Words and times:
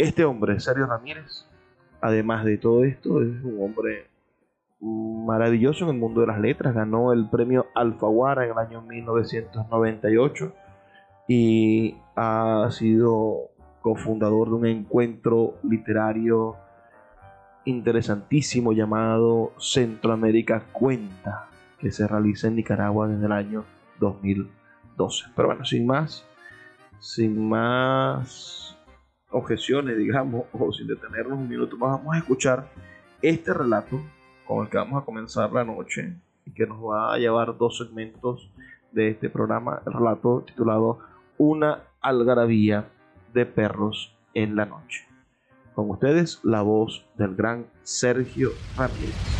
Este 0.00 0.24
hombre, 0.24 0.58
Sergio 0.60 0.86
Ramírez, 0.86 1.44
además 2.00 2.46
de 2.46 2.56
todo 2.56 2.84
esto, 2.84 3.20
es 3.20 3.44
un 3.44 3.58
hombre 3.60 4.06
maravilloso 4.80 5.84
en 5.84 5.90
el 5.90 5.98
mundo 5.98 6.22
de 6.22 6.28
las 6.28 6.40
letras. 6.40 6.74
Ganó 6.74 7.12
el 7.12 7.28
premio 7.28 7.66
Alfaguara 7.74 8.46
en 8.46 8.52
el 8.52 8.56
año 8.56 8.80
1998 8.80 10.54
y 11.28 11.98
ha 12.16 12.66
sido 12.70 13.50
cofundador 13.82 14.48
de 14.48 14.54
un 14.54 14.66
encuentro 14.68 15.56
literario 15.64 16.56
interesantísimo 17.66 18.72
llamado 18.72 19.52
Centroamérica 19.58 20.62
Cuenta, 20.72 21.50
que 21.78 21.92
se 21.92 22.08
realiza 22.08 22.48
en 22.48 22.56
Nicaragua 22.56 23.06
desde 23.06 23.26
el 23.26 23.32
año 23.32 23.66
2012. 23.98 25.26
Pero 25.36 25.48
bueno, 25.48 25.66
sin 25.66 25.86
más, 25.86 26.24
sin 27.00 27.50
más 27.50 28.70
objeciones, 29.30 29.96
digamos, 29.96 30.44
o 30.52 30.72
sin 30.72 30.86
detenernos 30.86 31.38
un 31.38 31.48
minuto 31.48 31.76
más, 31.76 31.98
vamos 31.98 32.14
a 32.14 32.18
escuchar 32.18 32.68
este 33.22 33.52
relato 33.52 34.00
con 34.46 34.64
el 34.64 34.70
que 34.70 34.78
vamos 34.78 35.02
a 35.02 35.04
comenzar 35.04 35.52
la 35.52 35.64
noche 35.64 36.16
y 36.44 36.52
que 36.52 36.66
nos 36.66 36.78
va 36.78 37.14
a 37.14 37.18
llevar 37.18 37.56
dos 37.56 37.78
segmentos 37.78 38.50
de 38.92 39.10
este 39.10 39.30
programa, 39.30 39.82
el 39.86 39.92
relato 39.92 40.42
titulado 40.46 40.98
Una 41.38 41.84
algarabía 42.00 42.88
de 43.32 43.46
perros 43.46 44.16
en 44.34 44.56
la 44.56 44.66
noche. 44.66 45.06
Con 45.74 45.90
ustedes 45.90 46.40
la 46.42 46.62
voz 46.62 47.06
del 47.16 47.36
gran 47.36 47.66
Sergio 47.82 48.50
Ramírez. 48.76 49.39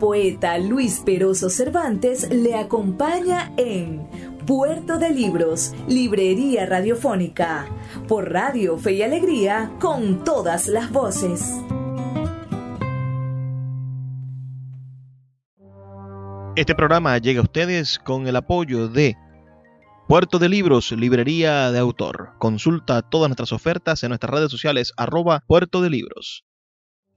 Poeta 0.00 0.58
Luis 0.58 1.02
Peroso 1.04 1.50
Cervantes 1.50 2.28
le 2.30 2.56
acompaña 2.56 3.52
en 3.58 4.08
Puerto 4.46 4.98
de 4.98 5.10
Libros, 5.10 5.74
Librería 5.86 6.66
Radiofónica, 6.66 7.66
por 8.08 8.32
Radio 8.32 8.78
Fe 8.78 8.94
y 8.94 9.02
Alegría, 9.02 9.70
con 9.78 10.24
todas 10.24 10.66
las 10.66 10.90
voces. 10.90 11.54
Este 16.56 16.74
programa 16.74 17.18
llega 17.18 17.40
a 17.40 17.44
ustedes 17.44 17.98
con 17.98 18.26
el 18.26 18.34
apoyo 18.36 18.88
de 18.88 19.16
Puerto 20.08 20.38
de 20.40 20.48
Libros, 20.48 20.90
librería 20.92 21.70
de 21.70 21.78
autor. 21.78 22.30
Consulta 22.38 23.02
todas 23.02 23.28
nuestras 23.28 23.52
ofertas 23.52 24.02
en 24.02 24.08
nuestras 24.08 24.32
redes 24.32 24.50
sociales 24.50 24.92
arroba 24.96 25.44
Puerto 25.46 25.82
de 25.82 25.90
Libros. 25.90 26.44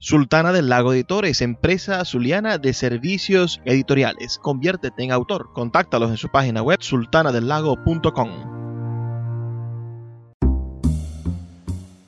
Sultana 0.06 0.52
del 0.52 0.68
Lago 0.68 0.92
Editores, 0.92 1.40
empresa 1.40 2.04
zuliana 2.04 2.58
de 2.58 2.74
servicios 2.74 3.62
editoriales. 3.64 4.38
Conviértete 4.38 5.02
en 5.02 5.14
autor. 5.14 5.54
Contáctalos 5.54 6.10
en 6.10 6.18
su 6.18 6.28
página 6.28 6.62
web 6.62 6.80
sultanadelago.com. 6.82 8.30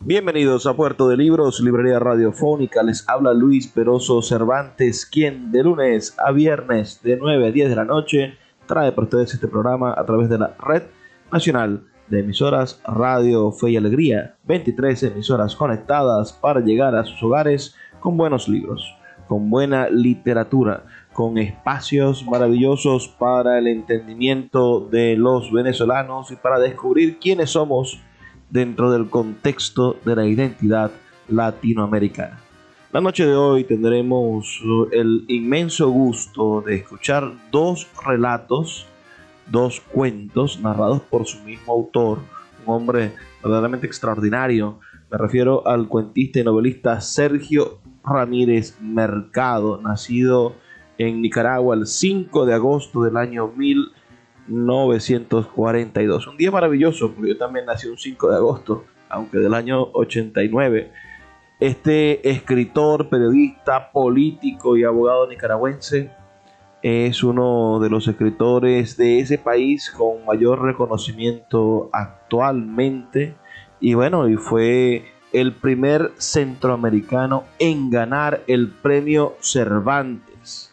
Bienvenidos 0.01 0.67
a 0.67 0.73
Puerto 0.73 1.07
de 1.07 1.15
Libros, 1.15 1.61
librería 1.61 1.97
radiofónica. 1.99 2.83
Les 2.83 3.07
habla 3.07 3.33
Luis 3.33 3.67
Peroso 3.67 4.21
Cervantes, 4.21 5.05
quien 5.05 5.53
de 5.53 5.63
lunes 5.63 6.17
a 6.17 6.33
viernes 6.33 6.99
de 7.01 7.15
9 7.15 7.47
a 7.47 7.51
10 7.51 7.69
de 7.69 7.75
la 7.77 7.85
noche 7.85 8.37
trae 8.65 8.91
para 8.91 9.05
ustedes 9.05 9.33
este 9.33 9.47
programa 9.47 9.95
a 9.97 10.05
través 10.05 10.27
de 10.27 10.37
la 10.37 10.53
red 10.59 10.83
nacional 11.31 11.85
de 12.09 12.19
emisoras 12.19 12.81
Radio 12.85 13.51
Fe 13.51 13.71
y 13.71 13.77
Alegría, 13.77 14.35
23 14.43 15.03
emisoras 15.03 15.55
conectadas 15.55 16.33
para 16.33 16.59
llegar 16.59 16.95
a 16.95 17.03
sus 17.03 17.21
hogares 17.23 17.75
con 17.99 18.17
buenos 18.17 18.47
libros, 18.47 18.95
con 19.27 19.49
buena 19.49 19.89
literatura, 19.89 20.85
con 21.13 21.37
espacios 21.37 22.25
maravillosos 22.25 23.07
para 23.07 23.57
el 23.57 23.67
entendimiento 23.67 24.81
de 24.81 25.15
los 25.15 25.51
venezolanos 25.51 26.31
y 26.31 26.35
para 26.35 26.59
descubrir 26.59 27.19
quiénes 27.19 27.51
somos 27.51 27.99
dentro 28.49 28.91
del 28.91 29.09
contexto 29.09 29.97
de 30.05 30.15
la 30.15 30.25
identidad 30.25 30.91
latinoamericana. 31.27 32.39
La 32.91 33.01
noche 33.01 33.25
de 33.25 33.35
hoy 33.35 33.65
tendremos 33.65 34.61
el 34.91 35.25
inmenso 35.27 35.89
gusto 35.89 36.61
de 36.61 36.75
escuchar 36.75 37.29
dos 37.51 37.87
relatos, 38.05 38.87
dos 39.51 39.81
cuentos 39.81 40.59
narrados 40.61 41.01
por 41.01 41.25
su 41.25 41.43
mismo 41.43 41.73
autor, 41.73 42.19
un 42.65 42.73
hombre 42.73 43.11
verdaderamente 43.43 43.85
extraordinario. 43.85 44.79
Me 45.11 45.17
refiero 45.17 45.67
al 45.67 45.87
cuentista 45.87 46.39
y 46.39 46.43
novelista 46.43 47.01
Sergio 47.01 47.79
Ramírez 48.05 48.77
Mercado, 48.81 49.81
nacido 49.81 50.55
en 50.97 51.21
Nicaragua 51.21 51.75
el 51.75 51.85
5 51.87 52.45
de 52.45 52.53
agosto 52.53 53.03
del 53.03 53.17
año 53.17 53.47
1942. 53.47 56.27
Un 56.27 56.37
día 56.37 56.51
maravilloso, 56.51 57.11
porque 57.11 57.31
yo 57.31 57.37
también 57.37 57.65
nací 57.65 57.87
un 57.87 57.97
5 57.97 58.29
de 58.29 58.35
agosto, 58.35 58.85
aunque 59.09 59.39
del 59.39 59.53
año 59.53 59.89
89 59.93 60.91
este 61.59 62.29
escritor, 62.29 63.07
periodista, 63.07 63.91
político 63.93 64.75
y 64.75 64.83
abogado 64.83 65.25
nicaragüense 65.27 66.11
es 66.81 67.23
uno 67.23 67.79
de 67.79 67.89
los 67.89 68.09
escritores 68.09 68.97
de 68.97 69.19
ese 69.19 69.37
país 69.37 69.89
con 69.89 70.25
mayor 70.25 70.61
reconocimiento 70.61 71.89
actualmente 71.93 73.35
y 73.79 73.93
bueno, 73.93 74.27
y 74.27 74.35
fue 74.35 75.05
el 75.35 75.51
primer 75.51 76.13
centroamericano 76.17 77.43
en 77.59 77.89
ganar 77.89 78.41
el 78.47 78.69
premio 78.69 79.35
Cervantes. 79.41 80.71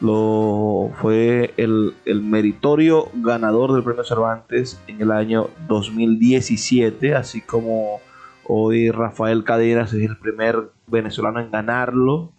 Lo 0.00 0.90
fue 1.00 1.54
el, 1.56 1.94
meritorio 2.22 3.08
ganador 3.14 3.72
del 3.72 3.84
premio 3.84 4.02
Cervantes 4.02 4.82
en 4.88 5.00
el 5.00 5.12
año 5.12 5.48
2017, 5.68 7.14
así 7.14 7.40
como 7.40 8.00
Hoy 8.48 8.90
Rafael 8.90 9.44
Cadenas 9.44 9.92
es 9.92 10.02
el 10.02 10.16
primer 10.16 10.70
venezolano 10.88 11.38
en 11.38 11.52
ganarlo 11.52 12.32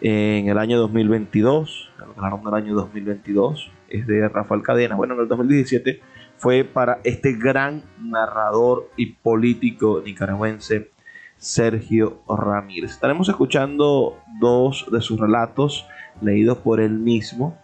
en 0.00 0.48
el 0.48 0.56
año 0.56 0.78
2022. 0.78 1.90
Lo 1.98 2.14
ganaron 2.14 2.40
el 2.48 2.54
año 2.54 2.74
2022. 2.74 3.70
Es 3.90 4.06
de 4.06 4.26
Rafael 4.28 4.62
Cadenas. 4.62 4.96
Bueno, 4.96 5.14
en 5.14 5.20
el 5.20 5.28
2017 5.28 6.00
fue 6.40 6.64
para 6.64 7.00
este 7.04 7.34
gran 7.34 7.84
narrador 8.02 8.88
y 8.96 9.12
político 9.12 10.00
nicaragüense 10.02 10.90
Sergio 11.36 12.22
Ramírez. 12.26 12.92
Estaremos 12.92 13.28
escuchando 13.28 14.16
dos 14.40 14.86
de 14.90 15.02
sus 15.02 15.20
relatos 15.20 15.86
leídos 16.22 16.56
por 16.56 16.80
él 16.80 16.92
mismo. 16.92 17.58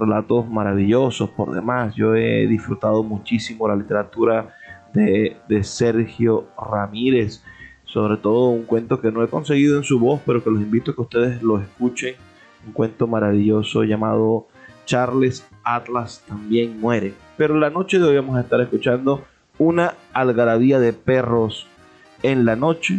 Relatos 0.00 0.48
maravillosos 0.48 1.30
por 1.30 1.54
demás. 1.54 1.94
Yo 1.94 2.16
he 2.16 2.48
disfrutado 2.48 3.04
muchísimo 3.04 3.68
la 3.68 3.76
literatura 3.76 4.56
de, 4.92 5.36
Sergio 5.62 6.48
Ramírez. 6.58 7.44
Sobre 7.84 8.16
todo 8.16 8.48
un 8.48 8.64
cuento 8.64 9.00
que 9.00 9.12
no 9.12 9.22
he 9.22 9.28
conseguido 9.28 9.76
en 9.76 9.84
su 9.84 10.00
voz, 10.00 10.20
pero 10.26 10.42
que 10.42 10.50
los 10.50 10.60
invito 10.60 10.90
a 10.90 10.94
que 10.96 11.00
ustedes 11.00 11.42
lo 11.44 11.60
escuchen. 11.60 12.16
Un 12.66 12.72
cuento 12.72 13.06
maravilloso 13.06 13.84
llamado 13.84 14.48
Charles 14.86 15.46
Atlas 15.62 16.24
también 16.26 16.80
muere. 16.80 17.12
Pero 17.36 17.58
la 17.58 17.68
noche 17.68 17.98
de 17.98 18.04
hoy 18.04 18.16
vamos 18.16 18.36
a 18.36 18.40
estar 18.40 18.60
escuchando 18.60 19.24
una 19.58 19.94
algarabía 20.14 20.80
de 20.80 20.94
perros 20.94 21.66
en 22.22 22.46
la 22.46 22.56
noche, 22.56 22.98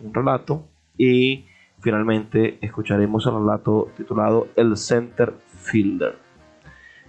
un 0.00 0.12
relato, 0.12 0.64
y 0.98 1.46
finalmente 1.80 2.58
escucharemos 2.60 3.26
el 3.26 3.34
relato 3.34 3.90
titulado 3.96 4.48
El 4.56 4.76
Center 4.76 5.34
Fielder. 5.62 6.16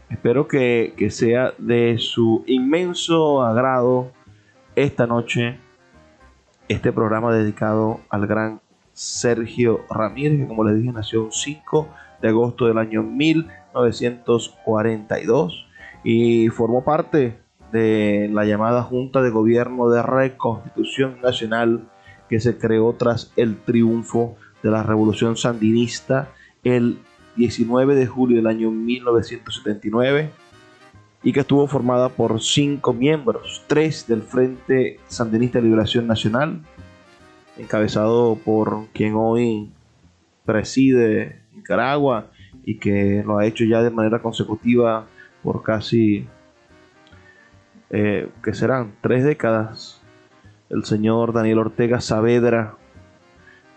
Espero 0.10 0.48
que, 0.48 0.94
sea 1.10 1.54
de 1.58 1.98
su 1.98 2.44
inmenso 2.46 3.42
agrado 3.44 4.12
esta 4.76 5.08
noche 5.08 5.58
este 6.68 6.92
programa 6.92 7.34
dedicado 7.34 8.02
al 8.10 8.28
gran 8.28 8.62
Sergio 8.94 9.82
Ramírez, 9.90 10.40
que 10.40 10.48
como 10.48 10.64
les 10.64 10.78
dije 10.78 10.92
nació 10.92 11.26
el 11.26 11.32
5 11.32 11.88
de 12.22 12.30
agosto 12.30 12.68
del 12.68 12.78
año 12.78 13.04
1942 13.04 15.66
y 16.04 16.50
formó 16.50 16.84
parte 16.84 17.38
de 17.72 18.30
la 18.32 18.46
llamada 18.46 18.84
Junta 18.84 19.22
de 19.22 19.30
Gobierno 19.30 19.90
de 19.90 20.04
Reconstitución 20.04 21.22
Nacional 21.22 21.88
que 22.30 22.40
se 22.40 22.58
creó 22.58 22.94
tras 22.94 23.34
el 23.36 23.58
triunfo 23.58 24.36
de 24.64 24.72
la 24.72 24.84
Revolución 24.84 25.38
Sandinista 25.38 26.30
el 26.64 27.00
19 27.36 27.96
de 27.96 28.08
julio 28.08 28.38
del 28.38 28.48
año 28.48 28.72
1979 28.72 30.32
y 31.24 31.34
que 31.34 31.42
estuvo 31.42 31.68
formada 31.68 32.10
por 32.10 32.42
cinco 32.42 32.94
miembros, 32.94 33.64
tres 33.68 34.08
del 34.08 34.24
Frente 34.24 35.00
Sandinista 35.08 35.60
de 35.60 35.66
Liberación 35.66 36.08
Nacional, 36.08 36.62
encabezado 37.58 38.40
por 38.44 38.88
quien 38.94 39.14
hoy 39.16 39.70
preside 40.46 41.41
Nicaragua 41.62 42.28
y 42.64 42.80
que 42.80 43.24
lo 43.26 43.38
ha 43.38 43.46
hecho 43.46 43.64
ya 43.64 43.82
de 43.82 43.92
manera 43.92 44.22
consecutiva 44.22 45.06
por 45.44 45.64
casi, 45.64 46.28
eh, 47.90 48.30
que 48.44 48.54
serán 48.54 48.94
tres 49.02 49.24
décadas, 49.24 50.02
el 50.70 50.86
señor 50.86 51.34
Daniel 51.34 51.60
Ortega 51.60 52.02
Saavedra, 52.02 52.76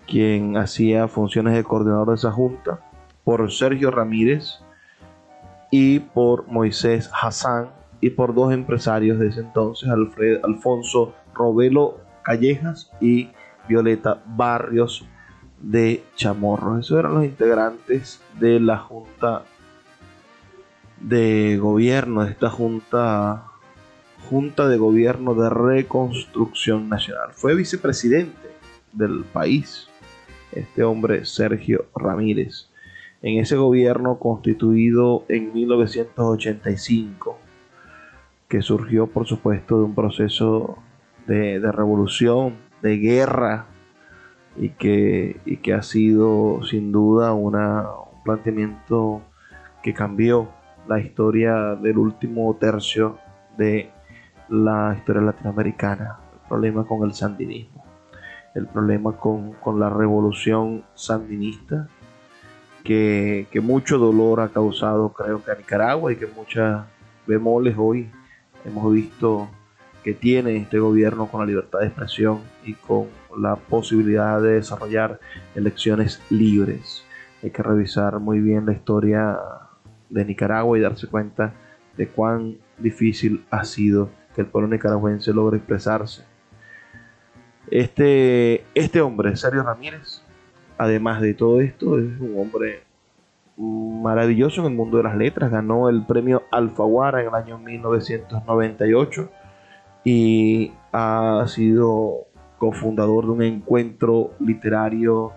quien 0.06 0.56
hacía 0.56 1.08
funciones 1.08 1.54
de 1.54 1.64
coordinador 1.64 2.08
de 2.08 2.14
esa 2.16 2.30
junta, 2.30 2.80
por 3.24 3.50
Sergio 3.50 3.90
Ramírez 3.90 4.60
y 5.70 6.00
por 6.00 6.46
Moisés 6.46 7.10
Hassan 7.12 7.70
y 8.00 8.10
por 8.10 8.34
dos 8.34 8.52
empresarios 8.52 9.18
de 9.18 9.28
ese 9.28 9.40
entonces, 9.40 9.88
Alfred, 9.88 10.40
Alfonso 10.44 11.14
Robelo 11.34 12.00
Callejas 12.22 12.90
y 13.00 13.30
Violeta 13.66 14.22
Barrios 14.26 15.08
de 15.60 16.04
Chamorro. 16.16 16.78
Esos 16.78 16.98
eran 16.98 17.14
los 17.14 17.24
integrantes 17.24 18.20
de 18.38 18.60
la 18.60 18.78
Junta 18.78 19.44
de 21.00 21.58
Gobierno, 21.58 22.24
de 22.24 22.30
esta 22.30 22.50
Junta, 22.50 23.44
Junta 24.28 24.68
de 24.68 24.76
Gobierno 24.78 25.34
de 25.34 25.50
Reconstrucción 25.50 26.88
Nacional. 26.88 27.30
Fue 27.32 27.54
vicepresidente 27.54 28.48
del 28.92 29.24
país, 29.24 29.88
este 30.52 30.84
hombre 30.84 31.24
Sergio 31.24 31.86
Ramírez. 31.94 32.68
En 33.22 33.38
ese 33.38 33.56
gobierno 33.56 34.18
constituido 34.18 35.24
en 35.28 35.52
1985, 35.54 37.38
que 38.48 38.60
surgió 38.60 39.06
por 39.06 39.26
supuesto 39.26 39.78
de 39.78 39.84
un 39.84 39.94
proceso 39.94 40.78
de, 41.26 41.58
de 41.58 41.72
revolución, 41.72 42.56
de 42.82 42.98
guerra 42.98 43.66
y 44.56 44.70
que, 44.70 45.40
y 45.44 45.58
que 45.58 45.74
ha 45.74 45.82
sido 45.82 46.62
sin 46.64 46.92
duda 46.92 47.32
una, 47.32 47.82
un 48.12 48.22
planteamiento 48.22 49.22
que 49.82 49.92
cambió 49.92 50.48
la 50.88 51.00
historia 51.00 51.74
del 51.74 51.98
último 51.98 52.54
tercio 52.60 53.18
de 53.56 53.90
la 54.48 54.94
historia 54.96 55.22
latinoamericana, 55.22 56.18
el 56.32 56.48
problema 56.48 56.86
con 56.86 57.02
el 57.04 57.14
sandinismo, 57.14 57.84
el 58.54 58.66
problema 58.66 59.16
con, 59.16 59.52
con 59.54 59.80
la 59.80 59.90
revolución 59.90 60.84
sandinista, 60.94 61.88
que, 62.84 63.46
que, 63.50 63.60
mucho 63.60 63.96
dolor 63.96 64.40
ha 64.40 64.50
causado 64.50 65.10
creo 65.14 65.42
que 65.42 65.50
a 65.50 65.54
Nicaragua 65.54 66.12
y 66.12 66.16
que 66.16 66.26
muchas 66.26 66.84
bemoles 67.26 67.74
hoy 67.78 68.10
hemos 68.66 68.92
visto 68.92 69.48
que 70.04 70.12
tiene 70.12 70.56
este 70.58 70.78
gobierno 70.78 71.28
con 71.28 71.40
la 71.40 71.46
libertad 71.46 71.80
de 71.80 71.86
expresión 71.86 72.40
y 72.62 72.74
con 72.74 73.06
la 73.38 73.56
posibilidad 73.56 74.40
de 74.40 74.52
desarrollar 74.52 75.18
elecciones 75.54 76.22
libres. 76.28 77.04
Hay 77.42 77.50
que 77.50 77.62
revisar 77.62 78.20
muy 78.20 78.38
bien 78.40 78.66
la 78.66 78.74
historia 78.74 79.38
de 80.10 80.24
Nicaragua 80.26 80.76
y 80.76 80.82
darse 80.82 81.06
cuenta 81.06 81.54
de 81.96 82.06
cuán 82.06 82.58
difícil 82.76 83.46
ha 83.50 83.64
sido 83.64 84.10
que 84.34 84.42
el 84.42 84.46
pueblo 84.46 84.68
nicaragüense 84.68 85.32
logre 85.32 85.56
expresarse. 85.56 86.22
Este, 87.70 88.62
este 88.74 89.00
hombre, 89.00 89.34
Sergio 89.36 89.62
Ramírez, 89.62 90.22
además 90.76 91.22
de 91.22 91.32
todo 91.32 91.62
esto, 91.62 91.98
es 91.98 92.20
un 92.20 92.34
hombre 92.38 92.82
maravilloso 93.56 94.60
en 94.60 94.72
el 94.72 94.74
mundo 94.74 94.98
de 94.98 95.04
las 95.04 95.16
letras. 95.16 95.50
Ganó 95.50 95.88
el 95.88 96.04
premio 96.04 96.42
Alfaguara 96.50 97.22
en 97.22 97.28
el 97.28 97.34
año 97.34 97.58
1998 97.58 99.30
y 100.04 100.72
ha 100.92 101.44
sido 101.48 102.26
cofundador 102.58 103.24
de 103.24 103.30
un 103.30 103.42
encuentro 103.42 104.32
literario 104.38 105.32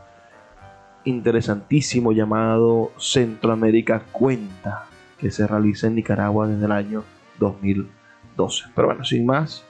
interesantísimo 1.05 2.11
llamado 2.11 2.91
Centroamérica 2.99 4.03
Cuenta, 4.11 4.85
que 5.17 5.31
se 5.31 5.47
realiza 5.47 5.87
en 5.87 5.95
Nicaragua 5.95 6.47
desde 6.47 6.65
el 6.65 6.71
año 6.73 7.03
2012. 7.39 8.65
Pero 8.75 8.87
bueno, 8.89 9.05
sin 9.05 9.25
más, 9.25 9.63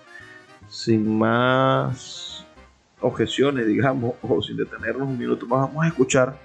sin 0.68 1.18
más 1.18 2.46
objeciones, 3.02 3.68
digamos, 3.68 4.16
o 4.24 4.42
sin 4.42 4.58
detenernos 4.58 5.08
un 5.08 5.18
minuto 5.18 5.46
más, 5.46 5.62
vamos 5.62 5.86
a 5.86 5.88
escuchar 5.88 6.38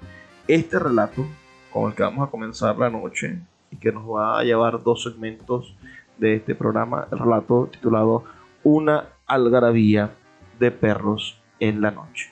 este 0.47 0.77
relato 0.77 1.25
con 1.71 1.89
el 1.89 1.95
que 1.95 2.03
vamos 2.03 2.27
a 2.27 2.31
comenzar 2.31 2.77
la 2.77 2.89
noche 2.89 3.39
y 3.71 3.77
que 3.77 3.91
nos 3.91 4.07
va 4.07 4.39
a 4.39 4.43
llevar 4.43 4.83
dos 4.83 5.03
segmentos 5.03 5.75
de 6.19 6.35
este 6.35 6.53
programa, 6.53 7.07
el 7.11 7.17
relato 7.17 7.67
titulado 7.71 8.23
una 8.63 9.09
algarabía 9.25 10.15
de 10.59 10.71
perros 10.71 11.41
en 11.59 11.81
la 11.81 11.91
noche. 11.91 12.31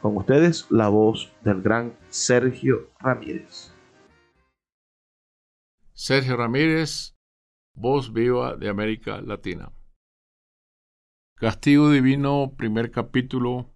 Con 0.00 0.16
ustedes 0.16 0.70
la 0.70 0.88
voz 0.88 1.32
del 1.42 1.62
gran 1.62 1.96
Sergio 2.08 2.90
Ramírez. 3.00 3.74
Sergio 5.92 6.36
Ramírez, 6.36 7.16
voz 7.74 8.12
viva 8.12 8.56
de 8.56 8.68
América 8.68 9.20
Latina. 9.20 9.72
Castigo 11.36 11.90
Divino, 11.90 12.54
primer 12.56 12.90
capítulo, 12.90 13.74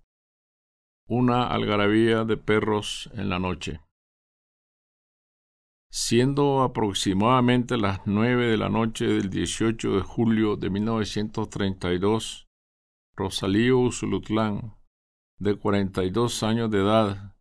una 1.06 1.49
algarabía 1.49 2.25
de 2.25 2.37
perros 2.37 3.11
en 3.14 3.29
la 3.31 3.38
noche. 3.38 3.81
Siendo 5.90 6.62
aproximadamente 6.62 7.79
las 7.79 8.02
nueve 8.05 8.46
de 8.46 8.58
la 8.58 8.69
noche 8.69 9.06
del 9.06 9.31
18 9.31 9.96
de 9.96 10.02
julio 10.02 10.56
de 10.56 10.69
1932, 10.69 12.46
Rosalío 13.17 13.79
Usulutlán, 13.79 14.75
de 15.38 15.56
42 15.56 16.43
años 16.43 16.70
de 16.70 16.81
edad, 16.81 17.37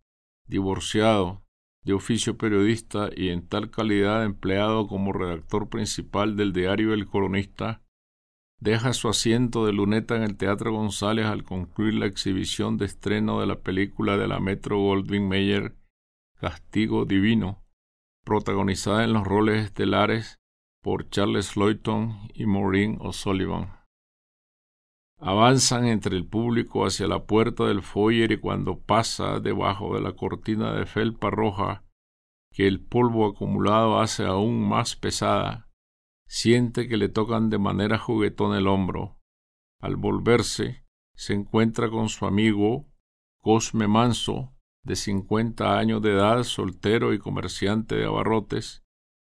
divorciado, 0.48 1.44
de 1.84 1.92
oficio 1.92 2.38
periodista 2.38 3.10
y 3.14 3.30
en 3.30 3.46
tal 3.46 3.70
calidad 3.70 4.24
empleado 4.24 4.88
como 4.88 5.12
redactor 5.12 5.68
principal 5.68 6.38
del 6.38 6.54
diario 6.54 6.94
El 6.94 7.06
Colonista, 7.06 7.82
deja 8.62 8.94
su 8.94 9.10
asiento 9.10 9.66
de 9.66 9.74
luneta 9.74 10.16
en 10.16 10.24
el 10.24 10.38
Teatro 10.38 10.72
González 10.72 11.26
al 11.26 11.44
concluir 11.44 11.96
la 11.96 12.06
exhibición 12.06 12.78
de 12.78 12.86
estreno 12.86 13.42
de 13.42 13.48
la 13.48 13.60
película 13.60 14.16
de 14.16 14.30
la 14.30 14.40
Metro 14.40 14.80
Goldwyn 14.80 15.28
Mayer 15.28 15.76
Castigo 16.40 17.04
Divino, 17.04 17.67
protagonizada 18.28 19.06
en 19.06 19.14
los 19.14 19.26
roles 19.26 19.64
estelares 19.64 20.38
por 20.84 21.10
Charles 21.10 21.56
Loyton 21.56 22.28
y 22.34 22.46
Maureen 22.46 22.98
O'Sullivan. 23.00 23.72
Avanzan 25.18 25.88
entre 25.88 26.18
el 26.18 26.28
público 26.28 26.86
hacia 26.86 27.08
la 27.08 27.24
puerta 27.24 27.64
del 27.64 27.82
foyer 27.82 28.34
y 28.34 28.38
cuando 28.38 28.82
pasa 28.82 29.40
debajo 29.40 29.96
de 29.96 30.02
la 30.02 30.12
cortina 30.12 30.74
de 30.74 30.86
felpa 30.86 31.30
roja 31.30 31.86
que 32.52 32.68
el 32.68 32.86
polvo 32.86 33.28
acumulado 33.28 34.02
hace 34.02 34.26
aún 34.26 34.68
más 34.68 34.98
pesada, 34.98 35.70
siente 36.28 36.90
que 36.90 36.98
le 36.98 37.08
tocan 37.08 37.50
de 37.50 37.60
manera 37.60 37.98
juguetón 37.98 38.58
el 38.58 38.68
hombro. 38.68 39.22
Al 39.80 39.96
volverse, 39.96 40.84
se 41.16 41.34
encuentra 41.34 41.90
con 41.90 42.10
su 42.10 42.26
amigo 42.26 42.90
Cosme 43.42 43.88
Manso, 43.88 44.54
de 44.88 44.96
cincuenta 44.96 45.78
años 45.78 46.02
de 46.02 46.14
edad, 46.14 46.44
soltero 46.44 47.14
y 47.14 47.20
comerciante 47.20 47.96
de 47.96 48.06
abarrotes, 48.06 48.86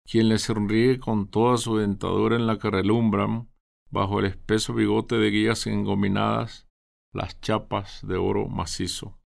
quien 0.05 0.29
le 0.29 0.39
sonríe 0.39 1.01
con 1.01 1.29
toda 1.29 1.57
su 1.57 1.79
dentadura 1.79 2.37
en 2.37 2.47
la 2.47 2.59
que 2.59 2.71
relumbran, 2.71 3.49
bajo 3.91 4.21
el 4.21 4.27
espeso 4.27 4.75
bigote 4.75 5.17
de 5.17 5.31
guías 5.31 5.67
engominadas, 5.67 6.69
las 7.15 7.41
chapas 7.41 8.07
de 8.07 8.19
oro 8.19 8.49
macizo. 8.49 9.19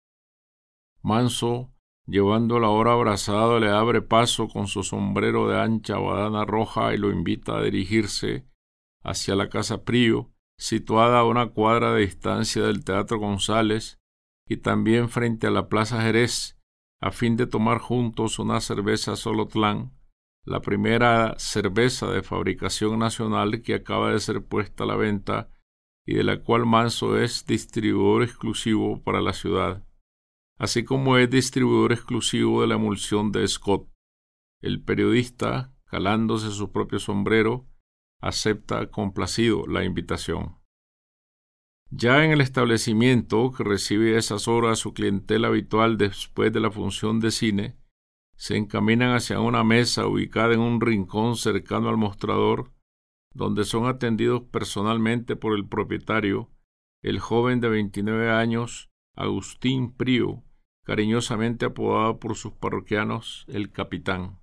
Manso, 1.03 1.75
llevando 2.07 2.61
la 2.61 2.69
hora 2.69 2.93
abrazado, 2.93 3.59
le 3.59 3.71
abre 3.71 4.01
paso 4.01 4.47
con 4.47 4.69
su 4.69 4.85
sombrero 4.85 5.49
de 5.49 5.61
ancha 5.61 5.99
badana 5.99 6.45
roja 6.45 6.95
y 6.95 6.99
lo 6.99 7.11
invita 7.11 7.57
a 7.57 7.63
dirigirse 7.63 8.47
hacia 9.03 9.35
la 9.35 9.49
casa 9.49 9.83
Prío, 9.83 10.31
situada 10.57 11.19
a 11.19 11.25
una 11.25 11.49
cuadra 11.49 11.93
de 11.95 12.03
distancia 12.03 12.63
del 12.63 12.85
Teatro 12.85 13.19
González, 13.19 13.99
y 14.49 14.59
también 14.59 15.09
frente 15.09 15.47
a 15.47 15.51
la 15.51 15.69
Plaza 15.69 16.03
Jerez, 16.03 16.59
a 17.01 17.11
fin 17.11 17.37
de 17.37 17.47
tomar 17.47 17.79
juntos 17.79 18.39
una 18.39 18.61
cerveza 18.61 19.17
Solotlán, 19.17 19.93
la 20.45 20.61
primera 20.61 21.35
cerveza 21.39 22.11
de 22.11 22.23
fabricación 22.23 22.99
nacional 22.99 23.63
que 23.63 23.75
acaba 23.75 24.13
de 24.13 24.21
ser 24.21 24.45
puesta 24.45 24.85
a 24.85 24.87
la 24.87 24.97
venta 24.97 25.51
y 26.05 26.15
de 26.15 26.25
la 26.25 26.43
cual 26.43 26.67
Manso 26.67 27.19
es 27.19 27.47
distribuidor 27.47 28.25
exclusivo 28.25 29.03
para 29.03 29.21
la 29.21 29.33
ciudad, 29.33 29.87
así 30.59 30.85
como 30.85 31.17
es 31.17 31.31
distribuidor 31.31 31.93
exclusivo 31.93 32.61
de 32.61 32.69
la 32.69 32.75
emulsión 32.75 33.31
de 33.31 33.47
Scott. 33.47 33.89
El 34.61 34.83
periodista, 34.83 35.75
calándose 35.87 36.51
su 36.51 36.73
propio 36.73 36.99
sombrero, 36.99 37.69
acepta 38.21 38.91
complacido 38.91 39.67
la 39.67 39.85
invitación. 39.85 40.62
Ya 41.95 42.25
en 42.25 42.31
el 42.31 42.41
establecimiento, 42.41 43.53
que 43.53 43.65
recibe 43.65 44.17
a 44.17 44.19
esas 44.19 44.49
horas 44.49 44.79
su 44.79 44.95
clientela 44.95 45.49
habitual 45.49 45.99
después 45.99 46.51
de 46.51 46.61
la 46.61 46.71
función 46.71 47.21
de 47.21 47.31
cine, 47.31 47.77
se 48.35 48.57
encaminan 48.57 49.15
hacia 49.15 49.41
una 49.41 49.63
mesa 49.63 50.07
ubicada 50.07 50.55
en 50.55 50.61
un 50.61 50.81
rincón 50.81 51.37
cercano 51.37 51.91
al 51.91 51.99
mostrador, 51.99 52.73
donde 53.35 53.65
son 53.65 53.87
atendidos 53.87 54.43
personalmente 54.45 55.37
por 55.37 55.55
el 55.55 55.69
propietario, 55.69 56.51
el 57.03 57.21
joven 57.21 57.61
de 57.61 57.69
29 57.69 58.31
años, 58.31 58.89
Agustín 59.15 59.93
Prío, 59.93 60.45
cariñosamente 60.87 61.67
apodado 61.67 62.19
por 62.19 62.37
sus 62.37 62.55
parroquianos 62.55 63.45
el 63.49 63.71
capitán. 63.71 64.41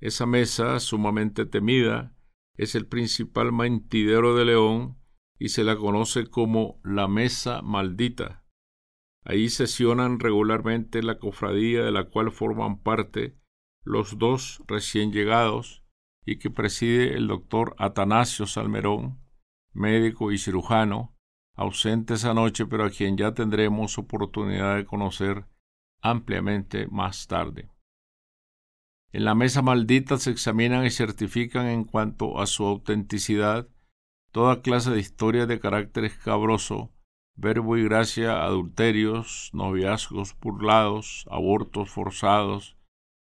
Esa 0.00 0.26
mesa, 0.26 0.78
sumamente 0.80 1.46
temida, 1.46 2.14
es 2.58 2.74
el 2.74 2.86
principal 2.86 3.52
mentidero 3.52 4.36
de 4.36 4.44
León 4.44 4.98
y 5.38 5.50
se 5.50 5.64
la 5.64 5.76
conoce 5.76 6.26
como 6.26 6.80
la 6.82 7.08
Mesa 7.08 7.62
Maldita. 7.62 8.44
Ahí 9.24 9.48
sesionan 9.50 10.20
regularmente 10.20 11.02
la 11.02 11.18
cofradía 11.18 11.84
de 11.84 11.92
la 11.92 12.04
cual 12.04 12.30
forman 12.32 12.82
parte 12.82 13.36
los 13.84 14.18
dos 14.18 14.62
recién 14.66 15.12
llegados, 15.12 15.84
y 16.24 16.38
que 16.38 16.50
preside 16.50 17.14
el 17.16 17.26
doctor 17.26 17.74
Atanasio 17.78 18.46
Salmerón, 18.46 19.18
médico 19.72 20.30
y 20.30 20.38
cirujano, 20.38 21.16
ausente 21.54 22.14
esa 22.14 22.34
noche, 22.34 22.66
pero 22.66 22.84
a 22.84 22.90
quien 22.90 23.16
ya 23.16 23.32
tendremos 23.32 23.96
oportunidad 23.96 24.76
de 24.76 24.84
conocer 24.84 25.46
ampliamente 26.02 26.86
más 26.88 27.26
tarde. 27.26 27.70
En 29.10 29.24
la 29.24 29.34
mesa 29.34 29.62
maldita 29.62 30.18
se 30.18 30.30
examinan 30.30 30.84
y 30.84 30.90
certifican 30.90 31.66
en 31.66 31.84
cuanto 31.84 32.40
a 32.40 32.46
su 32.46 32.64
autenticidad 32.64 33.68
toda 34.30 34.62
clase 34.62 34.90
de 34.90 35.00
historias 35.00 35.48
de 35.48 35.60
carácter 35.60 36.04
escabroso, 36.04 36.92
verbo 37.34 37.76
y 37.76 37.84
gracia, 37.84 38.42
adulterios, 38.42 39.50
noviazgos 39.52 40.36
burlados, 40.38 41.26
abortos 41.30 41.90
forzados, 41.90 42.76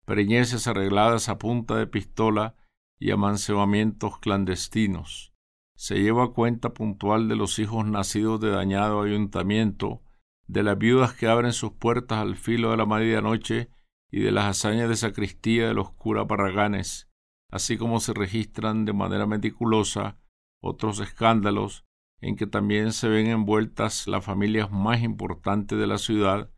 preñeces 0.05 0.67
arregladas 0.67 1.29
a 1.29 1.39
punta 1.39 1.77
de 1.77 1.87
pistola 1.87 2.57
y 2.99 3.11
amancebamientos 3.11 4.19
clandestinos. 4.19 5.33
Se 5.77 6.01
lleva 6.01 6.33
cuenta 6.33 6.75
puntual 6.75 7.29
de 7.29 7.37
los 7.37 7.59
hijos 7.59 7.87
nacidos 7.87 8.41
de 8.41 8.51
dañado 8.51 9.03
ayuntamiento, 9.03 10.03
de 10.47 10.63
las 10.63 10.79
viudas 10.79 11.13
que 11.13 11.29
abren 11.29 11.53
sus 11.53 11.73
puertas 11.73 12.19
al 12.19 12.37
filo 12.37 12.71
de 12.71 12.79
la 12.79 12.87
medianoche 12.87 13.69
y 14.11 14.21
de 14.21 14.33
las 14.33 14.47
hazañas 14.47 14.89
de 14.89 14.97
sacristía 14.97 15.69
de 15.69 15.75
los 15.75 15.93
curas 15.93 16.27
barraganes, 16.27 17.09
así 17.51 17.77
como 17.77 18.01
se 18.01 18.15
registran 18.15 18.85
de 18.87 18.95
manera 18.95 19.27
meticulosa 19.27 20.17
otros 20.61 21.01
escándalos 21.01 21.85
en 22.21 22.37
que 22.37 22.47
también 22.47 22.93
se 22.93 23.09
ven 23.09 23.29
envueltas 23.29 24.07
las 24.07 24.25
familias 24.25 24.71
más 24.71 25.03
importantes 25.03 25.79
de 25.79 25.87
la 25.87 25.99
ciudad, 25.99 26.51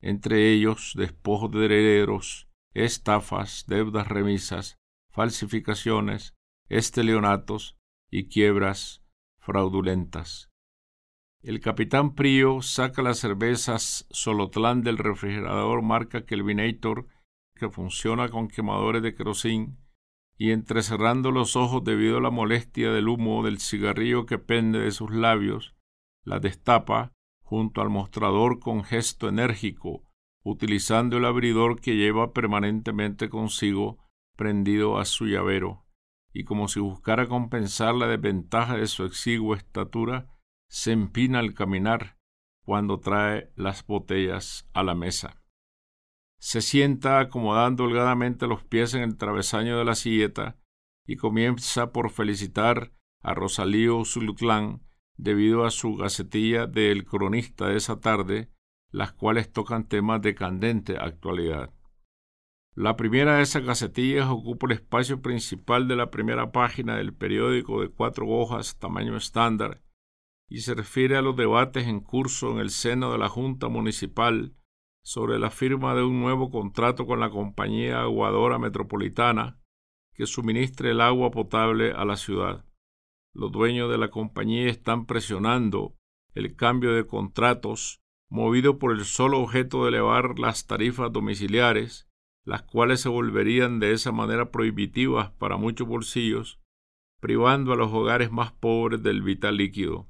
entre 0.00 0.52
ellos 0.52 0.92
despojos 0.96 1.50
de 1.50 1.64
herederos, 1.64 2.48
estafas, 2.72 3.64
deudas 3.66 4.06
remisas, 4.06 4.78
falsificaciones, 5.10 6.34
esteleonatos 6.68 7.76
y 8.10 8.28
quiebras 8.28 9.02
fraudulentas. 9.38 10.50
El 11.42 11.60
capitán 11.60 12.14
Prío 12.14 12.62
saca 12.62 13.02
las 13.02 13.18
cervezas 13.18 14.06
Solotlán 14.10 14.82
del 14.82 14.98
refrigerador 14.98 15.82
marca 15.82 16.24
Kelvinator 16.24 17.06
que 17.54 17.70
funciona 17.70 18.28
con 18.28 18.48
quemadores 18.48 19.02
de 19.02 19.14
querosín 19.14 19.78
y 20.38 20.52
entrecerrando 20.52 21.32
los 21.32 21.56
ojos 21.56 21.82
debido 21.82 22.18
a 22.18 22.20
la 22.20 22.30
molestia 22.30 22.92
del 22.92 23.08
humo 23.08 23.44
del 23.44 23.58
cigarrillo 23.58 24.24
que 24.24 24.38
pende 24.38 24.78
de 24.78 24.92
sus 24.92 25.10
labios, 25.10 25.74
la 26.24 26.38
destapa 26.38 27.12
junto 27.42 27.80
al 27.80 27.90
mostrador 27.90 28.60
con 28.60 28.84
gesto 28.84 29.28
enérgico, 29.28 30.04
utilizando 30.44 31.16
el 31.16 31.24
abridor 31.24 31.80
que 31.80 31.96
lleva 31.96 32.32
permanentemente 32.32 33.28
consigo 33.28 33.98
prendido 34.36 34.98
a 34.98 35.04
su 35.04 35.26
llavero, 35.26 35.84
y 36.32 36.44
como 36.44 36.68
si 36.68 36.78
buscara 36.78 37.26
compensar 37.26 37.94
la 37.96 38.06
desventaja 38.06 38.76
de 38.76 38.86
su 38.86 39.04
exigua 39.04 39.56
estatura, 39.56 40.28
se 40.68 40.92
empina 40.92 41.40
al 41.40 41.54
caminar 41.54 42.16
cuando 42.64 43.00
trae 43.00 43.50
las 43.56 43.84
botellas 43.86 44.68
a 44.74 44.84
la 44.84 44.94
mesa. 44.94 45.37
Se 46.38 46.62
sienta 46.62 47.18
acomodando 47.18 47.84
holgadamente 47.84 48.46
los 48.46 48.62
pies 48.62 48.94
en 48.94 49.02
el 49.02 49.16
travesaño 49.16 49.76
de 49.78 49.84
la 49.84 49.94
silleta 49.94 50.56
y 51.06 51.16
comienza 51.16 51.92
por 51.92 52.10
felicitar 52.10 52.92
a 53.22 53.34
Rosalío 53.34 54.04
Zulutlán 54.04 54.82
debido 55.16 55.64
a 55.64 55.70
su 55.70 55.96
gacetilla 55.96 56.66
de 56.66 56.92
El 56.92 57.04
Cronista 57.04 57.66
de 57.66 57.76
esa 57.76 58.00
tarde, 58.00 58.50
las 58.90 59.12
cuales 59.12 59.52
tocan 59.52 59.88
temas 59.88 60.22
de 60.22 60.34
candente 60.34 60.96
actualidad. 60.96 61.74
La 62.74 62.94
primera 62.94 63.36
de 63.36 63.42
esas 63.42 63.64
gacetillas 63.64 64.28
ocupa 64.28 64.66
el 64.66 64.74
espacio 64.74 65.20
principal 65.20 65.88
de 65.88 65.96
la 65.96 66.10
primera 66.10 66.52
página 66.52 66.96
del 66.96 67.12
periódico 67.12 67.80
de 67.80 67.88
cuatro 67.88 68.28
hojas 68.28 68.78
tamaño 68.78 69.16
estándar 69.16 69.82
y 70.48 70.60
se 70.60 70.74
refiere 70.74 71.16
a 71.16 71.22
los 71.22 71.36
debates 71.36 71.88
en 71.88 71.98
curso 71.98 72.52
en 72.52 72.58
el 72.58 72.70
seno 72.70 73.10
de 73.10 73.18
la 73.18 73.28
Junta 73.28 73.66
Municipal 73.66 74.54
sobre 75.02 75.38
la 75.38 75.50
firma 75.50 75.94
de 75.94 76.02
un 76.02 76.20
nuevo 76.20 76.50
contrato 76.50 77.06
con 77.06 77.20
la 77.20 77.30
compañía 77.30 78.00
aguadora 78.00 78.58
metropolitana 78.58 79.58
que 80.14 80.26
suministre 80.26 80.90
el 80.90 81.00
agua 81.00 81.30
potable 81.30 81.92
a 81.92 82.04
la 82.04 82.16
ciudad. 82.16 82.64
Los 83.34 83.52
dueños 83.52 83.90
de 83.90 83.98
la 83.98 84.10
compañía 84.10 84.68
están 84.68 85.06
presionando 85.06 85.94
el 86.34 86.56
cambio 86.56 86.94
de 86.94 87.06
contratos 87.06 88.00
movido 88.28 88.78
por 88.78 88.92
el 88.92 89.04
solo 89.04 89.40
objeto 89.40 89.84
de 89.84 89.90
elevar 89.90 90.38
las 90.38 90.66
tarifas 90.66 91.12
domiciliares 91.12 92.08
las 92.48 92.62
cuales 92.62 93.02
se 93.02 93.10
volverían 93.10 93.78
de 93.78 93.92
esa 93.92 94.10
manera 94.10 94.50
prohibitivas 94.50 95.30
para 95.32 95.58
muchos 95.58 95.86
bolsillos, 95.86 96.58
privando 97.20 97.74
a 97.74 97.76
los 97.76 97.92
hogares 97.92 98.32
más 98.32 98.52
pobres 98.52 99.02
del 99.02 99.20
vital 99.20 99.58
líquido. 99.58 100.08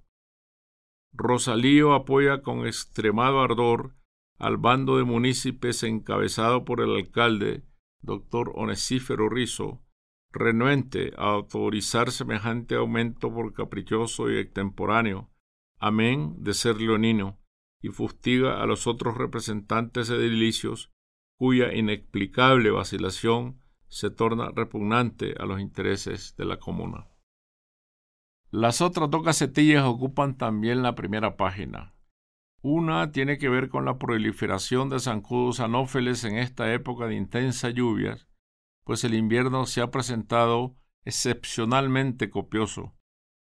Rosalío 1.12 1.94
apoya 1.94 2.42
con 2.42 2.64
extremado 2.64 3.40
ardor 3.40 3.96
al 4.38 4.56
bando 4.56 4.96
de 4.96 5.04
municipios 5.04 5.82
encabezado 5.82 6.64
por 6.64 6.80
el 6.80 6.94
alcalde, 6.94 7.64
doctor 8.00 8.52
Onesífero 8.54 9.28
Rizo, 9.28 9.82
renuente 10.32 11.12
a 11.16 11.30
autorizar 11.30 12.10
semejante 12.12 12.76
aumento 12.76 13.32
por 13.32 13.52
caprichoso 13.52 14.30
y 14.30 14.38
extemporáneo, 14.38 15.30
amén 15.78 16.36
de 16.38 16.54
ser 16.54 16.80
leonino, 16.80 17.38
y 17.80 17.88
fustiga 17.88 18.62
a 18.62 18.66
los 18.66 18.86
otros 18.86 19.16
representantes 19.16 20.10
edilicios 20.10 20.92
cuya 21.36 21.72
inexplicable 21.72 22.70
vacilación 22.70 23.60
se 23.88 24.10
torna 24.10 24.50
repugnante 24.50 25.34
a 25.38 25.46
los 25.46 25.60
intereses 25.60 26.34
de 26.36 26.44
la 26.44 26.58
comuna. 26.58 27.08
Las 28.50 28.80
otras 28.80 29.10
dos 29.10 29.22
casetillas 29.22 29.84
ocupan 29.84 30.36
también 30.36 30.82
la 30.82 30.94
primera 30.94 31.36
página. 31.36 31.94
Una 32.60 33.12
tiene 33.12 33.38
que 33.38 33.48
ver 33.48 33.68
con 33.68 33.84
la 33.84 33.98
proliferación 33.98 34.88
de 34.88 34.98
zancudos 34.98 35.60
anófeles 35.60 36.24
en 36.24 36.36
esta 36.36 36.72
época 36.72 37.06
de 37.06 37.14
intensas 37.14 37.74
lluvias, 37.74 38.26
pues 38.84 39.04
el 39.04 39.14
invierno 39.14 39.66
se 39.66 39.80
ha 39.80 39.90
presentado 39.90 40.76
excepcionalmente 41.04 42.30
copioso, 42.30 42.94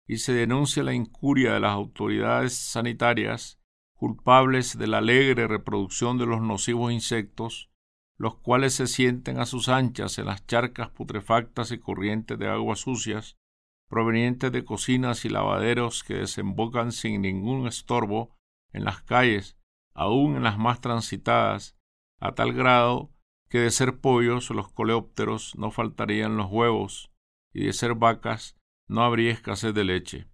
y 0.06 0.18
se 0.18 0.32
denuncia 0.32 0.82
la 0.82 0.92
incuria 0.92 1.54
de 1.54 1.60
las 1.60 1.72
autoridades 1.72 2.54
sanitarias 2.54 3.58
culpables 3.94 4.76
de 4.78 4.86
la 4.86 4.98
alegre 4.98 5.48
reproducción 5.48 6.18
de 6.18 6.26
los 6.26 6.42
nocivos 6.42 6.92
insectos 6.92 7.70
los 8.18 8.36
cuales 8.36 8.74
se 8.74 8.86
sienten 8.86 9.38
a 9.38 9.46
sus 9.46 9.68
anchas 9.68 10.18
en 10.18 10.26
las 10.26 10.46
charcas 10.46 10.90
putrefactas 10.90 11.70
y 11.70 11.78
corrientes 11.78 12.38
de 12.38 12.48
aguas 12.48 12.80
sucias, 12.80 13.36
provenientes 13.88 14.50
de 14.52 14.64
cocinas 14.64 15.24
y 15.24 15.28
lavaderos 15.28 16.02
que 16.02 16.14
desembocan 16.14 16.92
sin 16.92 17.22
ningún 17.22 17.66
estorbo 17.66 18.35
en 18.72 18.84
las 18.84 19.02
calles, 19.02 19.58
aun 19.94 20.36
en 20.36 20.42
las 20.42 20.58
más 20.58 20.80
transitadas, 20.80 21.76
a 22.20 22.34
tal 22.34 22.52
grado 22.52 23.10
que 23.48 23.58
de 23.58 23.70
ser 23.70 24.00
pollos 24.00 24.50
los 24.50 24.70
coleópteros 24.70 25.54
no 25.56 25.70
faltarían 25.70 26.36
los 26.36 26.50
huevos, 26.50 27.12
y 27.52 27.64
de 27.64 27.72
ser 27.72 27.94
vacas 27.94 28.58
no 28.88 29.02
habría 29.02 29.32
escasez 29.32 29.72
de 29.74 29.84
leche. 29.84 30.28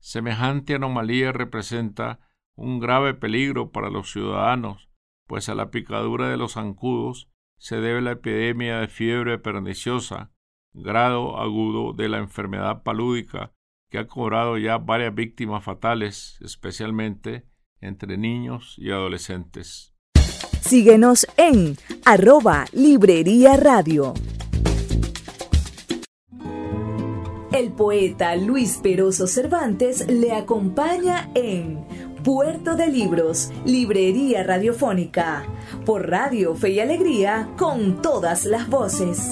Semejante 0.00 0.74
anomalía 0.74 1.32
representa 1.32 2.20
un 2.54 2.78
grave 2.78 3.14
peligro 3.14 3.72
para 3.72 3.90
los 3.90 4.12
ciudadanos, 4.12 4.88
pues 5.26 5.48
a 5.48 5.54
la 5.54 5.70
picadura 5.70 6.28
de 6.28 6.36
los 6.36 6.52
zancudos 6.52 7.28
se 7.58 7.80
debe 7.80 8.00
la 8.00 8.12
epidemia 8.12 8.78
de 8.78 8.88
fiebre 8.88 9.38
perniciosa, 9.38 10.30
grado 10.72 11.38
agudo 11.38 11.92
de 11.94 12.08
la 12.08 12.18
enfermedad 12.18 12.82
palúdica 12.82 13.55
que 13.90 13.98
ha 13.98 14.06
cobrado 14.06 14.58
ya 14.58 14.78
varias 14.78 15.14
víctimas 15.14 15.64
fatales, 15.64 16.38
especialmente 16.42 17.44
entre 17.80 18.16
niños 18.16 18.74
y 18.78 18.90
adolescentes. 18.90 19.94
Síguenos 20.60 21.26
en 21.36 21.76
arroba 22.04 22.64
Librería 22.72 23.56
Radio. 23.56 24.14
El 27.52 27.72
poeta 27.72 28.36
Luis 28.36 28.78
Peroso 28.82 29.26
Cervantes 29.26 30.06
le 30.10 30.32
acompaña 30.32 31.30
en 31.34 31.86
Puerto 32.24 32.74
de 32.74 32.88
Libros, 32.88 33.52
Librería 33.64 34.42
Radiofónica, 34.42 35.44
por 35.84 36.10
Radio 36.10 36.56
Fe 36.56 36.70
y 36.70 36.80
Alegría, 36.80 37.48
con 37.56 38.02
todas 38.02 38.44
las 38.44 38.68
voces. 38.68 39.30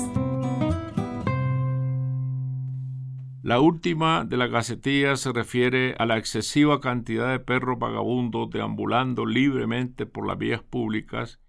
La 3.45 3.61
última 3.61 4.25
de 4.25 4.39
la 4.39 4.47
gacetilla 4.47 5.17
se 5.17 5.31
refiere 5.31 5.95
a 5.99 6.07
la 6.07 6.17
excesiva 6.17 6.81
cantidad 6.81 7.31
de 7.31 7.41
perros 7.41 7.79
vagabundos 7.79 8.49
deambulando 8.49 9.27
libremente 9.27 10.07
por 10.07 10.27
las 10.27 10.39
vías 10.39 10.63
públicas 10.63 11.43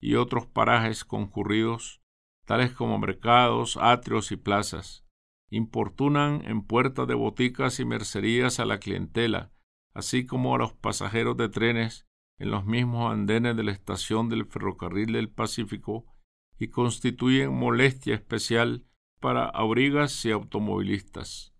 y 0.00 0.14
otros 0.14 0.46
parajes 0.46 1.04
concurridos, 1.04 2.02
tales 2.46 2.70
como 2.70 3.00
mercados, 3.00 3.76
atrios 3.80 4.30
y 4.30 4.36
plazas. 4.36 5.04
Importunan 5.48 6.42
en 6.44 6.62
puertas 6.62 7.08
de 7.08 7.14
boticas 7.14 7.80
y 7.80 7.84
mercerías 7.84 8.60
a 8.60 8.64
la 8.64 8.78
clientela, 8.78 9.50
así 9.92 10.26
como 10.26 10.54
a 10.54 10.58
los 10.58 10.74
pasajeros 10.74 11.36
de 11.36 11.48
trenes 11.48 12.06
en 12.38 12.52
los 12.52 12.64
mismos 12.64 13.12
andenes 13.12 13.56
de 13.56 13.64
la 13.64 13.72
estación 13.72 14.28
del 14.28 14.46
ferrocarril 14.46 15.14
del 15.14 15.28
Pacífico 15.28 16.06
y 16.60 16.68
constituyen 16.68 17.52
molestia 17.52 18.14
especial 18.14 18.84
para 19.20 19.46
abrigas 19.48 20.24
y 20.24 20.32
automovilistas. 20.32 21.54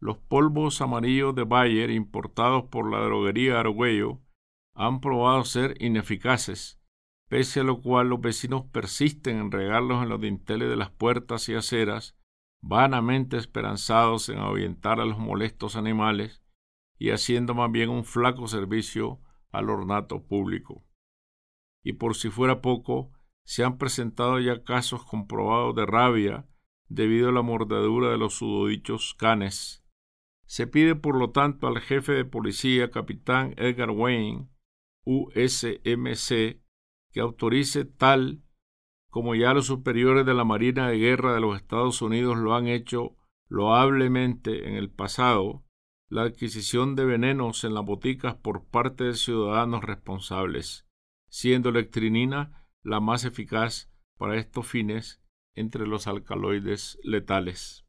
Los 0.00 0.18
polvos 0.18 0.80
amarillos 0.80 1.34
de 1.34 1.44
Bayer 1.44 1.90
importados 1.90 2.64
por 2.64 2.90
la 2.90 2.98
droguería 2.98 3.60
Argüello 3.60 4.20
han 4.74 5.00
probado 5.00 5.44
ser 5.44 5.80
ineficaces, 5.80 6.80
pese 7.28 7.60
a 7.60 7.64
lo 7.64 7.80
cual 7.80 8.08
los 8.08 8.20
vecinos 8.20 8.64
persisten 8.72 9.38
en 9.38 9.52
regarlos 9.52 10.02
en 10.02 10.08
los 10.08 10.20
dinteles 10.20 10.68
de 10.68 10.76
las 10.76 10.90
puertas 10.90 11.48
y 11.48 11.54
aceras, 11.54 12.16
vanamente 12.60 13.36
esperanzados 13.36 14.28
en 14.28 14.38
ahuyentar 14.38 15.00
a 15.00 15.04
los 15.04 15.18
molestos 15.18 15.76
animales 15.76 16.42
y 16.98 17.10
haciendo 17.10 17.54
más 17.54 17.70
bien 17.70 17.90
un 17.90 18.04
flaco 18.04 18.48
servicio 18.48 19.20
al 19.52 19.70
ornato 19.70 20.26
público. 20.26 20.84
Y 21.84 21.94
por 21.94 22.16
si 22.16 22.30
fuera 22.30 22.60
poco, 22.60 23.12
se 23.44 23.62
han 23.62 23.78
presentado 23.78 24.40
ya 24.40 24.64
casos 24.64 25.04
comprobados 25.04 25.74
de 25.74 25.86
rabia 25.86 26.46
debido 26.88 27.28
a 27.28 27.32
la 27.32 27.42
mordedura 27.42 28.10
de 28.10 28.18
los 28.18 28.34
sudodichos 28.34 29.14
canes. 29.14 29.84
Se 30.46 30.66
pide, 30.66 30.94
por 30.94 31.16
lo 31.16 31.30
tanto, 31.30 31.66
al 31.66 31.80
jefe 31.80 32.12
de 32.12 32.24
policía, 32.24 32.90
capitán 32.90 33.54
Edgar 33.56 33.90
Wayne, 33.90 34.48
USMC, 35.04 36.60
que 37.12 37.20
autorice 37.20 37.84
tal 37.84 38.42
como 39.14 39.36
ya 39.36 39.54
los 39.54 39.66
superiores 39.66 40.26
de 40.26 40.34
la 40.34 40.42
Marina 40.42 40.88
de 40.88 40.98
Guerra 40.98 41.34
de 41.34 41.40
los 41.40 41.56
Estados 41.56 42.02
Unidos 42.02 42.36
lo 42.36 42.56
han 42.56 42.66
hecho 42.66 43.16
loablemente 43.48 44.68
en 44.68 44.74
el 44.74 44.90
pasado, 44.90 45.64
la 46.08 46.22
adquisición 46.22 46.96
de 46.96 47.04
venenos 47.04 47.62
en 47.62 47.74
las 47.74 47.84
boticas 47.84 48.34
por 48.34 48.64
parte 48.66 49.04
de 49.04 49.14
ciudadanos 49.14 49.84
responsables, 49.84 50.88
siendo 51.28 51.70
la 51.70 51.78
electrinina 51.78 52.66
la 52.82 52.98
más 52.98 53.24
eficaz 53.24 53.88
para 54.18 54.36
estos 54.36 54.66
fines 54.66 55.23
entre 55.54 55.86
los 55.86 56.06
alcaloides 56.06 56.98
letales. 57.02 57.84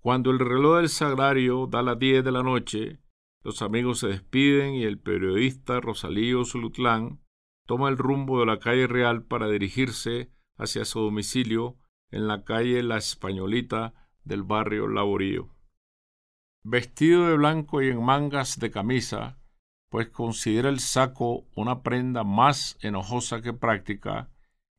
Cuando 0.00 0.30
el 0.30 0.38
reloj 0.38 0.78
del 0.78 0.88
sagrario 0.88 1.66
da 1.66 1.82
las 1.82 1.98
diez 1.98 2.24
de 2.24 2.32
la 2.32 2.42
noche, 2.42 3.00
los 3.42 3.62
amigos 3.62 4.00
se 4.00 4.08
despiden 4.08 4.74
y 4.74 4.84
el 4.84 4.98
periodista 4.98 5.80
Rosalío 5.80 6.44
Zulutlán 6.44 7.20
toma 7.66 7.88
el 7.88 7.98
rumbo 7.98 8.40
de 8.40 8.46
la 8.46 8.58
calle 8.58 8.86
Real 8.86 9.24
para 9.24 9.48
dirigirse 9.48 10.32
hacia 10.56 10.84
su 10.84 11.00
domicilio 11.00 11.76
en 12.10 12.26
la 12.26 12.44
calle 12.44 12.82
La 12.82 12.96
Españolita 12.96 13.94
del 14.24 14.42
barrio 14.42 14.88
Laborío. 14.88 15.54
Vestido 16.64 17.26
de 17.26 17.36
blanco 17.36 17.82
y 17.82 17.88
en 17.88 18.02
mangas 18.02 18.58
de 18.58 18.70
camisa, 18.70 19.38
pues 19.90 20.08
considera 20.08 20.68
el 20.68 20.80
saco 20.80 21.46
una 21.54 21.82
prenda 21.82 22.24
más 22.24 22.78
enojosa 22.82 23.40
que 23.40 23.52
práctica, 23.52 24.30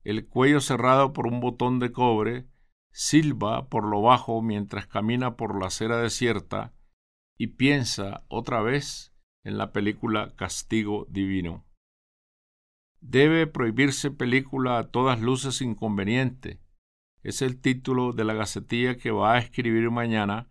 el 0.04 0.28
cuello 0.28 0.62
cerrado 0.62 1.14
por 1.14 1.28
un 1.28 1.40
botón 1.40 1.80
de 1.80 1.92
cobre 1.92 2.48
silba 2.92 3.70
por 3.70 3.86
lo 3.86 4.02
bajo 4.02 4.42
mientras 4.42 4.88
camina 4.88 5.36
por 5.36 5.60
la 5.60 5.68
acera 5.68 5.98
desierta 5.98 6.74
y 7.38 7.48
piensa 7.48 8.26
otra 8.28 8.62
vez 8.62 9.14
en 9.44 9.58
la 9.58 9.72
película 9.72 10.34
Castigo 10.36 11.06
Divino. 11.10 11.66
Debe 13.02 13.48
prohibirse 13.48 14.12
película 14.12 14.78
a 14.78 14.92
todas 14.92 15.22
luces 15.22 15.62
inconveniente. 15.62 16.60
Es 17.24 17.42
el 17.42 17.62
título 17.62 18.12
de 18.12 18.26
la 18.26 18.34
gacetilla 18.34 18.98
que 18.98 19.12
va 19.12 19.36
a 19.36 19.40
escribir 19.40 19.90
mañana 19.90 20.50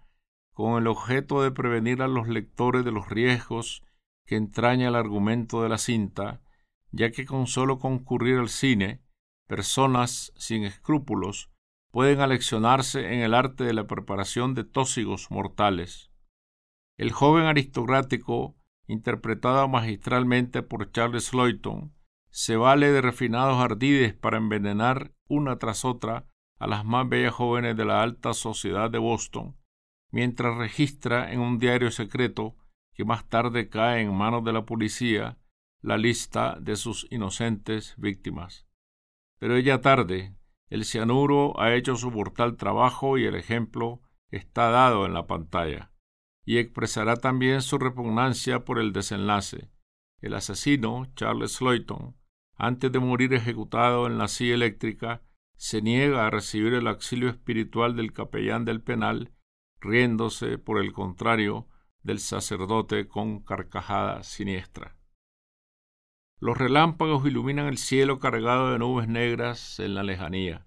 con 0.54 0.80
el 0.80 0.86
objeto 0.86 1.42
de 1.42 1.50
prevenir 1.50 2.00
a 2.00 2.08
los 2.08 2.26
lectores 2.26 2.84
de 2.84 2.92
los 2.92 3.08
riesgos 3.10 3.84
que 4.24 4.36
entraña 4.36 4.88
el 4.88 4.94
argumento 4.94 5.62
de 5.62 5.68
la 5.68 5.78
cinta, 5.78 6.40
ya 6.90 7.10
que 7.10 7.26
con 7.26 7.46
solo 7.46 7.78
concurrir 7.78 8.38
al 8.38 8.48
cine, 8.48 9.02
personas 9.48 10.32
sin 10.36 10.62
escrúpulos 10.62 11.50
pueden 11.90 12.20
aleccionarse 12.20 13.14
en 13.14 13.20
el 13.20 13.34
arte 13.34 13.64
de 13.64 13.72
la 13.72 13.86
preparación 13.86 14.54
de 14.54 14.62
tóxicos 14.62 15.30
mortales. 15.30 16.12
El 16.98 17.12
joven 17.12 17.46
aristocrático, 17.46 18.56
interpretado 18.86 19.66
magistralmente 19.66 20.62
por 20.62 20.92
Charles 20.92 21.32
Loyton, 21.32 21.94
se 22.30 22.56
vale 22.56 22.92
de 22.92 23.00
refinados 23.00 23.58
ardides 23.58 24.14
para 24.14 24.36
envenenar 24.36 25.12
una 25.28 25.58
tras 25.58 25.84
otra 25.84 26.26
a 26.58 26.66
las 26.66 26.84
más 26.84 27.08
bellas 27.08 27.32
jóvenes 27.32 27.76
de 27.76 27.86
la 27.86 28.02
alta 28.02 28.34
sociedad 28.34 28.90
de 28.90 28.98
Boston, 28.98 29.56
mientras 30.10 30.58
registra 30.58 31.32
en 31.32 31.40
un 31.40 31.58
diario 31.58 31.90
secreto 31.90 32.54
que 32.92 33.04
más 33.04 33.26
tarde 33.28 33.70
cae 33.70 34.02
en 34.02 34.14
manos 34.14 34.44
de 34.44 34.52
la 34.52 34.66
policía 34.66 35.38
la 35.80 35.96
lista 35.96 36.58
de 36.60 36.76
sus 36.76 37.06
inocentes 37.10 37.94
víctimas. 37.96 38.67
Pero 39.38 39.56
ella 39.56 39.80
tarde, 39.80 40.36
el 40.68 40.84
cianuro 40.84 41.58
ha 41.60 41.74
hecho 41.74 41.96
su 41.96 42.10
mortal 42.10 42.56
trabajo 42.56 43.18
y 43.18 43.24
el 43.24 43.34
ejemplo 43.34 44.02
está 44.30 44.70
dado 44.70 45.06
en 45.06 45.14
la 45.14 45.26
pantalla, 45.26 45.92
y 46.44 46.58
expresará 46.58 47.16
también 47.16 47.62
su 47.62 47.78
repugnancia 47.78 48.64
por 48.64 48.78
el 48.78 48.92
desenlace. 48.92 49.70
El 50.20 50.34
asesino, 50.34 51.06
Charles 51.14 51.60
Loyton, 51.60 52.16
antes 52.56 52.90
de 52.90 52.98
morir 52.98 53.32
ejecutado 53.32 54.06
en 54.06 54.18
la 54.18 54.28
silla 54.28 54.54
eléctrica, 54.54 55.22
se 55.56 55.80
niega 55.80 56.26
a 56.26 56.30
recibir 56.30 56.74
el 56.74 56.86
auxilio 56.86 57.28
espiritual 57.28 57.96
del 57.96 58.12
capellán 58.12 58.64
del 58.64 58.82
penal, 58.82 59.32
riéndose, 59.80 60.58
por 60.58 60.78
el 60.78 60.92
contrario, 60.92 61.68
del 62.02 62.18
sacerdote 62.18 63.08
con 63.08 63.40
carcajada 63.40 64.22
siniestra. 64.22 64.97
Los 66.40 66.56
relámpagos 66.56 67.26
iluminan 67.26 67.66
el 67.66 67.78
cielo 67.78 68.20
cargado 68.20 68.70
de 68.70 68.78
nubes 68.78 69.08
negras 69.08 69.80
en 69.80 69.94
la 69.94 70.04
lejanía. 70.04 70.66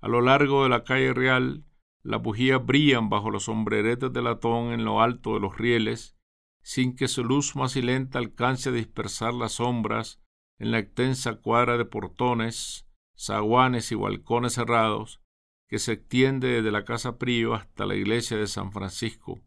A 0.00 0.06
lo 0.06 0.20
largo 0.20 0.62
de 0.62 0.68
la 0.68 0.84
calle 0.84 1.12
real, 1.12 1.64
las 2.04 2.22
bujías 2.22 2.64
brillan 2.64 3.08
bajo 3.08 3.30
los 3.30 3.44
sombreretes 3.44 4.12
de 4.12 4.22
latón 4.22 4.72
en 4.72 4.84
lo 4.84 5.00
alto 5.00 5.34
de 5.34 5.40
los 5.40 5.58
rieles, 5.58 6.16
sin 6.62 6.94
que 6.94 7.08
su 7.08 7.24
luz 7.24 7.56
macilenta 7.56 8.20
alcance 8.20 8.68
a 8.68 8.72
dispersar 8.72 9.34
las 9.34 9.54
sombras 9.54 10.22
en 10.58 10.70
la 10.70 10.78
extensa 10.78 11.34
cuadra 11.36 11.76
de 11.76 11.86
portones, 11.86 12.86
zaguanes 13.18 13.90
y 13.90 13.96
balcones 13.96 14.54
cerrados 14.54 15.20
que 15.68 15.78
se 15.80 15.92
extiende 15.94 16.48
desde 16.48 16.70
la 16.70 16.84
Casa 16.84 17.18
Prío 17.18 17.54
hasta 17.54 17.84
la 17.84 17.96
iglesia 17.96 18.36
de 18.36 18.46
San 18.46 18.70
Francisco, 18.70 19.40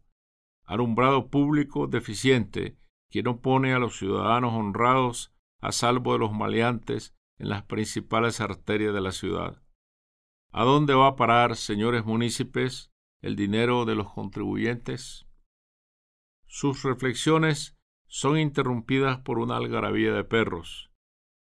alumbrado 0.64 1.28
público 1.30 1.86
deficiente 1.86 2.76
que 3.10 3.22
no 3.22 3.40
pone 3.40 3.72
a 3.72 3.78
los 3.78 3.96
ciudadanos 3.96 4.52
honrados 4.52 5.32
a 5.60 5.72
salvo 5.72 6.12
de 6.12 6.20
los 6.20 6.32
maleantes 6.32 7.14
en 7.38 7.48
las 7.48 7.62
principales 7.64 8.40
arterias 8.40 8.94
de 8.94 9.00
la 9.00 9.12
ciudad. 9.12 9.62
¿A 10.50 10.64
dónde 10.64 10.94
va 10.94 11.08
a 11.08 11.16
parar, 11.16 11.56
señores 11.56 12.04
munícipes, 12.04 12.90
el 13.20 13.36
dinero 13.36 13.84
de 13.84 13.94
los 13.94 14.12
contribuyentes? 14.12 15.26
Sus 16.46 16.82
reflexiones 16.82 17.76
son 18.06 18.38
interrumpidas 18.38 19.18
por 19.18 19.38
una 19.38 19.56
algarabía 19.56 20.12
de 20.12 20.24
perros. 20.24 20.90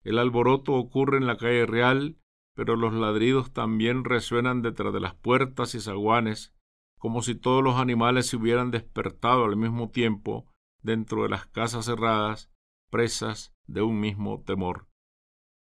El 0.03 0.19
alboroto 0.19 0.75
ocurre 0.75 1.19
en 1.19 1.27
la 1.27 1.37
calle 1.37 1.67
real, 1.67 2.19
pero 2.55 2.75
los 2.77 2.93
ladridos 2.93 3.53
también 3.53 4.05
resuenan 4.05 4.63
detrás 4.63 4.93
de 4.93 5.01
las 5.01 5.15
puertas 5.15 5.75
y 5.75 5.81
zaguanes, 5.81 6.55
como 6.99 7.23
si 7.23 7.35
todos 7.35 7.63
los 7.63 7.77
animales 7.77 8.27
se 8.27 8.37
hubieran 8.37 8.71
despertado 8.71 9.45
al 9.45 9.57
mismo 9.57 9.91
tiempo 9.91 10.47
dentro 10.83 11.23
de 11.23 11.29
las 11.29 11.47
casas 11.47 11.85
cerradas, 11.85 12.51
presas 12.91 13.55
de 13.67 13.83
un 13.83 14.01
mismo 14.01 14.43
temor. 14.43 14.89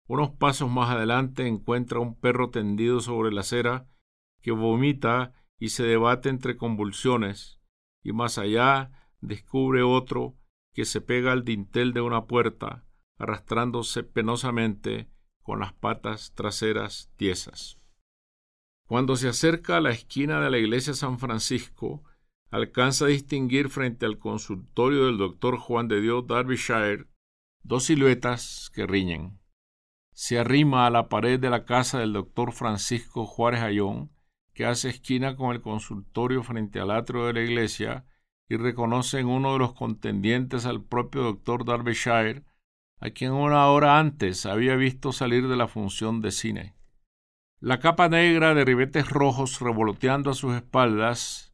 Unos 0.07 0.31
pasos 0.31 0.71
más 0.71 0.91
adelante 0.91 1.47
encuentra 1.47 2.01
un 2.01 2.19
perro 2.19 2.51
tendido 2.51 3.01
sobre 3.01 3.31
la 3.31 3.41
acera 3.43 3.89
que 4.41 4.53
vomita 4.53 5.33
y 5.59 5.71
se 5.71 5.83
debate 5.83 6.29
entre 6.29 6.57
convulsiones, 6.57 7.61
y 8.03 8.13
más 8.13 8.39
allá 8.39 8.91
descubre 9.21 9.83
otro 9.83 10.37
que 10.73 10.85
se 10.85 11.01
pega 11.01 11.33
al 11.33 11.45
dintel 11.45 11.93
de 11.93 12.01
una 12.01 12.27
puerta, 12.27 12.87
arrastrándose 13.19 14.05
penosamente 14.05 15.11
con 15.43 15.61
las 15.61 15.73
patas 15.73 16.33
traseras 16.35 17.11
tiesas. 17.17 17.79
Cuando 18.87 19.17
se 19.17 19.29
acerca 19.29 19.77
a 19.77 19.81
la 19.81 19.91
esquina 19.91 20.41
de 20.41 20.51
la 20.51 20.59
iglesia 20.59 20.95
San 20.95 21.19
Francisco, 21.19 22.05
alcanza 22.51 23.05
a 23.05 23.09
distinguir 23.09 23.69
frente 23.69 24.07
al 24.07 24.19
consultorio 24.19 25.07
del 25.07 25.19
doctor 25.19 25.59
Juan 25.59 25.89
de 25.89 26.01
Dios 26.01 26.27
Derbyshire 26.27 27.08
dos 27.69 27.85
siluetas 27.85 28.71
que 28.75 28.87
riñen. 28.87 29.39
Se 30.15 30.39
arrima 30.39 30.87
a 30.87 30.91
la 30.91 31.11
pared 31.11 31.39
de 31.39 31.51
la 31.51 31.67
casa 31.67 31.99
del 31.99 32.15
doctor 32.15 32.53
Francisco 32.53 33.27
Juárez 33.27 33.61
Ayón, 33.61 34.11
que 34.55 34.65
hace 34.65 34.89
esquina 34.89 35.37
con 35.37 35.55
el 35.55 35.61
consultorio 35.61 36.43
frente 36.43 36.81
al 36.81 36.91
atrio 36.91 37.27
de 37.27 37.35
la 37.35 37.43
iglesia, 37.43 38.07
y 38.49 38.57
reconoce 38.57 39.21
en 39.21 39.27
uno 39.27 39.53
de 39.53 39.59
los 39.59 39.75
contendientes 39.75 40.65
al 40.65 40.83
propio 40.83 41.23
doctor 41.23 41.67
Derbyshire, 41.67 42.43
a 43.01 43.11
quien 43.11 43.33
una 43.33 43.67
hora 43.67 43.99
antes 43.99 44.47
había 44.47 44.75
visto 44.75 45.13
salir 45.13 45.47
de 45.47 45.57
la 45.57 45.69
función 45.69 46.23
de 46.23 46.31
cine. 46.31 46.75
La 47.61 47.81
capa 47.81 48.09
negra 48.09 48.55
de 48.55 48.65
ribetes 48.65 49.11
rojos 49.11 49.61
revoloteando 49.61 50.31
a 50.31 50.35
sus 50.35 50.55
espaldas 50.55 51.48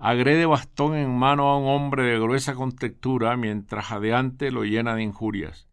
agrede 0.00 0.46
bastón 0.46 0.96
en 0.96 1.16
mano 1.16 1.50
a 1.50 1.58
un 1.58 1.68
hombre 1.68 2.04
de 2.04 2.18
gruesa 2.18 2.54
contextura 2.54 3.36
mientras 3.36 3.84
jadeante 3.84 4.50
lo 4.50 4.64
llena 4.64 4.94
de 4.94 5.02
injurias. 5.02 5.68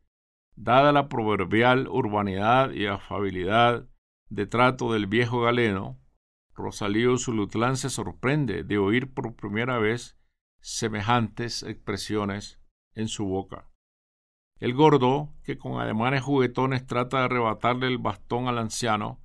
Dada 0.56 0.92
la 0.92 1.08
proverbial 1.08 1.88
urbanidad 1.88 2.72
y 2.72 2.88
afabilidad 2.88 3.88
de 4.30 4.46
trato 4.46 4.92
del 4.92 5.08
viejo 5.08 5.42
galeno, 5.42 5.98
Rosalío 6.54 7.18
Zulutlán 7.18 7.78
se 7.78 7.90
sorprende 7.90 8.64
de 8.64 8.78
oír 8.78 9.14
por 9.14 9.36
primera 9.36 9.78
vez 9.78 10.18
semejantes 10.60 11.64
expresiones 11.64 12.60
en 12.96 13.08
su 13.08 13.26
boca. 13.26 13.70
El 14.60 14.74
gordo, 14.74 15.30
que 15.44 15.58
con 15.58 15.80
ademanes 15.80 16.24
juguetones 16.24 16.86
trata 16.86 17.20
de 17.20 17.26
arrebatarle 17.26 17.88
el 17.88 18.00
bastón 18.00 18.48
al 18.48 18.58
anciano, 18.58 19.22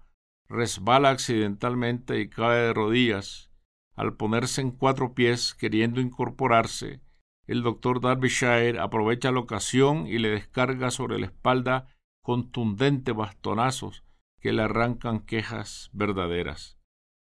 resbala 0.46 1.08
accidentalmente 1.08 2.20
y 2.20 2.28
cae 2.28 2.66
de 2.66 2.74
rodillas. 2.74 3.51
Al 3.94 4.16
ponerse 4.16 4.60
en 4.60 4.70
cuatro 4.70 5.14
pies 5.14 5.54
queriendo 5.54 6.00
incorporarse, 6.00 7.00
el 7.46 7.62
doctor 7.62 8.00
Darbyshire 8.00 8.78
aprovecha 8.78 9.32
la 9.32 9.40
ocasión 9.40 10.06
y 10.06 10.18
le 10.18 10.30
descarga 10.30 10.90
sobre 10.90 11.18
la 11.18 11.26
espalda 11.26 11.86
contundentes 12.22 13.14
bastonazos 13.14 14.04
que 14.40 14.52
le 14.52 14.62
arrancan 14.62 15.20
quejas 15.20 15.90
verdaderas. 15.92 16.78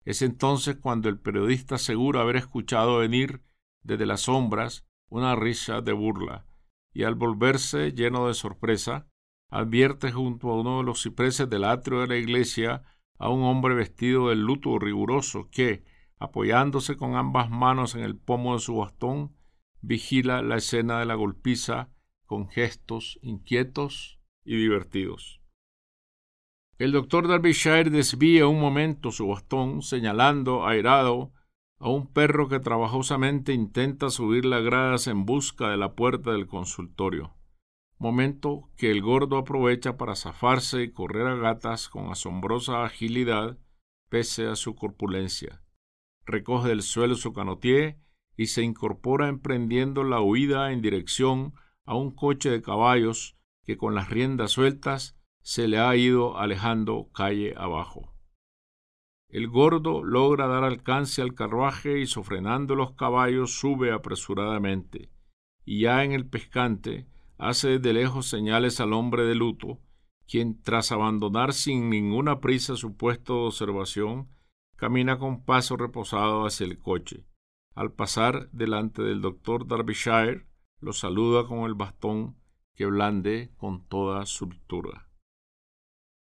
Es 0.04 0.22
entonces 0.22 0.76
cuando 0.76 1.08
el 1.08 1.18
periodista 1.18 1.76
asegura 1.76 2.20
haber 2.20 2.36
escuchado 2.36 2.98
venir 2.98 3.42
desde 3.82 4.06
las 4.06 4.22
sombras 4.22 4.86
una 5.08 5.36
risa 5.36 5.80
de 5.80 5.92
burla, 5.92 6.46
y 6.92 7.04
al 7.04 7.14
volverse 7.14 7.92
lleno 7.92 8.26
de 8.26 8.34
sorpresa, 8.34 9.06
advierte 9.50 10.12
junto 10.12 10.50
a 10.50 10.60
uno 10.60 10.78
de 10.78 10.84
los 10.84 11.02
cipreses 11.02 11.48
del 11.48 11.64
atrio 11.64 12.00
de 12.00 12.08
la 12.08 12.16
iglesia 12.16 12.82
a 13.18 13.30
un 13.30 13.42
hombre 13.42 13.74
vestido 13.74 14.28
de 14.28 14.36
luto 14.36 14.78
riguroso 14.78 15.48
que, 15.50 15.84
apoyándose 16.18 16.96
con 16.96 17.16
ambas 17.16 17.50
manos 17.50 17.94
en 17.94 18.02
el 18.02 18.16
pomo 18.16 18.54
de 18.54 18.60
su 18.60 18.76
bastón, 18.76 19.36
vigila 19.80 20.42
la 20.42 20.56
escena 20.56 20.98
de 20.98 21.06
la 21.06 21.14
golpiza 21.14 21.90
con 22.26 22.48
gestos 22.48 23.18
inquietos 23.22 24.20
y 24.44 24.56
divertidos. 24.56 25.40
El 26.78 26.92
doctor 26.92 27.26
Darbyshire 27.26 27.90
desvía 27.90 28.46
un 28.46 28.60
momento 28.60 29.10
su 29.10 29.26
bastón, 29.26 29.82
señalando, 29.82 30.66
airado, 30.66 31.32
a 31.80 31.88
un 31.88 32.12
perro 32.12 32.48
que 32.48 32.60
trabajosamente 32.60 33.52
intenta 33.52 34.10
subir 34.10 34.44
las 34.44 34.62
gradas 34.62 35.06
en 35.06 35.24
busca 35.24 35.70
de 35.70 35.76
la 35.76 35.94
puerta 35.94 36.32
del 36.32 36.46
consultorio, 36.46 37.34
momento 37.98 38.70
que 38.76 38.90
el 38.90 39.02
gordo 39.02 39.38
aprovecha 39.38 39.96
para 39.96 40.16
zafarse 40.16 40.82
y 40.82 40.92
correr 40.92 41.26
a 41.26 41.36
gatas 41.36 41.88
con 41.88 42.10
asombrosa 42.10 42.84
agilidad 42.84 43.58
pese 44.08 44.46
a 44.46 44.56
su 44.56 44.74
corpulencia. 44.74 45.62
Recoge 46.28 46.68
del 46.68 46.82
suelo 46.82 47.14
su 47.14 47.32
canotier 47.32 47.96
y 48.36 48.48
se 48.48 48.62
incorpora 48.62 49.28
emprendiendo 49.28 50.04
la 50.04 50.20
huida 50.20 50.72
en 50.72 50.82
dirección 50.82 51.54
a 51.86 51.94
un 51.96 52.10
coche 52.14 52.50
de 52.50 52.60
caballos 52.60 53.38
que 53.64 53.78
con 53.78 53.94
las 53.94 54.10
riendas 54.10 54.50
sueltas 54.50 55.18
se 55.40 55.68
le 55.68 55.78
ha 55.78 55.96
ido 55.96 56.36
alejando 56.36 57.08
calle 57.14 57.54
abajo. 57.56 58.12
El 59.30 59.48
gordo 59.48 60.04
logra 60.04 60.46
dar 60.46 60.64
alcance 60.64 61.22
al 61.22 61.34
carruaje 61.34 61.98
y 61.98 62.06
sofrenando 62.06 62.74
los 62.74 62.92
caballos 62.92 63.58
sube 63.58 63.90
apresuradamente, 63.90 65.10
y 65.64 65.80
ya 65.80 66.04
en 66.04 66.12
el 66.12 66.28
pescante 66.28 67.06
hace 67.38 67.78
desde 67.78 67.94
lejos 67.94 68.26
señales 68.26 68.80
al 68.80 68.92
hombre 68.92 69.24
de 69.24 69.34
luto, 69.34 69.80
quien 70.26 70.60
tras 70.60 70.92
abandonar 70.92 71.54
sin 71.54 71.88
ninguna 71.88 72.40
prisa 72.40 72.76
su 72.76 72.98
puesto 72.98 73.34
de 73.34 73.46
observación, 73.46 74.28
camina 74.78 75.18
con 75.18 75.44
paso 75.44 75.76
reposado 75.76 76.46
hacia 76.46 76.64
el 76.64 76.78
coche. 76.78 77.26
Al 77.74 77.92
pasar 77.92 78.48
delante 78.52 79.02
del 79.02 79.20
doctor 79.20 79.66
Darbyshire, 79.66 80.46
lo 80.80 80.92
saluda 80.92 81.46
con 81.46 81.64
el 81.64 81.74
bastón 81.74 82.36
que 82.74 82.86
blande 82.86 83.50
con 83.56 83.86
toda 83.88 84.24
soltura. 84.24 85.08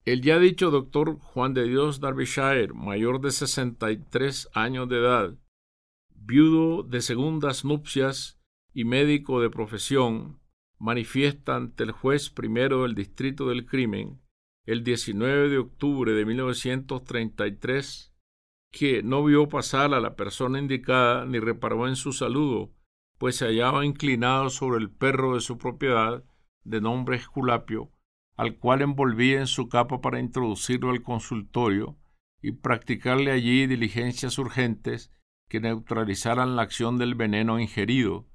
El 0.05 0.23
ya 0.23 0.39
dicho 0.39 0.71
doctor 0.71 1.19
Juan 1.19 1.53
de 1.53 1.65
Dios 1.65 2.01
Darbyshire, 2.01 2.73
mayor 2.73 3.21
de 3.21 3.31
63 3.31 4.49
años 4.55 4.89
de 4.89 4.97
edad, 4.97 5.39
viudo 6.15 6.83
de 6.83 7.03
segundas 7.03 7.67
nupcias 7.67 8.41
y 8.73 8.85
médico 8.85 9.43
de 9.43 9.51
profesión, 9.51 10.41
manifiesta 10.79 11.57
ante 11.57 11.85
el 11.85 11.93
juez 11.93 12.31
primero 12.31 12.85
del 12.85 12.95
Distrito 12.95 13.51
del 13.51 13.67
Crimen 13.67 14.23
el 14.69 14.85
19 14.85 15.49
de 15.49 15.57
octubre 15.57 16.13
de 16.13 16.27
1933 16.27 18.08
que 18.71 19.03
no 19.03 19.25
vio 19.25 19.49
pasar 19.49 19.95
a 19.95 20.01
la 20.01 20.17
persona 20.17 20.59
indicada 20.59 21.25
ni 21.25 21.39
reparó 21.39 21.89
en 21.89 21.97
su 21.97 22.13
saludo, 22.13 22.73
pues 23.19 23.37
se 23.37 23.47
hallaba 23.47 23.85
inclinado 23.85 24.51
sobre 24.51 24.79
el 24.79 24.91
perro 24.91 25.35
de 25.35 25.41
su 25.41 25.59
propiedad, 25.59 26.25
de 26.65 26.81
nombre 26.81 27.17
Esculapio, 27.17 27.91
al 28.37 28.59
cual 28.59 28.83
envolvía 28.83 29.41
en 29.41 29.47
su 29.47 29.69
capa 29.69 30.01
para 30.01 30.21
introducirlo 30.21 30.91
al 30.91 31.03
consultorio 31.03 31.99
y 32.41 32.53
practicarle 32.53 33.33
allí 33.33 33.67
diligencias 33.67 34.39
urgentes 34.39 35.11
que 35.49 35.61
neutralizaran 35.61 36.55
la 36.55 36.63
acción 36.63 36.99
del 36.99 37.15
veneno 37.15 37.59
ingerido, 37.59 38.29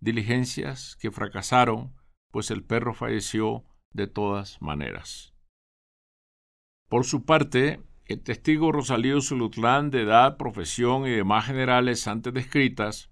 diligencias 0.00 0.96
que 0.96 1.10
fracasaron, 1.10 1.94
pues 2.32 2.50
el 2.50 2.64
perro 2.64 2.94
falleció 2.94 3.64
de 3.92 4.06
todas 4.06 4.60
maneras. 4.60 5.34
Por 6.88 7.04
su 7.04 7.24
parte, 7.24 7.82
el 8.06 8.22
testigo 8.22 8.70
Rosalío 8.70 9.20
Zulutlán, 9.20 9.90
de 9.90 10.02
edad, 10.02 10.36
profesión 10.36 11.06
y 11.06 11.10
demás 11.10 11.46
generales 11.46 12.06
antes 12.06 12.32
descritas, 12.32 13.10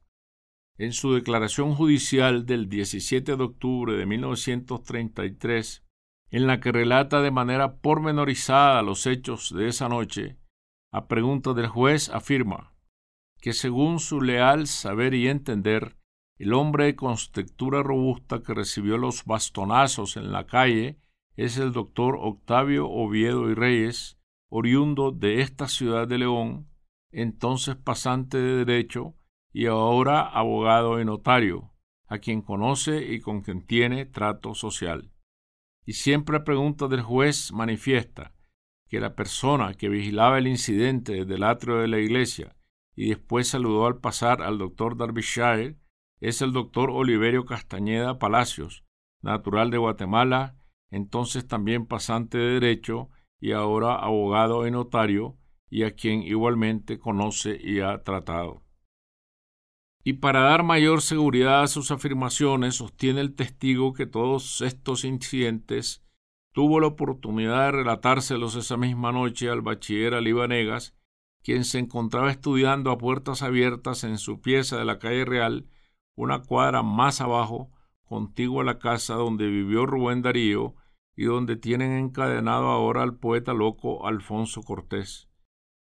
en 0.79 0.93
su 0.93 1.15
declaración 1.15 1.75
judicial 1.75 2.47
del 2.47 2.69
17 2.69 3.37
de 3.37 3.43
octubre 3.43 3.95
de 3.95 4.07
1933, 4.07 5.85
en 6.31 6.47
la 6.47 6.61
que 6.61 6.73
relata 6.73 7.23
de 7.23 7.31
manera 7.31 7.77
pormenorizada 7.77 8.83
los 8.83 9.07
hechos 9.07 9.53
de 9.55 9.69
esa 9.69 9.89
noche, 9.89 10.39
a 10.93 11.07
pregunta 11.07 11.55
del 11.55 11.67
juez 11.67 12.09
afirma 12.09 12.73
que 13.41 13.53
según 13.53 14.01
su 14.01 14.23
leal 14.23 14.67
saber 14.67 15.13
y 15.13 15.29
entender, 15.29 15.99
el 16.39 16.55
hombre 16.55 16.87
de 16.87 16.97
constitutura 16.97 17.83
robusta 17.83 18.43
que 18.43 18.55
recibió 18.55 18.97
los 18.97 19.27
bastonazos 19.27 20.17
en 20.17 20.33
la 20.33 20.47
calle 20.47 20.99
es 21.37 21.59
el 21.59 21.73
doctor 21.73 22.17
Octavio 22.19 22.89
Oviedo 22.89 23.51
y 23.51 23.55
Reyes, 23.55 24.19
oriundo 24.57 25.11
de 25.11 25.41
esta 25.41 25.67
ciudad 25.67 26.07
de 26.07 26.17
León, 26.17 26.69
entonces 27.11 27.75
pasante 27.75 28.39
de 28.39 28.65
Derecho 28.65 29.17
y 29.53 29.67
ahora 29.67 30.21
abogado 30.21 31.01
y 31.01 31.05
notario, 31.05 31.73
a 32.07 32.19
quien 32.19 32.41
conoce 32.41 33.13
y 33.13 33.21
con 33.21 33.41
quien 33.41 33.67
tiene 33.67 34.07
trato 34.07 34.55
social. 34.55 35.11
Y 35.85 35.95
siempre 35.95 36.37
a 36.37 36.45
pregunta 36.45 36.87
del 36.87 37.03
juez 37.03 37.51
manifiesta 37.53 38.33
que 38.89 39.01
la 39.01 39.17
persona 39.17 39.75
que 39.75 39.89
vigilaba 39.89 40.39
el 40.39 40.47
incidente 40.47 41.15
desde 41.15 41.35
el 41.35 41.43
atrio 41.43 41.79
de 41.79 41.89
la 41.89 41.99
iglesia 41.99 42.55
y 42.95 43.09
después 43.09 43.49
saludó 43.49 43.87
al 43.87 43.99
pasar 43.99 44.41
al 44.41 44.59
doctor 44.59 44.97
Darbyshire 44.97 45.81
es 46.21 46.43
el 46.43 46.53
doctor 46.53 46.91
Oliverio 46.93 47.45
Castañeda 47.45 48.21
Palacios, 48.21 48.85
natural 49.21 49.73
de 49.73 49.79
Guatemala, 49.79 50.57
entonces 50.91 51.45
también 51.45 51.87
pasante 51.87 52.39
de 52.39 52.61
Derecho 52.61 53.11
y 53.45 53.53
ahora 53.53 53.97
abogado 53.97 54.67
y 54.67 54.71
notario, 54.71 55.37
y 55.69 55.83
a 55.83 55.95
quien 55.95 56.23
igualmente 56.23 56.99
conoce 56.99 57.61
y 57.63 57.81
ha 57.81 58.03
tratado. 58.03 58.63
Y 60.03 60.15
para 60.15 60.41
dar 60.41 60.63
mayor 60.63 61.03
seguridad 61.03 61.63
a 61.63 61.67
sus 61.67 61.91
afirmaciones, 61.91 62.77
sostiene 62.77 63.21
el 63.21 63.35
testigo 63.35 63.93
que 63.93 64.07
todos 64.07 64.63
estos 64.63 65.05
incidentes 65.05 66.03
tuvo 66.53 66.81
la 66.81 66.87
oportunidad 66.87 67.67
de 67.67 67.73
relatárselos 67.73 68.57
esa 68.57 68.79
misma 68.79 69.13
noche 69.13 69.51
al 69.51 69.61
bachiller 69.61 70.15
Alibanegas, 70.15 70.97
quien 71.43 71.67
se 71.67 71.79
encontraba 71.79 72.31
estudiando 72.31 72.91
a 72.91 72.97
puertas 72.97 73.43
abiertas 73.43 74.05
en 74.05 74.17
su 74.17 74.41
pieza 74.41 74.79
de 74.79 74.87
la 74.87 74.99
calle 74.99 75.27
Real, 75.27 75.69
una 76.15 76.41
cuadra 76.41 76.83
más 76.83 77.21
abajo, 77.21 77.71
contigua 78.07 78.63
a 78.63 78.65
la 78.65 78.79
casa 78.79 79.17
donde 79.17 79.49
vivió 79.49 79.85
Rubén 79.85 80.23
Darío 80.23 80.77
y 81.17 81.25
donde 81.25 81.57
tienen 81.57 81.93
encadenado 81.93 82.67
ahora 82.67 83.03
al 83.03 83.17
poeta 83.17 83.53
loco 83.53 84.07
Alfonso 84.07 84.63
Cortés, 84.63 85.29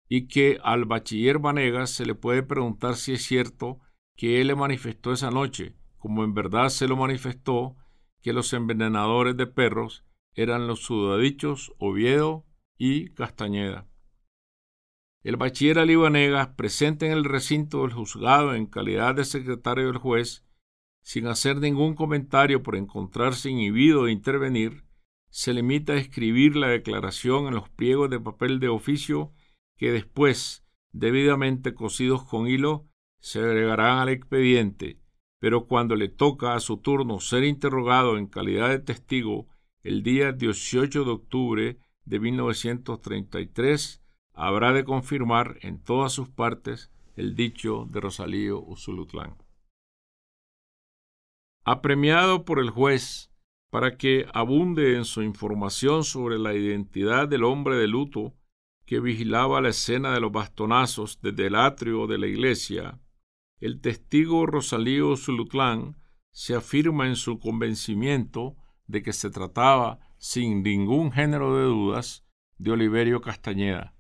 y 0.09 0.29
que 0.29 0.59
al 0.63 0.85
bachiller 0.85 1.39
Vanegas 1.39 1.91
se 1.91 2.07
le 2.07 2.15
puede 2.15 2.43
preguntar 2.43 2.97
si 2.97 3.13
es 3.13 3.23
cierto 3.25 3.81
que 4.17 4.41
él 4.41 4.49
le 4.49 4.55
manifestó 4.55 5.13
esa 5.13 5.31
noche, 5.31 5.75
como 5.99 6.25
en 6.25 6.35
verdad 6.35 6.69
se 6.69 6.87
lo 6.87 6.97
manifestó, 6.97 7.77
que 8.21 8.33
los 8.33 8.53
envenenadores 8.53 9.37
de 9.37 9.47
perros 9.47 10.05
eran 10.35 10.67
los 10.67 10.81
sudadichos 10.81 11.73
Oviedo 11.79 12.45
y 12.77 13.11
Castañeda. 13.11 13.87
El 15.23 15.37
bachiller 15.37 15.79
Alibanegas, 15.79 16.49
presente 16.49 17.07
en 17.07 17.13
el 17.13 17.25
recinto 17.25 17.83
del 17.83 17.93
juzgado 17.93 18.55
en 18.55 18.67
calidad 18.67 19.15
de 19.15 19.25
secretario 19.25 19.87
del 19.87 19.97
juez, 19.97 20.45
sin 21.01 21.27
hacer 21.27 21.59
ningún 21.59 21.95
comentario 21.95 22.63
por 22.63 22.77
encontrarse 22.77 23.49
inhibido 23.49 24.05
de 24.05 24.13
intervenir, 24.13 24.84
se 25.35 25.53
limita 25.53 25.95
a 25.95 25.97
escribir 25.97 26.55
la 26.55 26.69
declaración 26.69 27.49
en 27.49 27.55
los 27.55 27.69
pliegos 27.69 28.09
de 28.09 28.21
papel 28.21 28.61
de 28.61 28.69
oficio 28.69 29.33
que 29.77 29.91
después, 29.91 30.65
debidamente 30.93 31.75
cosidos 31.75 32.23
con 32.23 32.47
hilo, 32.47 32.87
se 33.19 33.41
agregarán 33.41 33.99
al 33.99 34.11
expediente, 34.11 35.01
pero 35.41 35.67
cuando 35.67 35.97
le 35.97 36.09
toca 36.09 36.55
a 36.55 36.61
su 36.61 36.77
turno 36.77 37.19
ser 37.19 37.43
interrogado 37.43 38.17
en 38.17 38.29
calidad 38.29 38.69
de 38.69 38.79
testigo 38.79 39.49
el 39.83 40.05
día 40.05 40.31
18 40.31 41.03
de 41.03 41.11
octubre 41.11 41.79
de 42.05 42.21
1933 42.21 44.05
habrá 44.35 44.73
de 44.73 44.85
confirmar 44.85 45.59
en 45.63 45.83
todas 45.83 46.13
sus 46.13 46.29
partes 46.29 46.93
el 47.17 47.35
dicho 47.35 47.89
de 47.91 48.01
Rosalío 48.01 48.61
Usulutlán. 48.61 49.37
Apremiado 51.65 52.45
por 52.45 52.61
el 52.61 52.71
juez 52.71 53.34
para 53.75 53.97
que 53.97 54.25
abunde 54.33 54.95
en 54.97 55.05
su 55.05 55.21
información 55.21 56.05
sobre 56.05 56.39
la 56.39 56.55
identidad 56.55 57.27
del 57.27 57.43
hombre 57.43 57.75
de 57.75 57.89
luto 57.89 58.33
que 58.87 59.01
vigilaba 59.01 59.61
la 59.61 59.71
escena 59.71 60.15
de 60.15 60.21
los 60.21 60.31
bastonazos 60.31 61.19
desde 61.21 61.49
el 61.49 61.57
atrio 61.57 62.07
de 62.07 62.19
la 62.19 62.29
iglesia, 62.29 63.01
el 63.59 63.81
testigo 63.81 64.47
Rosalío 64.47 65.17
Zulutlán 65.17 65.97
se 66.31 66.55
afirma 66.55 67.09
en 67.09 67.17
su 67.17 67.41
convencimiento 67.41 68.55
de 68.87 69.03
que 69.03 69.13
se 69.13 69.29
trataba, 69.29 69.99
sin 70.19 70.63
ningún 70.63 71.11
género 71.11 71.57
de 71.57 71.65
dudas, 71.65 72.25
de 72.59 72.71
Oliverio 72.71 73.23
Castañeda, 73.23 73.97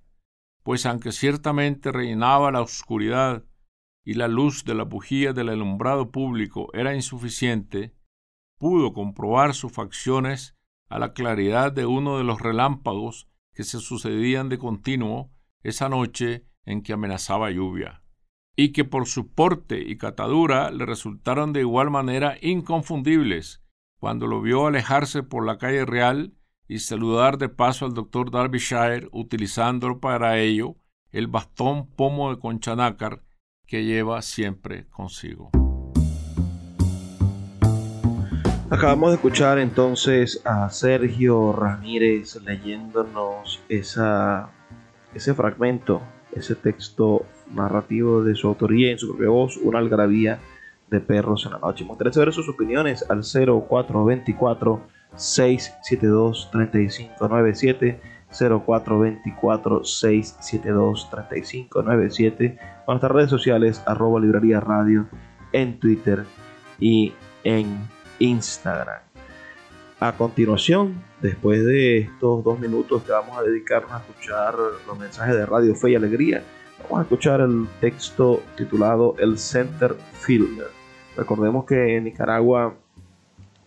pues 0.63 0.87
aunque 0.87 1.11
ciertamente 1.11 1.91
reinaba 1.91 2.53
la 2.53 2.61
oscuridad 2.61 3.45
y 4.05 4.15
la 4.15 4.29
luz 4.29 4.65
de 4.65 4.77
la 4.77 4.85
bujía 4.85 5.33
del 5.33 5.49
alumbrado 5.49 6.13
público 6.13 6.69
era 6.75 6.95
insuficiente, 6.95 7.93
pudo 8.59 8.93
comprobar 8.93 9.55
sus 9.55 9.73
facciones 9.73 10.57
a 10.89 10.99
la 10.99 11.13
claridad 11.13 11.73
de 11.73 11.87
uno 11.87 12.19
de 12.19 12.25
los 12.25 12.41
relámpagos 12.41 13.29
que 13.53 13.65
se 13.65 13.81
sucedían 13.81 14.49
de 14.49 14.59
continuo 14.59 15.31
esa 15.63 15.89
noche 15.89 16.47
en 16.65 16.83
que 16.83 16.93
amenazaba 16.93 17.51
lluvia, 17.51 18.03
y 18.57 18.73
que 18.73 18.85
por 18.85 19.07
su 19.07 19.33
porte 19.33 19.81
y 19.81 19.97
catadura 19.97 20.71
le 20.71 20.87
resultaron 20.87 21.53
de 21.53 21.61
igual 21.61 21.91
manera 21.91 22.37
inconfundibles 22.41 23.63
cuando 23.99 24.27
lo 24.27 24.43
vio 24.43 24.67
alejarse 24.67 25.23
por 25.23 25.47
la 25.47 25.59
calle 25.59 25.85
real 25.85 26.35
y 26.69 26.79
saludar 26.81 27.39
de 27.39 27.49
paso 27.49 27.87
al 27.87 27.95
doctor 27.95 28.31
Darbyshire 28.31 29.09
utilizando 29.13 29.99
para 29.99 30.39
ello 30.39 30.77
el 31.11 31.27
bastón 31.27 31.89
pomo 31.89 32.31
de 32.31 32.39
conchanácar 32.39 33.23
que 33.67 33.85
lleva 33.85 34.21
siempre 34.23 34.87
consigo. 34.89 35.51
Acabamos 38.75 39.11
de 39.11 39.15
escuchar 39.15 39.61
entonces 39.61 40.43
a 40.45 40.69
Sergio 40.69 41.53
Ramírez 41.53 42.35
leyéndonos 42.45 43.63
esa, 43.69 44.49
ese 45.15 45.33
fragmento, 45.33 46.03
ese 46.33 46.57
texto 46.57 47.25
narrativo 47.53 48.25
de 48.25 48.35
su 48.35 48.49
autoría 48.49 48.91
en 48.91 48.99
su 48.99 49.11
propia 49.11 49.29
voz, 49.29 49.59
una 49.59 49.79
algarabía 49.79 50.41
de 50.91 50.99
perros 50.99 51.47
en 51.47 51.53
la 51.53 51.61
noche. 51.61 51.85
Gustaría 51.85 52.13
saber 52.13 52.33
sus 52.33 52.49
opiniones 52.49 53.09
al 53.09 53.23
0424 53.23 54.81
672 55.15 56.49
3597 56.51 58.01
0424 58.29 59.85
672 59.85 61.11
3597 61.11 62.59
con 62.85 62.95
nuestras 62.95 63.13
redes 63.13 63.31
sociales 63.31 63.81
arroba 63.87 64.19
librería 64.19 64.59
radio 64.59 65.07
en 65.53 65.79
Twitter 65.79 66.25
y 66.81 67.13
en 67.45 67.94
Instagram. 68.19 69.01
A 70.01 70.13
continuación, 70.13 71.03
después 71.23 71.65
de 71.65 71.99
estos 71.99 72.45
dos 72.45 72.59
minutos 72.59 73.03
que 73.05 73.13
vamos 73.13 73.39
a 73.39 73.43
dedicarnos 73.43 73.93
a 73.93 73.99
escuchar 73.99 74.55
los 74.87 74.99
mensajes 74.99 75.35
de 75.35 75.47
Radio 75.47 75.75
Fe 75.75 75.93
y 75.93 75.95
Alegría, 75.95 76.43
vamos 76.83 76.99
a 76.99 77.03
escuchar 77.03 77.41
el 77.41 77.67
texto 77.81 78.43
titulado 78.57 79.15
El 79.19 79.39
Center 79.39 79.95
Fielder. 80.21 80.69
Recordemos 81.17 81.65
que 81.65 81.97
en 81.97 82.05
Nicaragua, 82.05 82.75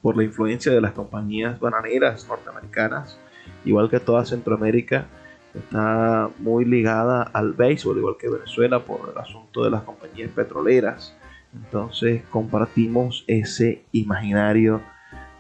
por 0.02 0.18
la 0.18 0.24
influencia 0.24 0.72
de 0.72 0.82
las 0.82 0.92
compañías 0.92 1.60
bananeras 1.60 2.28
norteamericanas, 2.28 3.18
igual 3.66 3.90
que 3.90 4.00
toda 4.00 4.26
Centroamérica, 4.26 5.08
está 5.56 6.30
muy 6.40 6.66
ligada 6.66 7.24
al 7.24 7.54
béisbol, 7.54 7.98
igual 7.98 8.18
que 8.20 8.30
Venezuela, 8.30 8.84
por 8.84 9.10
el 9.12 9.18
asunto 9.18 9.64
de 9.64 9.72
las 9.72 9.84
compañías 9.84 10.30
petroleras 10.32 11.16
entonces 11.54 12.24
compartimos 12.30 13.24
ese 13.28 13.84
imaginario 13.92 14.82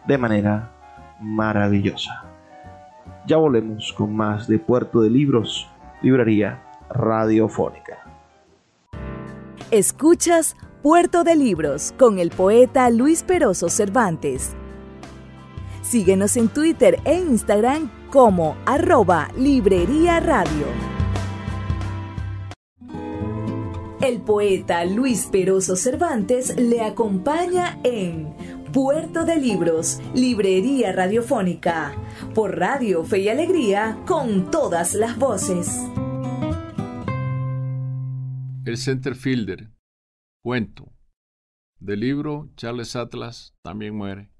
de 0.07 0.17
manera 0.17 0.71
maravillosa. 1.19 2.23
Ya 3.25 3.37
volvemos 3.37 3.93
con 3.93 4.15
más 4.15 4.47
de 4.47 4.57
Puerto 4.59 5.01
de 5.01 5.09
Libros, 5.09 5.69
librería 6.01 6.63
radiofónica. 6.89 7.97
Escuchas 9.71 10.55
Puerto 10.81 11.25
de 11.25 11.35
Libros 11.35 11.93
con 11.97 12.19
el 12.19 12.29
poeta 12.29 12.89
Luis 12.89 13.23
Peroso 13.23 13.67
Cervantes. 13.67 14.55
Síguenos 15.81 16.37
en 16.37 16.47
Twitter 16.47 16.99
e 17.03 17.15
Instagram 17.15 17.89
como 18.09 18.55
arroba 18.65 19.29
Librería 19.37 20.19
Radio. 20.19 20.96
El 24.07 24.21
poeta 24.21 24.85
Luis 24.85 25.27
Peroso 25.29 25.75
Cervantes 25.75 26.55
le 26.57 26.79
acompaña 26.79 27.77
en 27.83 28.33
Puerto 28.71 29.25
de 29.25 29.35
Libros, 29.35 29.99
Librería 30.15 30.93
Radiofónica, 30.93 31.93
por 32.33 32.57
Radio 32.57 33.03
Fe 33.03 33.19
y 33.19 33.27
Alegría, 33.27 34.01
con 34.07 34.49
todas 34.49 34.93
las 34.93 35.19
voces. 35.19 35.77
El 38.63 38.77
Centerfielder, 38.77 39.71
cuento. 40.41 40.93
Del 41.77 41.99
libro 41.99 42.49
Charles 42.55 42.95
Atlas 42.95 43.57
también 43.61 43.93
muere. 43.93 44.31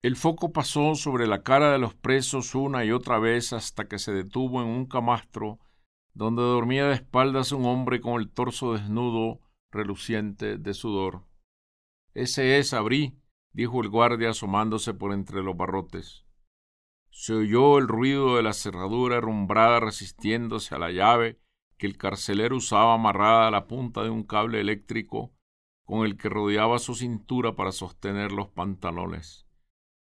El 0.00 0.16
foco 0.16 0.50
pasó 0.50 0.94
sobre 0.94 1.26
la 1.26 1.42
cara 1.42 1.72
de 1.72 1.78
los 1.78 1.94
presos 1.94 2.54
una 2.54 2.86
y 2.86 2.90
otra 2.90 3.18
vez 3.18 3.52
hasta 3.52 3.86
que 3.86 3.98
se 3.98 4.12
detuvo 4.12 4.62
en 4.62 4.68
un 4.68 4.86
camastro 4.86 5.58
donde 6.14 6.42
dormía 6.42 6.86
de 6.86 6.94
espaldas 6.94 7.52
un 7.52 7.64
hombre 7.66 8.00
con 8.00 8.20
el 8.20 8.30
torso 8.30 8.72
desnudo, 8.72 9.40
reluciente 9.70 10.58
de 10.58 10.74
sudor. 10.74 11.24
Ese 12.14 12.58
es, 12.58 12.74
abrí, 12.74 13.20
dijo 13.52 13.80
el 13.82 13.88
guardia 13.88 14.30
asomándose 14.30 14.94
por 14.94 15.12
entre 15.12 15.42
los 15.42 15.56
barrotes. 15.56 16.24
Se 17.10 17.34
oyó 17.34 17.78
el 17.78 17.88
ruido 17.88 18.36
de 18.36 18.42
la 18.42 18.52
cerradura 18.52 19.16
herrumbrada 19.16 19.80
resistiéndose 19.80 20.74
a 20.74 20.78
la 20.78 20.90
llave 20.90 21.40
que 21.76 21.86
el 21.86 21.96
carcelero 21.96 22.56
usaba 22.56 22.94
amarrada 22.94 23.48
a 23.48 23.50
la 23.50 23.66
punta 23.66 24.02
de 24.02 24.10
un 24.10 24.22
cable 24.22 24.60
eléctrico 24.60 25.32
con 25.84 26.06
el 26.06 26.16
que 26.16 26.28
rodeaba 26.28 26.78
su 26.78 26.94
cintura 26.94 27.56
para 27.56 27.72
sostener 27.72 28.32
los 28.32 28.48
pantalones. 28.48 29.46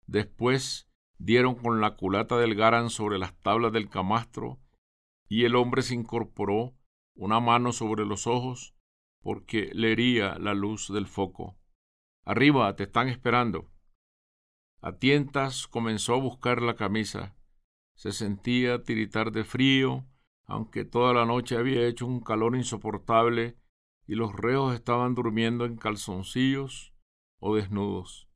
Después 0.05 0.87
dieron 1.17 1.55
con 1.55 1.81
la 1.81 1.95
culata 1.95 2.37
del 2.37 2.55
garan 2.55 2.89
sobre 2.89 3.17
las 3.17 3.33
tablas 3.41 3.71
del 3.71 3.89
camastro 3.89 4.59
y 5.29 5.45
el 5.45 5.55
hombre 5.55 5.83
se 5.83 5.93
incorporó, 5.93 6.75
una 7.15 7.39
mano 7.39 7.71
sobre 7.71 8.05
los 8.05 8.27
ojos, 8.27 8.75
porque 9.21 9.69
le 9.73 9.91
hería 9.91 10.39
la 10.39 10.53
luz 10.53 10.91
del 10.91 11.05
foco. 11.05 11.57
Arriba, 12.25 12.75
te 12.75 12.83
están 12.83 13.07
esperando. 13.07 13.69
A 14.81 14.97
tientas 14.97 15.67
comenzó 15.67 16.15
a 16.15 16.19
buscar 16.19 16.61
la 16.61 16.75
camisa. 16.75 17.35
Se 17.95 18.11
sentía 18.11 18.83
tiritar 18.83 19.31
de 19.31 19.43
frío, 19.43 20.05
aunque 20.45 20.83
toda 20.83 21.13
la 21.13 21.25
noche 21.25 21.57
había 21.57 21.85
hecho 21.85 22.07
un 22.07 22.21
calor 22.21 22.55
insoportable 22.55 23.57
y 24.07 24.15
los 24.15 24.33
reos 24.33 24.73
estaban 24.73 25.13
durmiendo 25.13 25.65
en 25.65 25.75
calzoncillos 25.75 26.95
o 27.39 27.55
desnudos. 27.55 28.27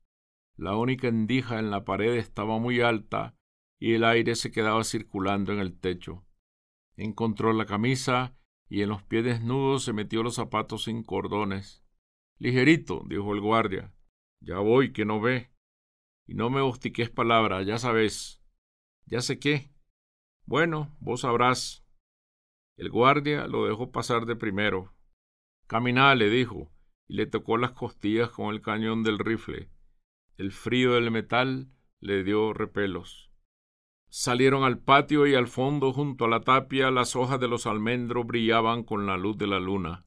La 0.56 0.76
única 0.76 1.08
endija 1.08 1.58
en 1.58 1.70
la 1.70 1.84
pared 1.84 2.14
estaba 2.14 2.58
muy 2.58 2.80
alta 2.80 3.34
y 3.80 3.94
el 3.94 4.04
aire 4.04 4.36
se 4.36 4.52
quedaba 4.52 4.84
circulando 4.84 5.52
en 5.52 5.58
el 5.58 5.76
techo. 5.80 6.24
Encontró 6.96 7.52
la 7.52 7.66
camisa 7.66 8.36
y 8.68 8.82
en 8.82 8.88
los 8.88 9.02
pies 9.02 9.24
desnudos 9.24 9.84
se 9.84 9.92
metió 9.92 10.22
los 10.22 10.36
zapatos 10.36 10.84
sin 10.84 11.02
cordones. 11.02 11.84
Ligerito, 12.38 13.02
dijo 13.06 13.32
el 13.34 13.40
guardia. 13.40 13.92
Ya 14.40 14.58
voy, 14.58 14.92
que 14.92 15.04
no 15.04 15.20
ve. 15.20 15.50
Y 16.26 16.34
no 16.34 16.50
me 16.50 16.60
hostiques 16.60 17.10
palabra, 17.10 17.62
ya 17.62 17.78
sabes. 17.78 18.42
Ya 19.06 19.20
sé 19.20 19.38
qué. 19.38 19.70
Bueno, 20.46 20.96
vos 21.00 21.22
sabrás. 21.22 21.86
El 22.76 22.90
guardia 22.90 23.46
lo 23.46 23.66
dejó 23.66 23.92
pasar 23.92 24.26
de 24.26 24.36
primero. 24.36 24.94
Caminá, 25.66 26.14
le 26.14 26.28
dijo, 26.28 26.70
y 27.06 27.14
le 27.14 27.26
tocó 27.26 27.56
las 27.56 27.72
costillas 27.72 28.30
con 28.30 28.52
el 28.52 28.60
cañón 28.60 29.02
del 29.02 29.18
rifle. 29.18 29.70
El 30.36 30.52
frío 30.52 30.94
del 30.94 31.10
metal 31.10 31.70
le 32.00 32.24
dio 32.24 32.52
repelos. 32.52 33.23
Salieron 34.16 34.62
al 34.62 34.78
patio 34.78 35.26
y 35.26 35.34
al 35.34 35.48
fondo, 35.48 35.92
junto 35.92 36.26
a 36.26 36.28
la 36.28 36.38
tapia, 36.38 36.92
las 36.92 37.16
hojas 37.16 37.40
de 37.40 37.48
los 37.48 37.66
almendros 37.66 38.24
brillaban 38.24 38.84
con 38.84 39.06
la 39.06 39.16
luz 39.16 39.36
de 39.36 39.48
la 39.48 39.58
luna. 39.58 40.06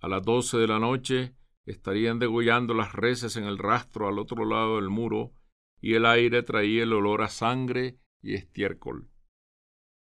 A 0.00 0.08
las 0.08 0.24
doce 0.24 0.58
de 0.58 0.66
la 0.66 0.80
noche 0.80 1.36
estarían 1.64 2.18
degollando 2.18 2.74
las 2.74 2.92
reses 2.92 3.36
en 3.36 3.44
el 3.44 3.58
rastro 3.58 4.08
al 4.08 4.18
otro 4.18 4.44
lado 4.44 4.80
del 4.80 4.88
muro, 4.88 5.32
y 5.80 5.94
el 5.94 6.06
aire 6.06 6.42
traía 6.42 6.82
el 6.82 6.92
olor 6.92 7.22
a 7.22 7.28
sangre 7.28 8.00
y 8.20 8.34
estiércol. 8.34 9.08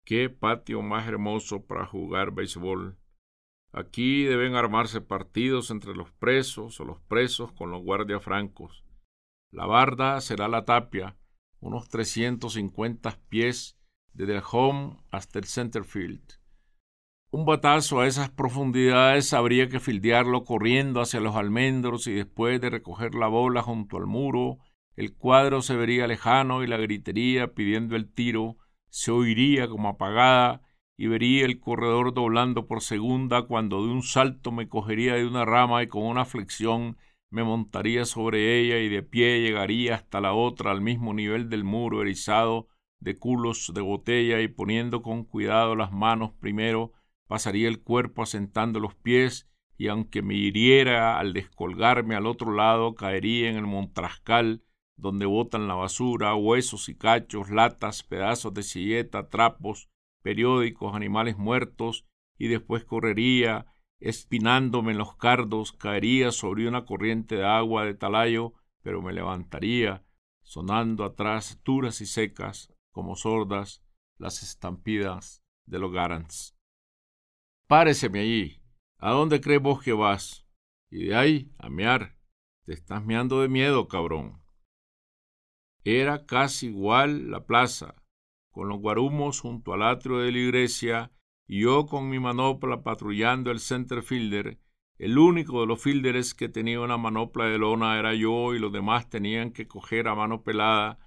Qué 0.04 0.28
patio 0.28 0.82
más 0.82 1.06
hermoso 1.06 1.64
para 1.64 1.87
jugar 1.87 2.32
béisbol. 2.32 2.98
Aquí 3.70 4.24
deben 4.24 4.56
armarse 4.56 5.00
partidos 5.00 5.70
entre 5.70 5.94
los 5.94 6.11
presos 6.11 6.80
o 6.80 6.85
los 6.85 7.00
presos 7.02 7.52
con 7.52 7.70
los 7.70 7.85
guardias 7.85 8.24
francos. 8.24 8.85
La 9.52 9.66
barda 9.66 10.20
será 10.20 10.48
la 10.48 10.64
tapia, 10.64 11.16
unos 11.62 11.88
350 11.88 13.18
pies 13.29 13.79
desde 14.12 14.37
el 14.37 14.42
home 14.51 14.98
hasta 15.11 15.38
el 15.38 15.46
center 15.46 15.85
field. 15.85 16.22
Un 17.31 17.46
batazo 17.46 18.01
a 18.01 18.07
esas 18.07 18.29
profundidades 18.29 19.33
habría 19.33 19.68
que 19.68 19.81
fildearlo 19.81 20.44
corriendo 20.44 21.01
hacia 21.01 21.20
los 21.20 21.35
almendros 21.35 22.07
y 22.07 22.12
después 22.12 22.61
de 22.61 22.68
recoger 22.68 23.14
la 23.14 23.29
bola 23.29 23.62
junto 23.62 23.96
al 23.96 24.07
muro, 24.07 24.59
el 24.96 25.14
cuadro 25.14 25.62
se 25.62 25.75
vería 25.75 26.07
lejano 26.07 26.62
y 26.62 26.66
la 26.66 26.77
gritería 26.77 27.55
pidiendo 27.55 27.96
el 27.96 28.12
tiro 28.12 28.59
se 28.90 29.12
oiría 29.12 29.68
como 29.68 29.88
apagada 29.88 30.61
y 30.98 31.07
vería 31.07 31.46
el 31.46 31.59
corredor 31.59 32.12
doblando 32.12 32.66
por 32.66 32.83
segunda 32.83 33.42
cuando 33.42 33.83
de 33.87 33.92
un 33.92 34.03
salto 34.03 34.53
me 34.53 34.68
cogería 34.68 35.14
de 35.14 35.27
una 35.27 35.46
rama 35.46 35.83
y 35.83 35.87
con 35.87 36.03
una 36.03 36.27
flexión 36.27 36.98
me 37.32 37.42
montaría 37.42 38.04
sobre 38.04 38.60
ella 38.60 38.78
y 38.78 38.88
de 38.88 39.02
pie 39.02 39.40
llegaría 39.40 39.96
hasta 39.96 40.20
la 40.20 40.34
otra 40.34 40.70
al 40.70 40.80
mismo 40.80 41.14
nivel 41.14 41.48
del 41.48 41.64
muro 41.64 42.02
erizado 42.02 42.68
de 43.00 43.16
culos 43.18 43.72
de 43.74 43.80
botella 43.80 44.40
y 44.40 44.48
poniendo 44.48 45.02
con 45.02 45.24
cuidado 45.24 45.74
las 45.74 45.90
manos 45.90 46.32
primero 46.38 46.92
pasaría 47.26 47.66
el 47.68 47.82
cuerpo 47.82 48.22
asentando 48.22 48.78
los 48.78 48.94
pies 48.94 49.50
y 49.76 49.88
aunque 49.88 50.22
me 50.22 50.34
hiriera 50.34 51.18
al 51.18 51.32
descolgarme 51.32 52.14
al 52.14 52.26
otro 52.26 52.52
lado 52.52 52.94
caería 52.94 53.50
en 53.50 53.56
el 53.56 53.66
montrascal 53.66 54.62
donde 54.96 55.26
botan 55.26 55.66
la 55.68 55.74
basura, 55.74 56.34
huesos 56.34 56.88
y 56.88 56.94
cachos, 56.94 57.50
latas, 57.50 58.02
pedazos 58.02 58.54
de 58.54 58.62
silleta, 58.62 59.28
trapos, 59.28 59.88
periódicos, 60.22 60.94
animales 60.94 61.36
muertos, 61.36 62.06
y 62.38 62.48
después 62.48 62.84
correría, 62.84 63.66
espinándome 64.02 64.92
en 64.92 64.98
los 64.98 65.16
cardos, 65.16 65.72
caería 65.72 66.32
sobre 66.32 66.66
una 66.66 66.84
corriente 66.84 67.36
de 67.36 67.46
agua 67.46 67.84
de 67.84 67.94
talayo, 67.94 68.52
pero 68.82 69.00
me 69.00 69.12
levantaría, 69.12 70.04
sonando 70.42 71.04
atrás 71.04 71.60
duras 71.64 72.00
y 72.00 72.06
secas, 72.06 72.72
como 72.90 73.14
sordas, 73.14 73.84
las 74.18 74.42
estampidas 74.42 75.44
de 75.66 75.78
los 75.78 75.92
Garants. 75.92 76.56
Páreseme 77.68 78.20
allí. 78.20 78.62
¿A 78.98 79.12
dónde 79.12 79.40
crees 79.40 79.62
vos 79.62 79.82
que 79.82 79.92
vas? 79.92 80.46
Y 80.90 81.06
de 81.06 81.16
ahí, 81.16 81.52
a 81.58 81.68
mear. 81.68 82.18
Te 82.64 82.72
estás 82.72 83.04
meando 83.04 83.40
de 83.40 83.48
miedo, 83.48 83.86
cabrón. 83.88 84.42
Era 85.84 86.26
casi 86.26 86.66
igual 86.66 87.30
la 87.30 87.46
plaza, 87.46 87.94
con 88.50 88.68
los 88.68 88.78
guarumos 88.78 89.40
junto 89.40 89.72
al 89.72 89.82
atrio 89.82 90.18
de 90.18 90.32
la 90.32 90.38
iglesia 90.38 91.12
y 91.46 91.61
yo 91.62 91.87
con 91.87 92.09
mi 92.09 92.18
manopla 92.18 92.83
patrullando 92.83 93.50
el 93.50 93.61
center 93.61 94.02
fielder. 94.02 94.59
El 94.98 95.18
único 95.18 95.61
de 95.61 95.66
los 95.66 95.83
fielders 95.83 96.35
que 96.35 96.48
tenía 96.48 96.81
una 96.81 96.96
manopla 96.96 97.46
de 97.46 97.59
lona 97.59 97.98
era 97.98 98.14
yo 98.14 98.55
y 98.55 98.59
los 98.59 98.72
demás 98.72 99.09
tenían 99.09 99.52
que 99.52 99.66
coger 99.66 100.09
a 100.09 100.14
mano 100.14 100.42
pelada 100.42 100.98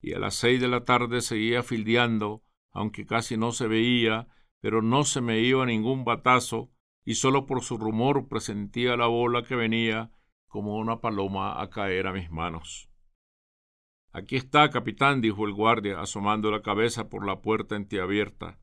y 0.00 0.12
a 0.12 0.18
las 0.18 0.34
seis 0.34 0.60
de 0.60 0.68
la 0.68 0.84
tarde 0.84 1.20
seguía 1.20 1.62
fildeando, 1.62 2.42
aunque 2.72 3.06
casi 3.06 3.36
no 3.36 3.52
se 3.52 3.66
veía, 3.66 4.28
pero 4.60 4.82
no 4.82 5.04
se 5.04 5.20
me 5.20 5.40
iba 5.40 5.64
ningún 5.66 6.04
batazo 6.04 6.70
y 7.04 7.14
solo 7.14 7.46
por 7.46 7.62
su 7.62 7.78
rumor 7.78 8.28
presentía 8.28 8.96
la 8.96 9.06
bola 9.06 9.42
que 9.42 9.56
venía 9.56 10.10
como 10.46 10.76
una 10.76 11.00
paloma 11.00 11.60
a 11.60 11.70
caer 11.70 12.06
a 12.06 12.12
mis 12.12 12.30
manos. 12.30 12.90
Aquí 14.12 14.36
está, 14.36 14.70
capitán, 14.70 15.20
dijo 15.20 15.46
el 15.46 15.52
guardia, 15.52 16.00
asomando 16.00 16.50
la 16.50 16.62
cabeza 16.62 17.08
por 17.08 17.26
la 17.26 17.40
puerta 17.40 17.76
entreabierta. 17.76 18.58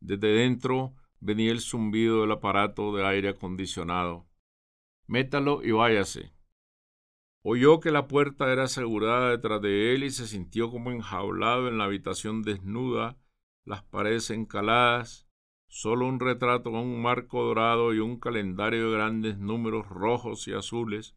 Desde 0.00 0.28
dentro 0.28 0.94
venía 1.20 1.50
el 1.50 1.60
zumbido 1.60 2.22
del 2.22 2.32
aparato 2.32 2.94
de 2.94 3.06
aire 3.06 3.30
acondicionado. 3.30 4.26
Métalo 5.06 5.62
y 5.62 5.72
váyase. 5.72 6.32
Oyó 7.42 7.80
que 7.80 7.90
la 7.90 8.08
puerta 8.08 8.52
era 8.52 8.64
asegurada 8.64 9.30
detrás 9.30 9.62
de 9.62 9.94
él 9.94 10.04
y 10.04 10.10
se 10.10 10.26
sintió 10.26 10.70
como 10.70 10.90
enjaulado 10.90 11.68
en 11.68 11.78
la 11.78 11.84
habitación 11.84 12.42
desnuda, 12.42 13.16
las 13.64 13.82
paredes 13.84 14.30
encaladas, 14.30 15.28
solo 15.68 16.06
un 16.06 16.20
retrato 16.20 16.70
con 16.70 16.80
un 16.80 17.00
marco 17.00 17.44
dorado 17.44 17.94
y 17.94 18.00
un 18.00 18.18
calendario 18.18 18.90
de 18.90 18.96
grandes 18.96 19.38
números 19.38 19.88
rojos 19.88 20.48
y 20.48 20.52
azules, 20.52 21.16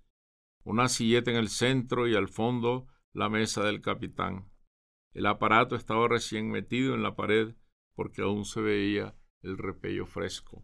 una 0.63 0.89
silleta 0.89 1.31
en 1.31 1.37
el 1.37 1.49
centro 1.49 2.07
y 2.07 2.15
al 2.15 2.27
fondo 2.27 2.87
la 3.13 3.29
mesa 3.29 3.63
del 3.63 3.81
capitán. 3.81 4.49
El 5.13 5.25
aparato 5.25 5.75
estaba 5.75 6.07
recién 6.07 6.49
metido 6.49 6.93
en 6.93 7.03
la 7.03 7.15
pared 7.15 7.55
porque 7.95 8.21
aún 8.21 8.45
se 8.45 8.61
veía 8.61 9.15
el 9.41 9.57
repello 9.57 10.05
fresco. 10.05 10.63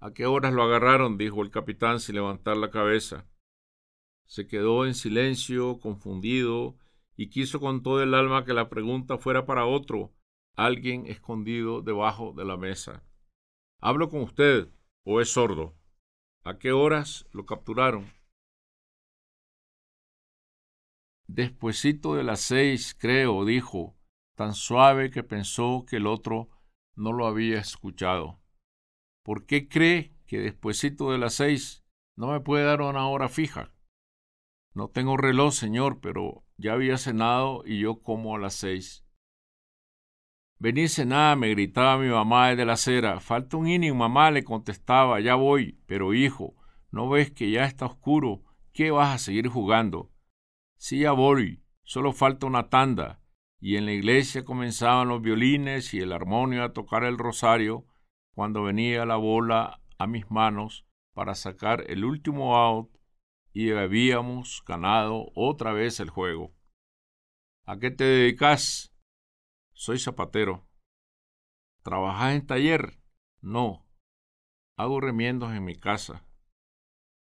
¿A 0.00 0.12
qué 0.12 0.26
horas 0.26 0.52
lo 0.52 0.62
agarraron? 0.62 1.18
dijo 1.18 1.42
el 1.42 1.50
capitán 1.50 2.00
sin 2.00 2.14
levantar 2.14 2.56
la 2.56 2.70
cabeza. 2.70 3.26
Se 4.26 4.46
quedó 4.46 4.86
en 4.86 4.94
silencio, 4.94 5.80
confundido, 5.80 6.76
y 7.16 7.30
quiso 7.30 7.58
con 7.58 7.82
todo 7.82 8.02
el 8.02 8.14
alma 8.14 8.44
que 8.44 8.54
la 8.54 8.68
pregunta 8.68 9.18
fuera 9.18 9.44
para 9.44 9.66
otro, 9.66 10.14
alguien 10.54 11.06
escondido 11.06 11.82
debajo 11.82 12.32
de 12.32 12.44
la 12.44 12.56
mesa. 12.56 13.02
¿Hablo 13.80 14.08
con 14.08 14.22
usted 14.22 14.68
o 15.04 15.20
es 15.20 15.32
sordo? 15.32 15.76
¿A 16.44 16.58
qué 16.58 16.70
horas 16.70 17.26
lo 17.32 17.44
capturaron? 17.44 18.12
Despuésito 21.26 22.14
de 22.14 22.22
las 22.22 22.40
seis, 22.40 22.96
creo, 22.98 23.44
dijo, 23.44 23.97
tan 24.38 24.54
suave 24.54 25.10
que 25.10 25.24
pensó 25.24 25.84
que 25.84 25.96
el 25.96 26.06
otro 26.06 26.48
no 26.94 27.12
lo 27.12 27.26
había 27.26 27.58
escuchado. 27.58 28.40
¿Por 29.24 29.46
qué 29.46 29.68
cree 29.68 30.14
que 30.28 30.38
despuésito 30.38 31.10
de 31.10 31.18
las 31.18 31.34
seis 31.34 31.84
no 32.14 32.28
me 32.28 32.38
puede 32.38 32.64
dar 32.64 32.80
una 32.80 33.08
hora 33.08 33.28
fija? 33.28 33.74
No 34.74 34.90
tengo 34.90 35.16
reloj, 35.16 35.52
señor, 35.52 35.98
pero 36.00 36.44
ya 36.56 36.74
había 36.74 36.98
cenado 36.98 37.64
y 37.66 37.80
yo 37.80 38.00
como 38.00 38.36
a 38.36 38.38
las 38.38 38.54
seis. 38.54 39.04
Vení 40.60 40.86
cenar, 40.86 41.36
me 41.36 41.50
gritaba 41.50 41.98
mi 41.98 42.08
mamá 42.08 42.50
desde 42.50 42.64
la 42.64 42.74
acera. 42.74 43.18
Falta 43.18 43.56
un 43.56 43.66
inning, 43.66 43.96
mamá, 43.96 44.30
le 44.30 44.44
contestaba, 44.44 45.18
ya 45.18 45.34
voy. 45.34 45.80
Pero 45.86 46.14
hijo, 46.14 46.54
¿no 46.92 47.08
ves 47.08 47.32
que 47.32 47.50
ya 47.50 47.64
está 47.64 47.86
oscuro? 47.86 48.44
¿Qué 48.72 48.92
vas 48.92 49.16
a 49.16 49.18
seguir 49.18 49.48
jugando? 49.48 50.12
Sí, 50.76 51.00
ya 51.00 51.10
voy, 51.10 51.64
solo 51.82 52.12
falta 52.12 52.46
una 52.46 52.68
tanda. 52.68 53.20
Y 53.60 53.76
en 53.76 53.86
la 53.86 53.92
iglesia 53.92 54.44
comenzaban 54.44 55.08
los 55.08 55.20
violines 55.20 55.92
y 55.94 56.00
el 56.00 56.12
armonio 56.12 56.62
a 56.62 56.72
tocar 56.72 57.04
el 57.04 57.18
rosario 57.18 57.86
cuando 58.34 58.62
venía 58.62 59.04
la 59.04 59.16
bola 59.16 59.80
a 59.98 60.06
mis 60.06 60.30
manos 60.30 60.86
para 61.12 61.34
sacar 61.34 61.84
el 61.90 62.04
último 62.04 62.56
out 62.56 62.96
y 63.52 63.72
habíamos 63.72 64.62
ganado 64.64 65.32
otra 65.34 65.72
vez 65.72 65.98
el 65.98 66.10
juego. 66.10 66.54
¿A 67.64 67.78
qué 67.78 67.90
te 67.90 68.04
dedicas? 68.04 68.94
Soy 69.72 69.98
zapatero. 69.98 70.68
¿Trabajas 71.82 72.36
en 72.36 72.46
taller? 72.46 73.00
No. 73.40 73.84
Hago 74.76 75.00
remiendos 75.00 75.52
en 75.52 75.64
mi 75.64 75.74
casa. 75.74 76.24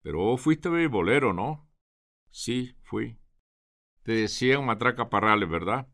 Pero 0.01 0.19
vos 0.19 0.41
fuiste 0.41 0.69
beisbolero, 0.69 1.33
¿no? 1.33 1.69
Sí, 2.31 2.75
fui. 2.81 3.19
Te 4.03 4.13
decían 4.13 4.65
matraca 4.65 5.09
parrales, 5.09 5.49
¿verdad? 5.49 5.87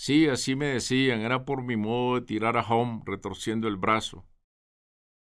Sí, 0.00 0.28
así 0.28 0.54
me 0.54 0.66
decían, 0.66 1.22
era 1.22 1.44
por 1.44 1.64
mi 1.64 1.76
modo 1.76 2.20
de 2.20 2.20
tirar 2.24 2.56
a 2.56 2.62
home 2.62 3.02
retorciendo 3.04 3.66
el 3.66 3.76
brazo. 3.76 4.24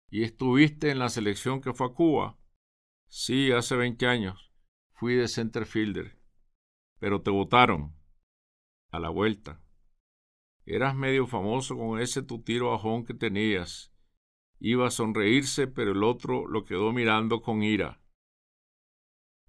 ¿Y 0.09 0.23
estuviste 0.23 0.91
en 0.91 0.99
la 0.99 1.11
selección 1.11 1.61
que 1.61 1.75
fue 1.75 1.89
a 1.89 1.91
Cuba? 1.91 2.39
Sí, 3.07 3.53
hace 3.53 3.77
veinte 3.77 4.07
años. 4.07 4.51
Fui 4.95 5.15
de 5.15 5.29
center 5.29 5.67
fielder. 5.67 6.19
Pero 6.99 7.21
te 7.21 7.31
votaron. 7.31 7.95
A 8.91 8.99
la 8.99 9.11
vuelta. 9.11 9.63
Eras 10.65 10.95
medio 10.95 11.27
famoso 11.27 11.77
con 11.77 12.01
ese 12.01 12.23
tu 12.23 12.43
tiro 12.43 12.73
a 12.73 12.77
home 12.77 13.05
que 13.05 13.13
tenías. 13.13 13.93
Iba 14.59 14.87
a 14.87 14.91
sonreírse, 14.91 15.67
pero 15.67 15.93
el 15.93 16.03
otro 16.03 16.47
lo 16.49 16.65
quedó 16.65 16.95
mirando 16.95 17.43
con 17.43 17.63
ira. 17.63 18.01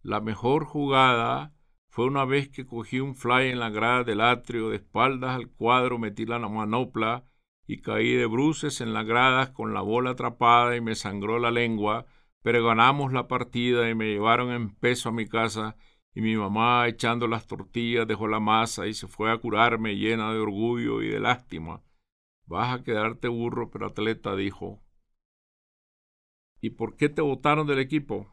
La 0.02 0.20
mejor 0.20 0.66
jugada 0.66 1.56
fue 1.94 2.06
una 2.06 2.26
vez 2.26 2.50
que 2.50 2.66
cogí 2.66 3.00
un 3.00 3.14
fly 3.14 3.52
en 3.52 3.60
la 3.60 3.70
grada 3.70 4.04
del 4.04 4.20
atrio, 4.20 4.70
de 4.70 4.78
espaldas 4.78 5.36
al 5.36 5.52
cuadro 5.52 6.00
metí 6.00 6.26
la 6.26 6.40
manopla 6.40 7.24
y 7.68 7.82
caí 7.82 8.14
de 8.14 8.26
bruces 8.26 8.82
en 8.82 8.96
las 8.96 9.06
gradas 9.06 9.52
con 9.52 9.76
la 9.76 9.82
bola 9.82 10.10
atrapada 10.10 10.76
y 10.76 10.82
me 10.82 10.96
sangró 10.96 11.38
la 11.38 11.52
lengua, 11.52 12.08
pero 12.42 12.66
ganamos 12.66 13.14
la 13.14 13.28
partida 13.28 13.88
y 13.92 13.94
me 13.94 14.06
llevaron 14.06 14.50
en 14.50 14.74
peso 14.74 15.10
a 15.10 15.12
mi 15.12 15.28
casa 15.28 15.76
y 16.16 16.22
mi 16.22 16.36
mamá 16.36 16.88
echando 16.88 17.28
las 17.28 17.46
tortillas 17.46 18.08
dejó 18.08 18.28
la 18.28 18.40
masa 18.40 18.88
y 18.88 18.96
se 18.96 19.08
fue 19.08 19.32
a 19.32 19.38
curarme 19.38 19.96
llena 19.96 20.34
de 20.34 20.40
orgullo 20.40 21.04
y 21.04 21.10
de 21.10 21.20
lástima. 21.20 21.84
Vas 22.48 22.74
a 22.74 22.84
quedarte 22.84 23.28
burro, 23.28 23.70
pero 23.70 23.86
atleta 23.86 24.36
dijo. 24.36 24.82
¿Y 26.60 26.72
por 26.72 26.98
qué 26.98 27.10
te 27.10 27.22
votaron 27.22 27.68
del 27.68 27.78
equipo? 27.78 28.33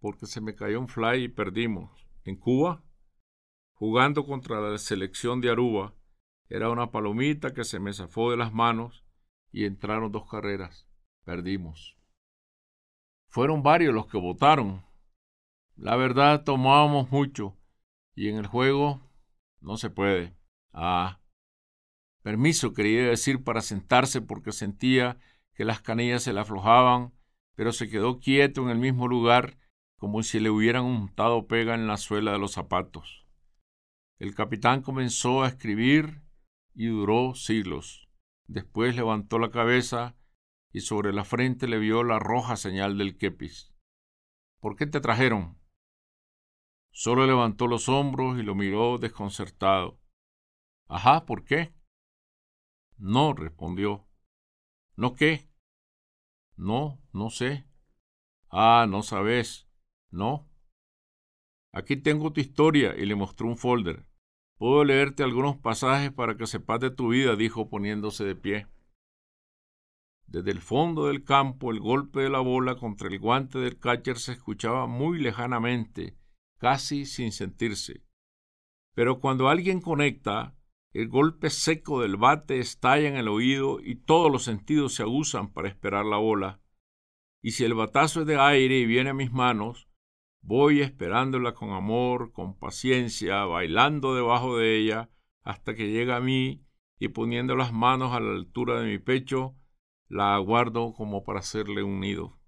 Porque 0.00 0.26
se 0.26 0.40
me 0.40 0.54
cayó 0.54 0.80
un 0.80 0.88
fly 0.88 1.24
y 1.24 1.28
perdimos. 1.28 1.90
En 2.24 2.36
Cuba, 2.36 2.82
jugando 3.74 4.26
contra 4.26 4.60
la 4.60 4.78
selección 4.78 5.40
de 5.40 5.50
Aruba, 5.50 5.94
era 6.48 6.70
una 6.70 6.90
palomita 6.90 7.54
que 7.54 7.64
se 7.64 7.78
me 7.78 7.92
zafó 7.92 8.30
de 8.30 8.36
las 8.36 8.52
manos 8.52 9.04
y 9.52 9.66
entraron 9.66 10.10
dos 10.10 10.28
carreras. 10.28 10.88
Perdimos. 11.24 11.96
Fueron 13.28 13.62
varios 13.62 13.94
los 13.94 14.06
que 14.06 14.18
votaron. 14.18 14.84
La 15.76 15.96
verdad 15.96 16.44
tomábamos 16.44 17.10
mucho 17.10 17.56
Y 18.14 18.28
en 18.28 18.36
el 18.36 18.46
juego 18.46 19.00
no 19.60 19.76
se 19.76 19.90
puede. 19.90 20.34
Ah. 20.72 21.20
Permiso 22.22 22.72
quería 22.72 23.08
decir 23.08 23.44
para 23.44 23.62
sentarse 23.62 24.20
porque 24.20 24.52
sentía 24.52 25.18
que 25.54 25.64
las 25.64 25.80
canillas 25.80 26.22
se 26.22 26.32
le 26.32 26.40
aflojaban, 26.40 27.12
pero 27.54 27.72
se 27.72 27.88
quedó 27.88 28.18
quieto 28.18 28.62
en 28.62 28.70
el 28.70 28.78
mismo 28.78 29.08
lugar 29.08 29.56
como 30.00 30.22
si 30.22 30.40
le 30.40 30.48
hubieran 30.48 30.84
untado 30.86 31.46
pega 31.46 31.74
en 31.74 31.86
la 31.86 31.98
suela 31.98 32.32
de 32.32 32.38
los 32.38 32.52
zapatos. 32.52 33.26
El 34.18 34.34
capitán 34.34 34.80
comenzó 34.80 35.42
a 35.42 35.48
escribir 35.48 36.22
y 36.74 36.86
duró 36.86 37.34
siglos. 37.34 38.08
Después 38.46 38.96
levantó 38.96 39.38
la 39.38 39.50
cabeza 39.50 40.16
y 40.72 40.80
sobre 40.80 41.12
la 41.12 41.24
frente 41.24 41.68
le 41.68 41.78
vio 41.78 42.02
la 42.02 42.18
roja 42.18 42.56
señal 42.56 42.96
del 42.96 43.18
kepis. 43.18 43.74
¿Por 44.58 44.74
qué 44.74 44.86
te 44.86 45.02
trajeron? 45.02 45.58
Solo 46.92 47.26
levantó 47.26 47.66
los 47.66 47.90
hombros 47.90 48.38
y 48.38 48.42
lo 48.42 48.54
miró 48.54 48.96
desconcertado. 48.96 50.00
Ajá, 50.88 51.26
¿por 51.26 51.44
qué? 51.44 51.74
No, 52.96 53.34
respondió. 53.34 54.08
¿No 54.96 55.14
qué? 55.14 55.50
No, 56.56 57.02
no 57.12 57.28
sé. 57.28 57.66
Ah, 58.48 58.86
no 58.88 59.02
sabes. 59.02 59.69
No. 60.10 60.48
Aquí 61.72 61.96
tengo 61.96 62.32
tu 62.32 62.40
historia 62.40 62.96
y 62.96 63.06
le 63.06 63.14
mostró 63.14 63.46
un 63.46 63.56
folder. 63.56 64.06
Puedo 64.58 64.84
leerte 64.84 65.22
algunos 65.22 65.56
pasajes 65.56 66.12
para 66.12 66.36
que 66.36 66.46
sepas 66.46 66.80
de 66.80 66.90
tu 66.90 67.08
vida, 67.08 67.36
dijo 67.36 67.68
poniéndose 67.68 68.24
de 68.24 68.34
pie. 68.34 68.66
Desde 70.26 70.52
el 70.52 70.60
fondo 70.60 71.06
del 71.06 71.24
campo 71.24 71.72
el 71.72 71.80
golpe 71.80 72.20
de 72.20 72.30
la 72.30 72.40
bola 72.40 72.76
contra 72.76 73.08
el 73.08 73.18
guante 73.18 73.58
del 73.58 73.78
catcher 73.78 74.18
se 74.18 74.32
escuchaba 74.32 74.86
muy 74.86 75.18
lejanamente, 75.18 76.16
casi 76.58 77.04
sin 77.04 77.32
sentirse. 77.32 78.04
Pero 78.94 79.18
cuando 79.18 79.48
alguien 79.48 79.80
conecta, 79.80 80.56
el 80.92 81.08
golpe 81.08 81.50
seco 81.50 82.00
del 82.00 82.16
bate 82.16 82.58
estalla 82.58 83.08
en 83.08 83.16
el 83.16 83.28
oído 83.28 83.80
y 83.80 83.96
todos 83.96 84.30
los 84.30 84.44
sentidos 84.44 84.94
se 84.94 85.02
aguzan 85.02 85.52
para 85.52 85.68
esperar 85.68 86.04
la 86.04 86.18
bola. 86.18 86.60
Y 87.42 87.52
si 87.52 87.64
el 87.64 87.74
batazo 87.74 88.20
es 88.20 88.26
de 88.26 88.38
aire 88.38 88.78
y 88.78 88.86
viene 88.86 89.10
a 89.10 89.14
mis 89.14 89.32
manos, 89.32 89.89
voy 90.42 90.80
esperándola 90.80 91.54
con 91.54 91.70
amor, 91.70 92.32
con 92.32 92.58
paciencia, 92.58 93.44
bailando 93.44 94.14
debajo 94.14 94.58
de 94.58 94.78
ella, 94.78 95.10
hasta 95.42 95.74
que 95.74 95.90
llega 95.90 96.16
a 96.16 96.20
mí 96.20 96.64
y 96.98 97.08
poniendo 97.08 97.56
las 97.56 97.72
manos 97.72 98.12
a 98.12 98.20
la 98.20 98.32
altura 98.32 98.80
de 98.80 98.86
mi 98.86 98.98
pecho, 98.98 99.56
la 100.08 100.34
aguardo 100.34 100.92
como 100.92 101.24
para 101.24 101.40
hacerle 101.40 101.82
un 101.82 102.00
nido. 102.00 102.38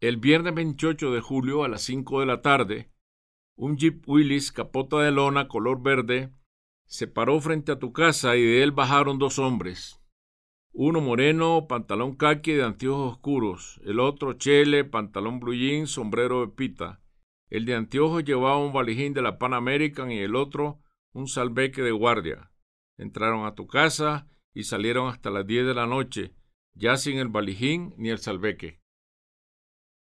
El 0.00 0.16
viernes 0.16 0.54
28 0.54 1.12
de 1.12 1.20
julio 1.20 1.64
a 1.64 1.68
las 1.68 1.82
5 1.82 2.20
de 2.20 2.26
la 2.26 2.42
tarde, 2.42 2.90
un 3.56 3.76
Jeep 3.76 4.08
Willis 4.08 4.52
capota 4.52 5.00
de 5.00 5.12
lona 5.12 5.48
color 5.48 5.82
verde 5.82 6.32
se 6.86 7.06
paró 7.06 7.40
frente 7.40 7.72
a 7.72 7.78
tu 7.78 7.92
casa 7.92 8.36
y 8.36 8.42
de 8.42 8.62
él 8.62 8.72
bajaron 8.72 9.18
dos 9.18 9.38
hombres. 9.38 10.00
Uno 10.76 11.00
moreno, 11.00 11.68
pantalón 11.68 12.16
caqui 12.16 12.50
de 12.50 12.64
anteojos 12.64 13.12
oscuros, 13.12 13.80
el 13.84 14.00
otro 14.00 14.32
chele, 14.32 14.82
pantalón 14.84 15.38
blue 15.38 15.86
sombrero 15.86 16.40
de 16.40 16.48
pita. 16.48 17.00
El 17.48 17.64
de 17.64 17.76
anteojos 17.76 18.24
llevaba 18.24 18.58
un 18.58 18.72
valijín 18.72 19.14
de 19.14 19.22
la 19.22 19.38
Pan 19.38 19.54
American 19.54 20.10
y 20.10 20.18
el 20.18 20.34
otro 20.34 20.80
un 21.12 21.28
salveque 21.28 21.80
de 21.80 21.92
guardia. 21.92 22.50
Entraron 22.98 23.46
a 23.46 23.54
tu 23.54 23.68
casa 23.68 24.26
y 24.52 24.64
salieron 24.64 25.06
hasta 25.06 25.30
las 25.30 25.46
diez 25.46 25.64
de 25.64 25.74
la 25.74 25.86
noche, 25.86 26.34
ya 26.74 26.96
sin 26.96 27.18
el 27.18 27.28
valijín 27.28 27.94
ni 27.96 28.08
el 28.08 28.18
salveque. 28.18 28.80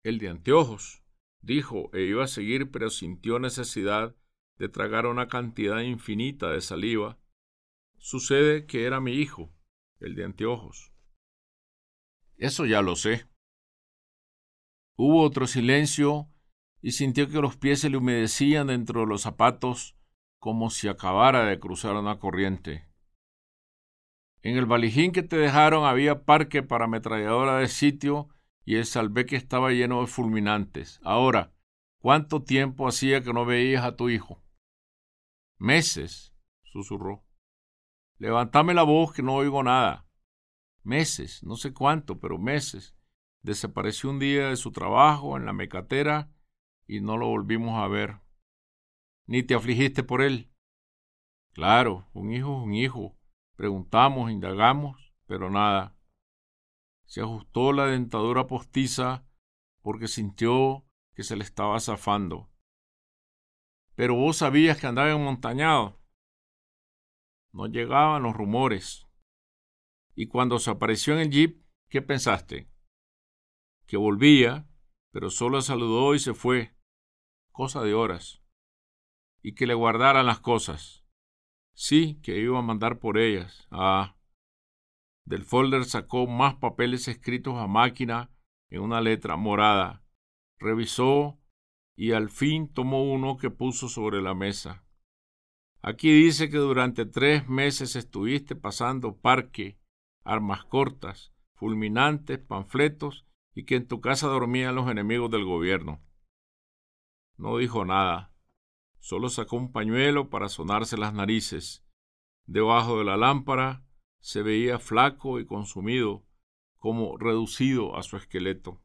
El 0.02 0.18
de 0.18 0.30
anteojos, 0.30 1.04
dijo 1.42 1.90
e 1.92 2.02
iba 2.02 2.24
a 2.24 2.26
seguir, 2.26 2.72
pero 2.72 2.90
sintió 2.90 3.38
necesidad 3.38 4.16
de 4.58 4.68
tragar 4.68 5.06
una 5.06 5.28
cantidad 5.28 5.80
infinita 5.82 6.50
de 6.50 6.60
saliva. 6.60 7.20
Sucede 7.98 8.66
que 8.66 8.82
era 8.82 9.00
mi 9.00 9.12
hijo, 9.12 9.52
el 10.06 10.14
de 10.14 10.24
anteojos. 10.24 10.92
Eso 12.36 12.64
ya 12.66 12.82
lo 12.82 12.96
sé. 12.96 13.26
Hubo 14.96 15.22
otro 15.22 15.46
silencio 15.46 16.28
y 16.80 16.92
sintió 16.92 17.28
que 17.28 17.40
los 17.40 17.56
pies 17.56 17.80
se 17.80 17.90
le 17.90 17.96
humedecían 17.96 18.68
dentro 18.68 19.00
de 19.00 19.06
los 19.06 19.22
zapatos 19.22 19.96
como 20.38 20.70
si 20.70 20.88
acabara 20.88 21.44
de 21.44 21.58
cruzar 21.58 21.96
una 21.96 22.18
corriente. 22.18 22.88
En 24.42 24.56
el 24.56 24.66
valijín 24.66 25.12
que 25.12 25.22
te 25.22 25.36
dejaron 25.36 25.84
había 25.84 26.24
parque 26.24 26.62
para 26.62 26.84
ametralladora 26.84 27.58
de 27.58 27.68
sitio 27.68 28.28
y 28.64 28.76
el 28.76 28.86
salveque 28.86 29.36
estaba 29.36 29.72
lleno 29.72 30.00
de 30.00 30.06
fulminantes. 30.06 31.00
Ahora, 31.02 31.52
¿cuánto 32.00 32.42
tiempo 32.42 32.86
hacía 32.86 33.22
que 33.22 33.32
no 33.32 33.44
veías 33.44 33.84
a 33.84 33.96
tu 33.96 34.08
hijo? 34.08 34.42
Meses, 35.58 36.32
susurró. 36.62 37.25
Levantame 38.18 38.74
la 38.74 38.82
voz 38.82 39.12
que 39.12 39.22
no 39.22 39.34
oigo 39.34 39.62
nada. 39.62 40.06
Meses, 40.82 41.42
no 41.42 41.56
sé 41.56 41.72
cuánto, 41.72 42.20
pero 42.20 42.38
meses. 42.38 42.96
Desapareció 43.42 44.10
un 44.10 44.18
día 44.18 44.48
de 44.48 44.56
su 44.56 44.72
trabajo 44.72 45.36
en 45.36 45.46
la 45.46 45.52
mecatera 45.52 46.32
y 46.86 47.00
no 47.00 47.16
lo 47.16 47.28
volvimos 47.28 47.82
a 47.82 47.88
ver. 47.88 48.20
¿Ni 49.26 49.42
te 49.42 49.54
afligiste 49.54 50.02
por 50.02 50.22
él? 50.22 50.52
Claro, 51.52 52.08
un 52.12 52.32
hijo 52.32 52.58
es 52.58 52.64
un 52.64 52.74
hijo, 52.74 53.16
Preguntamos, 53.56 54.30
indagamos, 54.30 55.14
pero 55.26 55.48
nada. 55.50 55.96
Se 57.06 57.22
ajustó 57.22 57.72
la 57.72 57.86
dentadura 57.86 58.46
postiza 58.46 59.26
porque 59.80 60.08
sintió 60.08 60.84
que 61.14 61.24
se 61.24 61.36
le 61.36 61.44
estaba 61.44 61.80
zafando. 61.80 62.50
Pero 63.94 64.14
vos 64.14 64.36
sabías 64.36 64.78
que 64.78 64.86
andaba 64.86 65.16
montañado. 65.16 65.98
No 67.56 67.68
llegaban 67.68 68.22
los 68.22 68.36
rumores. 68.36 69.08
Y 70.14 70.26
cuando 70.26 70.58
se 70.58 70.70
apareció 70.70 71.14
en 71.14 71.20
el 71.20 71.30
jeep, 71.30 71.64
¿qué 71.88 72.02
pensaste? 72.02 72.70
Que 73.86 73.96
volvía, 73.96 74.68
pero 75.10 75.30
solo 75.30 75.62
saludó 75.62 76.14
y 76.14 76.18
se 76.18 76.34
fue. 76.34 76.76
Cosa 77.52 77.82
de 77.82 77.94
horas. 77.94 78.42
Y 79.40 79.54
que 79.54 79.66
le 79.66 79.72
guardaran 79.72 80.26
las 80.26 80.40
cosas. 80.40 81.06
Sí, 81.72 82.20
que 82.22 82.38
iba 82.38 82.58
a 82.58 82.62
mandar 82.62 82.98
por 82.98 83.16
ellas. 83.16 83.66
Ah. 83.70 84.18
Del 85.24 85.42
folder 85.42 85.86
sacó 85.86 86.26
más 86.26 86.56
papeles 86.56 87.08
escritos 87.08 87.54
a 87.56 87.66
máquina 87.66 88.30
en 88.68 88.82
una 88.82 89.00
letra 89.00 89.36
morada. 89.36 90.04
Revisó 90.58 91.40
y 91.94 92.12
al 92.12 92.28
fin 92.28 92.70
tomó 92.70 93.10
uno 93.10 93.38
que 93.38 93.48
puso 93.48 93.88
sobre 93.88 94.20
la 94.20 94.34
mesa. 94.34 94.85
Aquí 95.88 96.10
dice 96.10 96.50
que 96.50 96.56
durante 96.56 97.06
tres 97.06 97.48
meses 97.48 97.94
estuviste 97.94 98.56
pasando 98.56 99.20
parque, 99.20 99.78
armas 100.24 100.64
cortas, 100.64 101.32
fulminantes, 101.54 102.40
panfletos 102.40 103.24
y 103.54 103.66
que 103.66 103.76
en 103.76 103.86
tu 103.86 104.00
casa 104.00 104.26
dormían 104.26 104.74
los 104.74 104.90
enemigos 104.90 105.30
del 105.30 105.44
gobierno. 105.44 106.02
No 107.36 107.58
dijo 107.58 107.84
nada. 107.84 108.34
Solo 108.98 109.28
sacó 109.28 109.58
un 109.58 109.70
pañuelo 109.70 110.28
para 110.28 110.48
sonarse 110.48 110.96
las 110.96 111.14
narices. 111.14 111.86
Debajo 112.46 112.98
de 112.98 113.04
la 113.04 113.16
lámpara 113.16 113.86
se 114.18 114.42
veía 114.42 114.80
flaco 114.80 115.38
y 115.38 115.46
consumido, 115.46 116.26
como 116.78 117.16
reducido 117.16 117.96
a 117.96 118.02
su 118.02 118.16
esqueleto. 118.16 118.82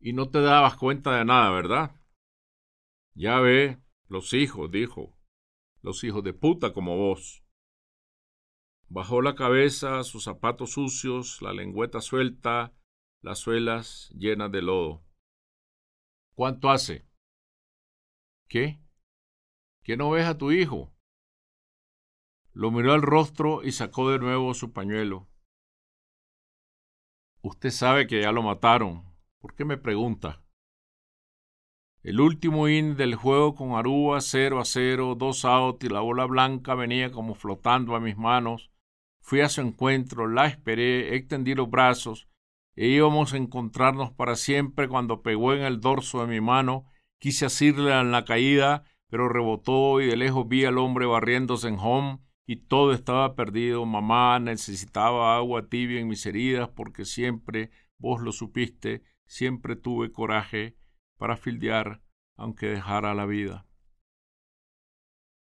Y 0.00 0.14
no 0.14 0.30
te 0.30 0.40
dabas 0.40 0.74
cuenta 0.74 1.16
de 1.16 1.24
nada, 1.24 1.50
¿verdad? 1.50 1.94
Ya 3.14 3.38
ve, 3.38 3.81
los 4.12 4.34
hijos, 4.34 4.70
dijo, 4.70 5.18
los 5.80 6.04
hijos 6.04 6.22
de 6.22 6.34
puta 6.34 6.74
como 6.74 6.98
vos. 6.98 7.42
Bajó 8.88 9.22
la 9.22 9.34
cabeza, 9.34 10.04
sus 10.04 10.24
zapatos 10.24 10.72
sucios, 10.72 11.40
la 11.40 11.54
lengüeta 11.54 12.02
suelta, 12.02 12.74
las 13.22 13.38
suelas 13.38 14.10
llenas 14.14 14.52
de 14.52 14.60
lodo. 14.60 15.02
¿Cuánto 16.34 16.68
hace? 16.68 17.08
¿Qué? 18.48 18.82
¿Qué 19.82 19.96
no 19.96 20.10
ves 20.10 20.26
a 20.26 20.36
tu 20.36 20.52
hijo? 20.52 20.94
Lo 22.52 22.70
miró 22.70 22.92
al 22.92 23.00
rostro 23.00 23.62
y 23.64 23.72
sacó 23.72 24.10
de 24.10 24.18
nuevo 24.18 24.52
su 24.52 24.74
pañuelo. 24.74 25.26
Usted 27.40 27.70
sabe 27.70 28.06
que 28.06 28.20
ya 28.20 28.30
lo 28.30 28.42
mataron. 28.42 29.10
¿Por 29.38 29.54
qué 29.54 29.64
me 29.64 29.78
pregunta? 29.78 30.41
El 32.02 32.20
último 32.20 32.68
in 32.68 32.96
del 32.96 33.14
juego 33.14 33.54
con 33.54 33.72
Aruba 33.72 34.20
0 34.20 34.60
a 34.60 34.64
0, 34.64 35.14
dos 35.16 35.44
out 35.44 35.84
y 35.84 35.88
la 35.88 36.00
bola 36.00 36.24
blanca 36.24 36.74
venía 36.74 37.12
como 37.12 37.34
flotando 37.34 37.94
a 37.94 38.00
mis 38.00 38.16
manos. 38.16 38.70
Fui 39.20 39.40
a 39.40 39.48
su 39.48 39.60
encuentro, 39.60 40.28
la 40.28 40.46
esperé, 40.46 41.14
extendí 41.14 41.54
los 41.54 41.70
brazos 41.70 42.28
e 42.74 42.88
íbamos 42.88 43.34
a 43.34 43.36
encontrarnos 43.36 44.10
para 44.10 44.34
siempre 44.34 44.88
cuando 44.88 45.22
pegó 45.22 45.52
en 45.52 45.62
el 45.62 45.80
dorso 45.80 46.20
de 46.22 46.26
mi 46.26 46.40
mano 46.40 46.86
Quise 47.22 47.46
asirle 47.46 47.96
en 47.96 48.10
la 48.10 48.24
caída, 48.24 48.82
pero 49.08 49.28
rebotó 49.28 50.00
y 50.00 50.06
de 50.06 50.16
lejos 50.16 50.48
vi 50.48 50.64
al 50.64 50.76
hombre 50.76 51.06
barriéndose 51.06 51.68
en 51.68 51.76
home 51.78 52.18
y 52.46 52.56
todo 52.56 52.92
estaba 52.92 53.36
perdido. 53.36 53.86
Mamá 53.86 54.40
necesitaba 54.40 55.36
agua 55.36 55.68
tibia 55.68 56.00
en 56.00 56.08
mis 56.08 56.26
heridas 56.26 56.70
porque 56.70 57.04
siempre, 57.04 57.70
vos 57.96 58.20
lo 58.20 58.32
supiste, 58.32 59.04
siempre 59.24 59.76
tuve 59.76 60.10
coraje 60.10 60.74
para 61.22 61.36
fildear 61.36 62.02
aunque 62.36 62.66
dejara 62.66 63.14
la 63.14 63.26
vida. 63.26 63.64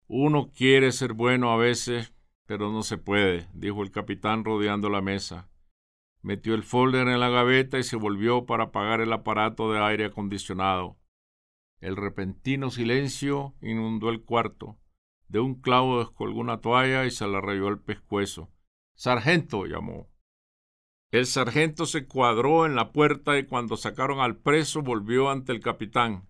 Uno 0.06 0.52
quiere 0.52 0.92
ser 0.92 1.14
bueno 1.14 1.50
a 1.50 1.58
veces, 1.58 2.14
pero 2.46 2.72
no 2.72 2.84
se 2.84 3.00
puede, 3.00 3.48
dijo 3.56 3.82
el 3.82 3.90
capitán 3.90 4.46
rodeando 4.46 4.92
la 4.92 5.02
mesa. 5.02 5.50
Metió 6.22 6.54
el 6.54 6.62
folder 6.62 7.08
en 7.08 7.20
la 7.20 7.30
gaveta 7.30 7.80
y 7.80 7.84
se 7.84 7.96
volvió 7.96 8.46
para 8.46 8.66
apagar 8.66 9.02
el 9.02 9.12
aparato 9.12 9.72
de 9.72 9.80
aire 9.80 10.06
acondicionado. 10.06 11.00
El 11.80 11.96
repentino 11.96 12.70
silencio 12.70 13.56
inundó 13.60 14.12
el 14.12 14.22
cuarto. 14.22 14.78
De 15.30 15.40
un 15.40 15.56
clavo 15.62 15.98
descolgó 15.98 16.42
una 16.42 16.62
toalla 16.62 17.06
y 17.06 17.10
se 17.10 17.26
la 17.26 17.42
rayó 17.42 17.70
el 17.70 17.80
pescuezo. 17.80 18.52
Sargento, 18.94 19.66
llamó. 19.66 20.11
El 21.12 21.26
sargento 21.26 21.86
se 21.86 22.08
cuadró 22.08 22.66
en 22.66 22.74
la 22.74 22.94
puerta 22.94 23.38
y 23.38 23.46
cuando 23.46 23.76
sacaron 23.76 24.22
al 24.22 24.38
preso 24.38 24.82
volvió 24.82 25.30
ante 25.30 25.52
el 25.52 25.60
capitán. 25.60 26.30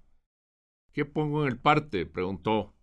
¿Qué 0.92 1.06
pongo 1.06 1.44
en 1.44 1.50
el 1.50 1.60
parte? 1.60 2.08
preguntó. 2.08 2.74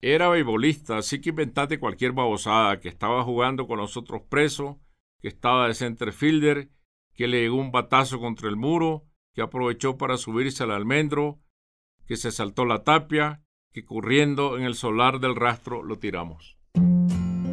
Era 0.00 0.30
beisbolista, 0.30 0.96
así 0.96 1.20
que 1.20 1.30
inventate 1.30 1.78
cualquier 1.78 2.12
babosada, 2.12 2.80
que 2.80 2.88
estaba 2.88 3.22
jugando 3.22 3.66
con 3.66 3.78
los 3.78 3.98
otros 3.98 4.22
presos, 4.22 4.76
que 5.20 5.28
estaba 5.28 5.68
de 5.68 5.74
centerfielder, 5.74 6.70
que 7.14 7.28
le 7.28 7.42
llegó 7.42 7.56
un 7.56 7.70
batazo 7.70 8.18
contra 8.18 8.48
el 8.48 8.56
muro, 8.56 9.04
que 9.34 9.42
aprovechó 9.42 9.98
para 9.98 10.16
subirse 10.16 10.62
al 10.62 10.70
almendro, 10.70 11.40
que 12.06 12.16
se 12.16 12.32
saltó 12.32 12.64
la 12.64 12.82
tapia, 12.82 13.42
que 13.72 13.84
corriendo 13.84 14.56
en 14.56 14.64
el 14.64 14.74
solar 14.74 15.20
del 15.20 15.36
rastro 15.36 15.82
lo 15.82 15.98
tiramos. 15.98 16.58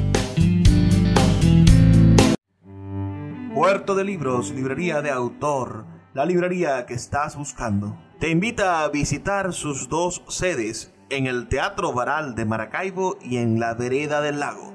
Puerto 3.54 3.94
de 3.94 4.02
Libros, 4.02 4.50
librería 4.50 5.00
de 5.00 5.12
autor, 5.12 5.84
la 6.12 6.26
librería 6.26 6.86
que 6.86 6.94
estás 6.94 7.36
buscando. 7.36 7.96
Te 8.18 8.30
invita 8.30 8.82
a 8.82 8.88
visitar 8.88 9.52
sus 9.52 9.88
dos 9.88 10.24
sedes 10.26 10.92
en 11.08 11.28
el 11.28 11.46
Teatro 11.46 11.92
Varal 11.92 12.34
de 12.34 12.46
Maracaibo 12.46 13.16
y 13.22 13.36
en 13.36 13.60
la 13.60 13.74
Vereda 13.74 14.20
del 14.20 14.40
Lago. 14.40 14.74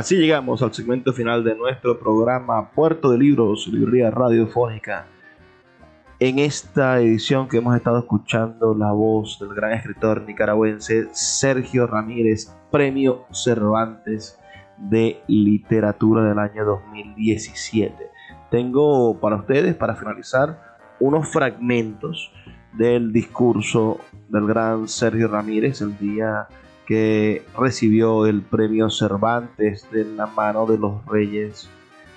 Así 0.00 0.16
llegamos 0.16 0.62
al 0.62 0.72
segmento 0.72 1.12
final 1.12 1.44
de 1.44 1.54
nuestro 1.54 2.00
programa 2.00 2.70
Puerto 2.70 3.10
de 3.10 3.18
Libros, 3.18 3.68
Librería 3.68 4.10
Radiofónica. 4.10 5.04
En 6.18 6.38
esta 6.38 6.98
edición 7.00 7.46
que 7.46 7.58
hemos 7.58 7.76
estado 7.76 7.98
escuchando 7.98 8.74
la 8.74 8.92
voz 8.92 9.38
del 9.38 9.50
gran 9.54 9.74
escritor 9.74 10.22
nicaragüense 10.22 11.08
Sergio 11.12 11.86
Ramírez, 11.86 12.50
Premio 12.70 13.26
Cervantes 13.30 14.38
de 14.78 15.20
Literatura 15.26 16.24
del 16.24 16.38
año 16.38 16.64
2017. 16.64 17.94
Tengo 18.50 19.20
para 19.20 19.36
ustedes, 19.36 19.74
para 19.74 19.96
finalizar, 19.96 20.78
unos 20.98 21.28
fragmentos 21.28 22.32
del 22.72 23.12
discurso 23.12 24.00
del 24.30 24.46
gran 24.46 24.88
Sergio 24.88 25.28
Ramírez 25.28 25.82
el 25.82 25.98
día 25.98 26.48
que 26.90 27.44
recibió 27.56 28.26
el 28.26 28.42
premio 28.42 28.90
Cervantes 28.90 29.86
de 29.92 30.04
la 30.04 30.26
mano 30.26 30.66
de 30.66 30.76
los 30.76 31.06
reyes 31.06 31.70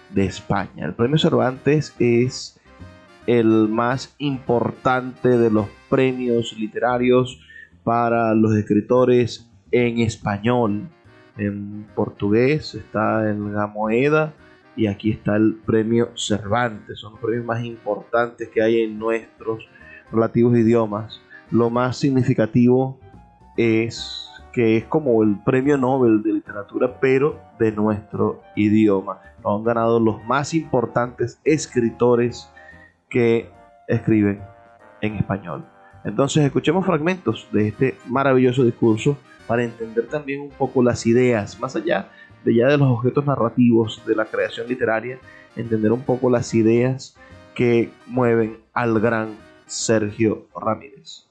de 0.10 0.26
España. 0.26 0.84
El 0.84 0.96
premio 0.96 1.20
Cervantes 1.20 1.96
es 2.00 2.60
el 3.28 3.70
más 3.70 4.16
importante 4.18 5.38
de 5.38 5.52
los 5.52 5.68
premios 5.92 6.58
literarios 6.58 7.40
para 7.84 8.34
los 8.34 8.56
escritores 8.56 9.48
en 9.70 10.00
español. 10.00 10.90
En 11.38 11.86
portugués 11.94 12.74
está 12.74 13.30
el 13.30 13.52
Gamoeda 13.52 14.34
y 14.76 14.88
aquí 14.88 15.12
está 15.12 15.36
el 15.36 15.54
premio 15.54 16.18
Cervantes. 16.18 16.98
Son 16.98 17.12
los 17.12 17.22
premios 17.22 17.46
más 17.46 17.64
importantes 17.64 18.50
que 18.50 18.64
hay 18.64 18.82
en 18.82 18.98
nuestros 18.98 19.70
relativos 20.12 20.58
idiomas. 20.58 21.22
Lo 21.52 21.70
más 21.70 21.98
significativo 21.98 23.00
es 23.56 24.23
que 24.54 24.78
es 24.78 24.86
como 24.86 25.24
el 25.24 25.36
premio 25.44 25.78
Nobel 25.78 26.22
de 26.22 26.32
literatura, 26.32 27.00
pero 27.02 27.42
de 27.60 27.72
nuestro 27.72 28.42
idioma. 28.56 29.20
Lo 29.44 29.58
han 29.58 29.64
ganado 29.64 30.00
los 30.00 30.24
más 30.26 30.54
importantes 30.54 31.40
escritores 31.44 32.50
que 33.10 33.50
escriben 33.88 34.42
en 35.02 35.16
español. 35.16 35.66
Entonces 36.06 36.44
escuchemos 36.44 36.86
fragmentos 36.86 37.48
de 37.52 37.70
este 37.70 37.98
maravilloso 38.06 38.64
discurso 38.64 39.18
para 39.48 39.64
entender 39.64 40.08
también 40.08 40.42
un 40.42 40.50
poco 40.50 40.84
las 40.84 41.06
ideas, 41.08 41.60
más 41.60 41.76
allá 41.76 42.10
de 42.46 42.56
ya 42.56 42.68
de 42.68 42.78
los 42.78 42.90
objetos 42.90 43.26
narrativos 43.26 44.02
de 44.06 44.16
la 44.16 44.26
creación 44.26 44.68
literaria, 44.68 45.18
entender 45.56 45.92
un 45.92 46.02
poco 46.02 46.30
las 46.30 46.54
ideas 46.54 47.18
que 47.56 47.90
mueven 48.06 48.58
al 48.74 49.00
gran 49.00 49.36
Sergio 49.66 50.48
Ramírez. 50.56 51.26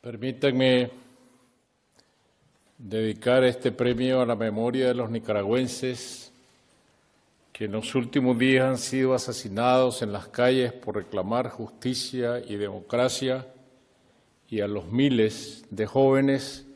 Permítanme 0.00 1.07
dedicar 2.78 3.42
este 3.42 3.72
premio 3.72 4.20
a 4.20 4.26
la 4.26 4.36
memoria 4.36 4.86
de 4.88 4.94
los 4.94 5.10
nicaragüenses 5.10 6.32
que 7.52 7.64
en 7.64 7.72
los 7.72 7.94
últimos 7.96 8.38
días 8.38 8.64
han 8.64 8.78
sido 8.78 9.14
asesinados 9.14 10.00
en 10.02 10.12
las 10.12 10.28
calles 10.28 10.72
por 10.72 10.94
reclamar 10.94 11.50
justicia 11.50 12.38
y 12.38 12.54
democracia 12.54 13.48
y 14.48 14.60
a 14.60 14.68
los 14.68 14.86
miles 14.86 15.64
de 15.70 15.86
jóvenes 15.86 16.66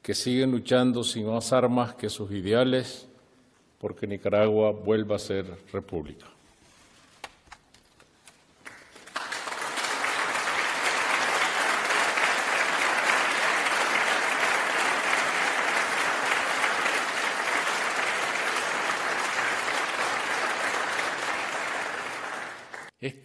que 0.00 0.14
siguen 0.14 0.50
luchando 0.50 1.04
sin 1.04 1.26
más 1.26 1.52
armas 1.52 1.94
que 1.94 2.08
sus 2.08 2.30
ideales 2.30 3.06
porque 3.78 4.06
Nicaragua 4.06 4.72
vuelva 4.72 5.16
a 5.16 5.18
ser 5.18 5.44
república. 5.72 6.26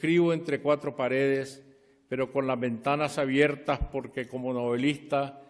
Escribo 0.04 0.34
entre 0.34 0.60
cuatro 0.60 0.98
paredes, 0.98 1.64
pero 2.10 2.30
con 2.30 2.46
las 2.46 2.60
ventanas 2.60 3.18
abiertas 3.18 3.80
porque 3.90 4.28
como 4.28 4.52
novelista 4.52 5.42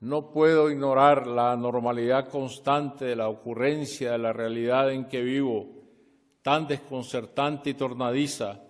no 0.00 0.32
puedo 0.32 0.70
ignorar 0.70 1.26
la 1.26 1.56
normalidad 1.56 2.28
constante 2.28 3.06
de 3.06 3.16
la 3.16 3.30
ocurrencia 3.30 4.12
de 4.12 4.18
la 4.18 4.34
realidad 4.34 4.92
en 4.92 5.06
que 5.06 5.22
vivo, 5.22 5.66
tan 6.42 6.68
desconcertante 6.68 7.70
y 7.70 7.74
tornadiza, 7.74 8.60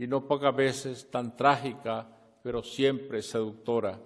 y 0.00 0.08
no 0.08 0.26
pocas 0.26 0.56
veces 0.56 1.08
tan 1.12 1.36
trágica, 1.36 2.08
pero 2.42 2.64
siempre 2.64 3.22
seductora. 3.22 4.00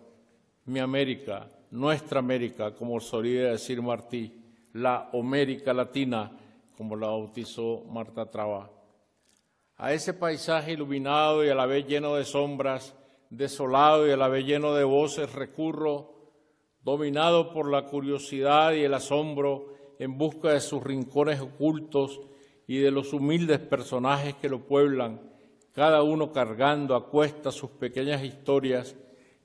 Mi 0.67 0.81
América, 0.81 1.49
nuestra 1.71 2.19
América, 2.19 2.75
como 2.75 3.01
solía 3.01 3.53
decir 3.53 3.81
Martí, 3.81 4.31
la 4.75 5.09
América 5.15 5.73
Latina, 5.73 6.31
como 6.77 6.97
la 6.97 7.07
bautizó 7.07 7.83
Marta 7.89 8.31
Traba. 8.31 8.82
A 9.83 9.93
ese 9.93 10.15
paisaje 10.15 10.75
iluminado 10.75 11.45
y 11.45 11.49
a 11.49 11.57
la 11.57 11.67
vez 11.67 11.89
lleno 11.89 12.15
de 12.15 12.25
sombras, 12.25 12.95
desolado 13.31 14.07
y 14.07 14.13
a 14.13 14.17
la 14.17 14.29
vez 14.29 14.47
lleno 14.47 14.75
de 14.75 14.85
voces, 14.85 15.33
recurro, 15.33 16.15
dominado 16.85 17.53
por 17.53 17.69
la 17.69 17.87
curiosidad 17.87 18.75
y 18.75 18.85
el 18.85 18.95
asombro, 18.95 19.75
en 19.99 20.17
busca 20.17 20.53
de 20.53 20.61
sus 20.61 20.85
rincones 20.85 21.41
ocultos 21.41 22.21
y 22.69 22.79
de 22.79 22.93
los 22.93 23.13
humildes 23.13 23.59
personajes 23.59 24.37
que 24.37 24.49
lo 24.49 24.61
pueblan, 24.69 25.21
cada 25.73 26.05
uno 26.05 26.31
cargando 26.31 26.95
a 26.95 27.09
cuesta 27.09 27.51
sus 27.51 27.71
pequeñas 27.71 28.23
historias, 28.23 28.95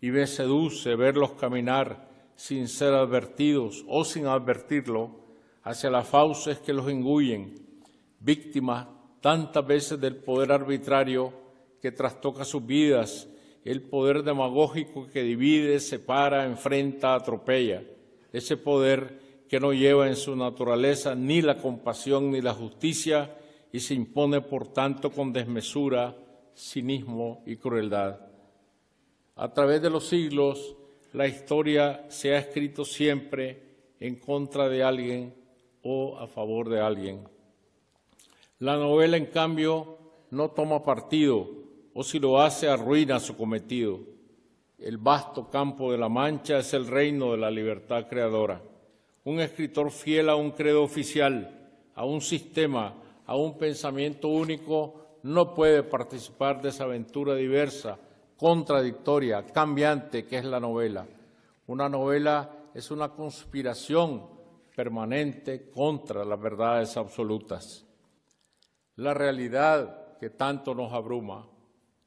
y 0.01 0.11
me 0.11 0.27
seduce 0.27 0.95
verlos 0.95 1.31
caminar 1.31 2.09
sin 2.35 2.67
ser 2.67 2.93
advertidos 2.93 3.83
o 3.87 4.05
sin 4.05 4.27
advertirlo 4.27 5.15
hacia 5.63 5.89
las 5.89 6.07
fauces 6.07 6.59
que 6.59 6.73
los 6.73 6.87
engullen, 6.89 7.55
víctimas 8.19 8.96
tantas 9.21 9.65
veces 9.65 9.99
del 9.99 10.15
poder 10.15 10.51
arbitrario 10.51 11.33
que 11.81 11.91
trastoca 11.91 12.43
sus 12.43 12.65
vidas, 12.65 13.27
el 13.63 13.81
poder 13.81 14.23
demagógico 14.23 15.07
que 15.07 15.23
divide, 15.23 15.79
separa, 15.79 16.45
enfrenta, 16.45 17.15
atropella, 17.15 17.83
ese 18.31 18.57
poder 18.57 19.19
que 19.49 19.59
no 19.59 19.73
lleva 19.73 20.07
en 20.07 20.15
su 20.15 20.35
naturaleza 20.35 21.15
ni 21.15 21.41
la 21.41 21.57
compasión 21.57 22.31
ni 22.31 22.41
la 22.41 22.53
justicia 22.53 23.35
y 23.71 23.79
se 23.79 23.93
impone 23.93 24.41
por 24.41 24.67
tanto 24.67 25.11
con 25.11 25.33
desmesura, 25.33 26.15
cinismo 26.55 27.43
y 27.45 27.57
crueldad. 27.57 28.19
A 29.35 29.53
través 29.53 29.81
de 29.81 29.89
los 29.89 30.07
siglos, 30.07 30.75
la 31.13 31.27
historia 31.27 32.05
se 32.09 32.33
ha 32.33 32.39
escrito 32.39 32.83
siempre 32.83 33.61
en 33.99 34.15
contra 34.15 34.67
de 34.67 34.83
alguien 34.83 35.33
o 35.83 36.17
a 36.17 36.27
favor 36.27 36.69
de 36.69 36.79
alguien. 36.79 37.36
La 38.59 38.75
novela, 38.75 39.17
en 39.17 39.27
cambio, 39.27 39.97
no 40.31 40.49
toma 40.49 40.83
partido 40.83 41.47
o 41.93 42.03
si 42.03 42.19
lo 42.19 42.41
hace 42.41 42.67
arruina 42.67 43.19
su 43.19 43.37
cometido. 43.37 43.99
El 44.79 44.97
vasto 44.97 45.49
campo 45.49 45.91
de 45.91 45.97
la 45.97 46.09
Mancha 46.09 46.59
es 46.59 46.73
el 46.73 46.87
reino 46.87 47.31
de 47.31 47.37
la 47.37 47.51
libertad 47.51 48.07
creadora. 48.07 48.61
Un 49.23 49.39
escritor 49.39 49.91
fiel 49.91 50.29
a 50.29 50.35
un 50.35 50.51
credo 50.51 50.83
oficial, 50.83 51.69
a 51.95 52.05
un 52.05 52.21
sistema, 52.21 52.93
a 53.25 53.35
un 53.35 53.57
pensamiento 53.57 54.27
único, 54.27 55.19
no 55.23 55.53
puede 55.53 55.83
participar 55.83 56.61
de 56.61 56.69
esa 56.69 56.83
aventura 56.85 57.35
diversa, 57.35 57.97
contradictoria, 58.37 59.45
cambiante 59.45 60.25
que 60.25 60.37
es 60.37 60.45
la 60.45 60.59
novela. 60.59 61.07
Una 61.67 61.89
novela 61.89 62.49
es 62.73 62.91
una 62.91 63.09
conspiración 63.09 64.23
permanente 64.75 65.69
contra 65.71 66.23
las 66.23 66.39
verdades 66.39 66.95
absolutas. 66.97 67.86
La 68.97 69.13
realidad 69.13 70.17
que 70.19 70.31
tanto 70.31 70.73
nos 70.73 70.91
abruma, 70.91 71.45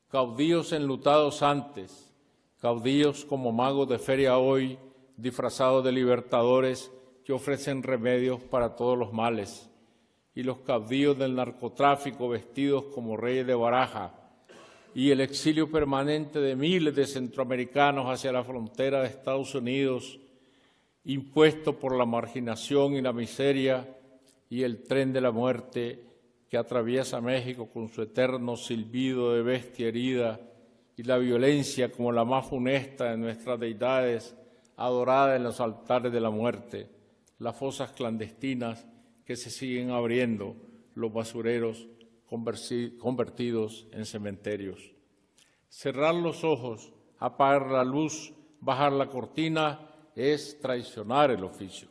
caudillos 0.09 0.73
enlutados 0.73 1.41
antes, 1.41 2.13
caudillos 2.61 3.25
como 3.25 3.53
magos 3.53 3.89
de 3.89 4.01
feria 4.01 4.39
hoy, 4.39 4.77
disfrazados 5.17 5.85
de 5.85 5.93
libertadores 5.93 6.91
que 7.25 7.33
ofrecen 7.33 7.85
remedios 7.85 8.41
para 8.41 8.75
todos 8.75 8.99
los 8.99 9.13
males. 9.13 9.71
Y 10.35 10.43
los 10.43 10.59
caudillos 10.59 11.17
del 11.17 11.37
narcotráfico 11.37 12.29
vestidos 12.29 12.87
como 12.93 13.17
reyes 13.17 13.47
de 13.47 13.55
baraja, 13.55 14.13
y 14.93 15.13
el 15.13 15.21
exilio 15.21 15.71
permanente 15.71 16.41
de 16.41 16.57
miles 16.57 16.97
de 16.97 17.07
centroamericanos 17.07 18.07
hacia 18.07 18.33
la 18.33 18.43
frontera 18.43 19.03
de 19.03 19.07
Estados 19.07 19.55
Unidos, 19.55 20.19
impuesto 21.05 21.79
por 21.79 21.97
la 21.97 22.05
marginación 22.05 22.95
y 22.95 23.01
la 23.01 23.13
miseria, 23.13 23.97
y 24.49 24.65
el 24.65 24.83
tren 24.83 25.13
de 25.13 25.21
la 25.21 25.31
muerte 25.31 26.10
que 26.51 26.59
atraviesa 26.59 27.21
México 27.21 27.71
con 27.71 27.89
su 27.89 28.03
eterno 28.03 28.57
silbido 28.57 29.33
de 29.35 29.43
bestia 29.43 29.87
herida, 29.87 30.41
y 30.97 31.05
la 31.05 31.17
violencia 31.17 31.91
como 31.91 32.13
la 32.13 32.25
más 32.25 32.47
funesta 32.47 33.13
de 33.13 33.17
nuestras 33.17 33.59
deidades, 33.59 34.37
adorada 34.77 35.37
en 35.37 35.45
los 35.45 35.61
altares 35.61 36.13
de 36.13 36.21
la 36.21 36.29
muerte, 36.29 36.91
las 37.39 37.57
fosas 37.57 37.93
clandestinas 37.93 38.85
que 39.25 39.37
se 39.37 39.49
siguen 39.49 39.93
abriendo 39.93 40.57
los 40.95 41.13
basureros 41.13 41.87
convertidos 42.27 43.87
en 43.93 44.05
cementerios. 44.05 44.93
Cerrar 45.69 46.15
los 46.17 46.45
ojos, 46.45 46.93
apagar 47.19 47.71
la 47.71 47.85
luz, 47.85 48.33
bajar 48.61 48.93
la 48.93 49.09
cortina 49.09 49.89
es 50.15 50.59
traicionar 50.61 51.31
el 51.31 51.45
oficio. 51.45 51.89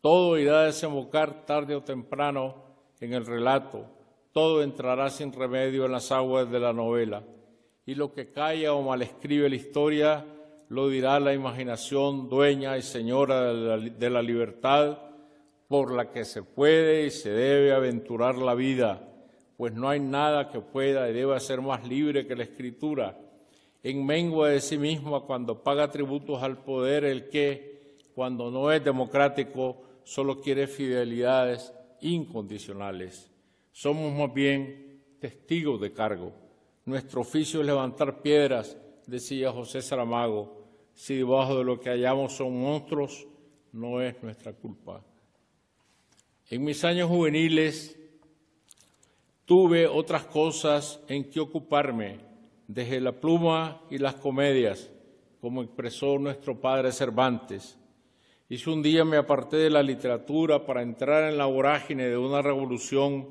Todo 0.00 0.38
irá 0.38 0.60
a 0.60 0.66
desembocar 0.66 1.46
tarde 1.46 1.74
o 1.74 1.82
temprano 1.82 2.71
en 3.02 3.14
el 3.14 3.26
relato, 3.26 3.86
todo 4.32 4.62
entrará 4.62 5.10
sin 5.10 5.32
remedio 5.32 5.84
en 5.86 5.92
las 5.92 6.12
aguas 6.12 6.50
de 6.50 6.60
la 6.60 6.72
novela, 6.72 7.22
y 7.84 7.94
lo 7.94 8.12
que 8.12 8.30
calla 8.30 8.74
o 8.74 8.82
malescribe 8.82 9.48
la 9.48 9.56
historia 9.56 10.24
lo 10.68 10.88
dirá 10.88 11.20
la 11.20 11.34
imaginación 11.34 12.28
dueña 12.28 12.78
y 12.78 12.82
señora 12.82 13.52
de 13.52 13.54
la, 13.54 13.76
de 13.76 14.10
la 14.10 14.22
libertad 14.22 14.98
por 15.68 15.92
la 15.92 16.10
que 16.10 16.24
se 16.24 16.42
puede 16.42 17.06
y 17.06 17.10
se 17.10 17.30
debe 17.30 17.72
aventurar 17.72 18.36
la 18.36 18.54
vida, 18.54 19.08
pues 19.56 19.74
no 19.74 19.88
hay 19.88 20.00
nada 20.00 20.48
que 20.48 20.60
pueda 20.60 21.08
y 21.08 21.12
deba 21.12 21.38
ser 21.40 21.60
más 21.60 21.86
libre 21.86 22.26
que 22.26 22.36
la 22.36 22.44
escritura, 22.44 23.18
en 23.82 24.06
mengua 24.06 24.48
de 24.48 24.60
sí 24.60 24.78
misma 24.78 25.20
cuando 25.20 25.62
paga 25.62 25.90
tributos 25.90 26.42
al 26.42 26.58
poder 26.58 27.04
el 27.04 27.28
que, 27.28 27.98
cuando 28.14 28.50
no 28.50 28.70
es 28.70 28.84
democrático, 28.84 29.82
solo 30.04 30.40
quiere 30.40 30.66
fidelidades 30.66 31.72
incondicionales. 32.02 33.30
Somos 33.72 34.12
más 34.12 34.32
bien 34.34 35.00
testigos 35.18 35.80
de 35.80 35.92
cargo. 35.92 36.32
Nuestro 36.84 37.22
oficio 37.22 37.60
es 37.60 37.66
levantar 37.66 38.20
piedras, 38.20 38.76
decía 39.06 39.50
José 39.52 39.80
Saramago. 39.80 40.62
Si 40.94 41.16
debajo 41.16 41.58
de 41.58 41.64
lo 41.64 41.80
que 41.80 41.90
hallamos 41.90 42.34
son 42.34 42.60
monstruos, 42.60 43.26
no 43.72 44.02
es 44.02 44.22
nuestra 44.22 44.52
culpa. 44.52 45.02
En 46.50 46.64
mis 46.64 46.84
años 46.84 47.08
juveniles 47.08 47.98
tuve 49.46 49.86
otras 49.86 50.24
cosas 50.24 51.00
en 51.08 51.30
que 51.30 51.40
ocuparme, 51.40 52.18
desde 52.66 53.00
la 53.00 53.12
pluma 53.12 53.82
y 53.90 53.98
las 53.98 54.14
comedias, 54.14 54.90
como 55.40 55.62
expresó 55.62 56.18
nuestro 56.18 56.60
padre 56.60 56.92
Cervantes. 56.92 57.78
Si 58.54 58.68
un 58.68 58.82
día 58.82 59.02
me 59.06 59.16
aparté 59.16 59.56
de 59.56 59.70
la 59.70 59.82
literatura 59.82 60.66
para 60.66 60.82
entrar 60.82 61.24
en 61.30 61.38
la 61.38 61.46
vorágine 61.46 62.10
de 62.10 62.18
una 62.18 62.42
revolución 62.42 63.28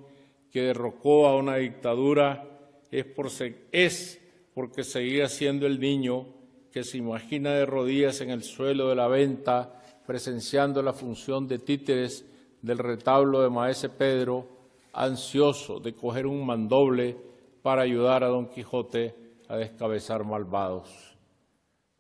que 0.50 0.64
derrocó 0.64 1.28
a 1.28 1.38
una 1.38 1.58
dictadura, 1.58 2.44
es, 2.90 3.06
por 3.06 3.28
es 3.72 4.20
porque 4.56 4.84
seguía 4.84 5.30
siendo 5.30 5.68
el 5.68 5.80
niño 5.80 6.26
que 6.72 6.84
se 6.84 6.98
imagina 6.98 7.52
de 7.52 7.68
rodillas 7.68 8.20
en 8.22 8.32
el 8.32 8.42
suelo 8.42 8.90
de 8.90 8.96
la 8.96 9.08
venta, 9.08 9.80
presenciando 10.08 10.82
la 10.82 10.92
función 10.92 11.48
de 11.48 11.60
títeres 11.60 12.26
del 12.64 12.80
retablo 12.80 13.44
de 13.44 13.52
Maese 13.52 13.90
Pedro, 13.90 14.48
ansioso 14.92 15.80
de 15.80 15.94
coger 15.94 16.26
un 16.26 16.44
mandoble 16.44 17.16
para 17.62 17.84
ayudar 17.84 18.24
a 18.24 18.30
Don 18.30 18.48
Quijote 18.48 19.14
a 19.50 19.56
descabezar 19.56 20.26
malvados. 20.26 21.16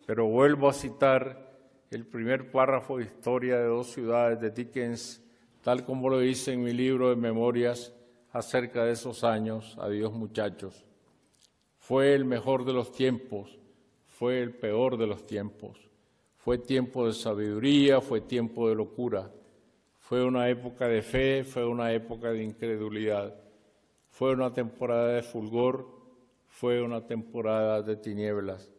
Pero 0.07 0.26
vuelvo 0.26 0.67
a 0.67 0.74
citar 0.74 1.50
el 1.91 2.05
primer 2.05 2.49
párrafo 2.51 2.97
de 2.97 3.03
Historia 3.03 3.57
de 3.57 3.65
dos 3.65 3.91
ciudades 3.91 4.39
de 4.39 4.49
Dickens, 4.49 5.21
tal 5.61 5.83
como 5.83 6.09
lo 6.09 6.23
hice 6.23 6.53
en 6.53 6.63
mi 6.63 6.71
libro 6.71 7.09
de 7.09 7.17
memorias 7.17 7.93
acerca 8.31 8.85
de 8.85 8.93
esos 8.93 9.25
años. 9.25 9.77
Adiós 9.77 10.13
muchachos. 10.13 10.85
Fue 11.77 12.15
el 12.15 12.23
mejor 12.23 12.63
de 12.63 12.71
los 12.71 12.93
tiempos, 12.93 13.59
fue 14.07 14.41
el 14.41 14.55
peor 14.55 14.97
de 14.97 15.05
los 15.05 15.27
tiempos. 15.27 15.89
Fue 16.37 16.57
tiempo 16.57 17.05
de 17.05 17.13
sabiduría, 17.13 17.99
fue 17.99 18.21
tiempo 18.21 18.69
de 18.69 18.75
locura. 18.75 19.29
Fue 19.99 20.23
una 20.23 20.49
época 20.49 20.87
de 20.87 21.01
fe, 21.01 21.43
fue 21.43 21.65
una 21.65 21.91
época 21.91 22.31
de 22.31 22.41
incredulidad, 22.41 23.35
fue 24.09 24.31
una 24.31 24.53
temporada 24.53 25.09
de 25.09 25.23
fulgor, 25.23 25.87
fue 26.47 26.81
una 26.81 27.05
temporada 27.05 27.81
de 27.81 27.95
tinieblas, 27.97 28.71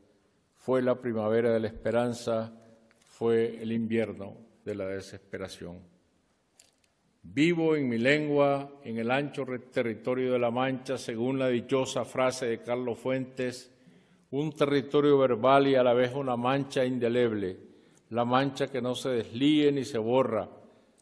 fue 0.54 0.82
la 0.82 1.00
primavera 1.00 1.50
de 1.50 1.60
la 1.60 1.68
esperanza, 1.68 2.52
fue 3.12 3.62
el 3.62 3.72
invierno 3.72 4.34
de 4.64 4.74
la 4.74 4.86
desesperación. 4.86 5.78
Vivo 7.22 7.76
en 7.76 7.86
mi 7.86 7.98
lengua, 7.98 8.80
en 8.82 8.96
el 8.96 9.10
ancho 9.10 9.44
territorio 9.70 10.32
de 10.32 10.38
la 10.38 10.50
Mancha, 10.50 10.96
según 10.96 11.38
la 11.38 11.48
dichosa 11.48 12.06
frase 12.06 12.46
de 12.46 12.62
Carlos 12.62 12.98
Fuentes, 12.98 13.70
un 14.30 14.50
territorio 14.52 15.18
verbal 15.18 15.68
y 15.68 15.74
a 15.74 15.82
la 15.82 15.92
vez 15.92 16.14
una 16.14 16.36
mancha 16.36 16.86
indeleble, 16.86 17.58
la 18.08 18.24
mancha 18.24 18.68
que 18.68 18.80
no 18.80 18.94
se 18.94 19.10
deslíe 19.10 19.70
ni 19.72 19.84
se 19.84 19.98
borra, 19.98 20.48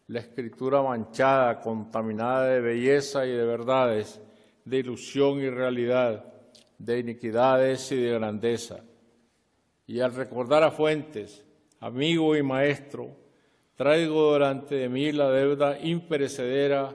la 0.08 0.18
escritura 0.18 0.82
manchada, 0.82 1.61
contaminada 1.61 2.46
de 2.46 2.61
belleza 2.61 3.24
y 3.24 3.30
de 3.30 3.44
verdades, 3.44 4.20
de 4.64 4.78
ilusión 4.78 5.40
y 5.40 5.48
realidad, 5.48 6.24
de 6.76 6.98
iniquidades 6.98 7.92
y 7.92 7.96
de 7.96 8.14
grandeza. 8.14 8.80
Y 9.86 10.00
al 10.00 10.12
recordar 10.12 10.64
a 10.64 10.72
Fuentes, 10.72 11.44
amigo 11.81 12.37
y 12.37 12.43
maestro, 12.43 13.16
traigo 13.74 14.35
delante 14.35 14.74
de 14.76 14.89
mí 14.89 15.12
la 15.12 15.31
deuda 15.31 15.78
imperecedera 15.81 16.95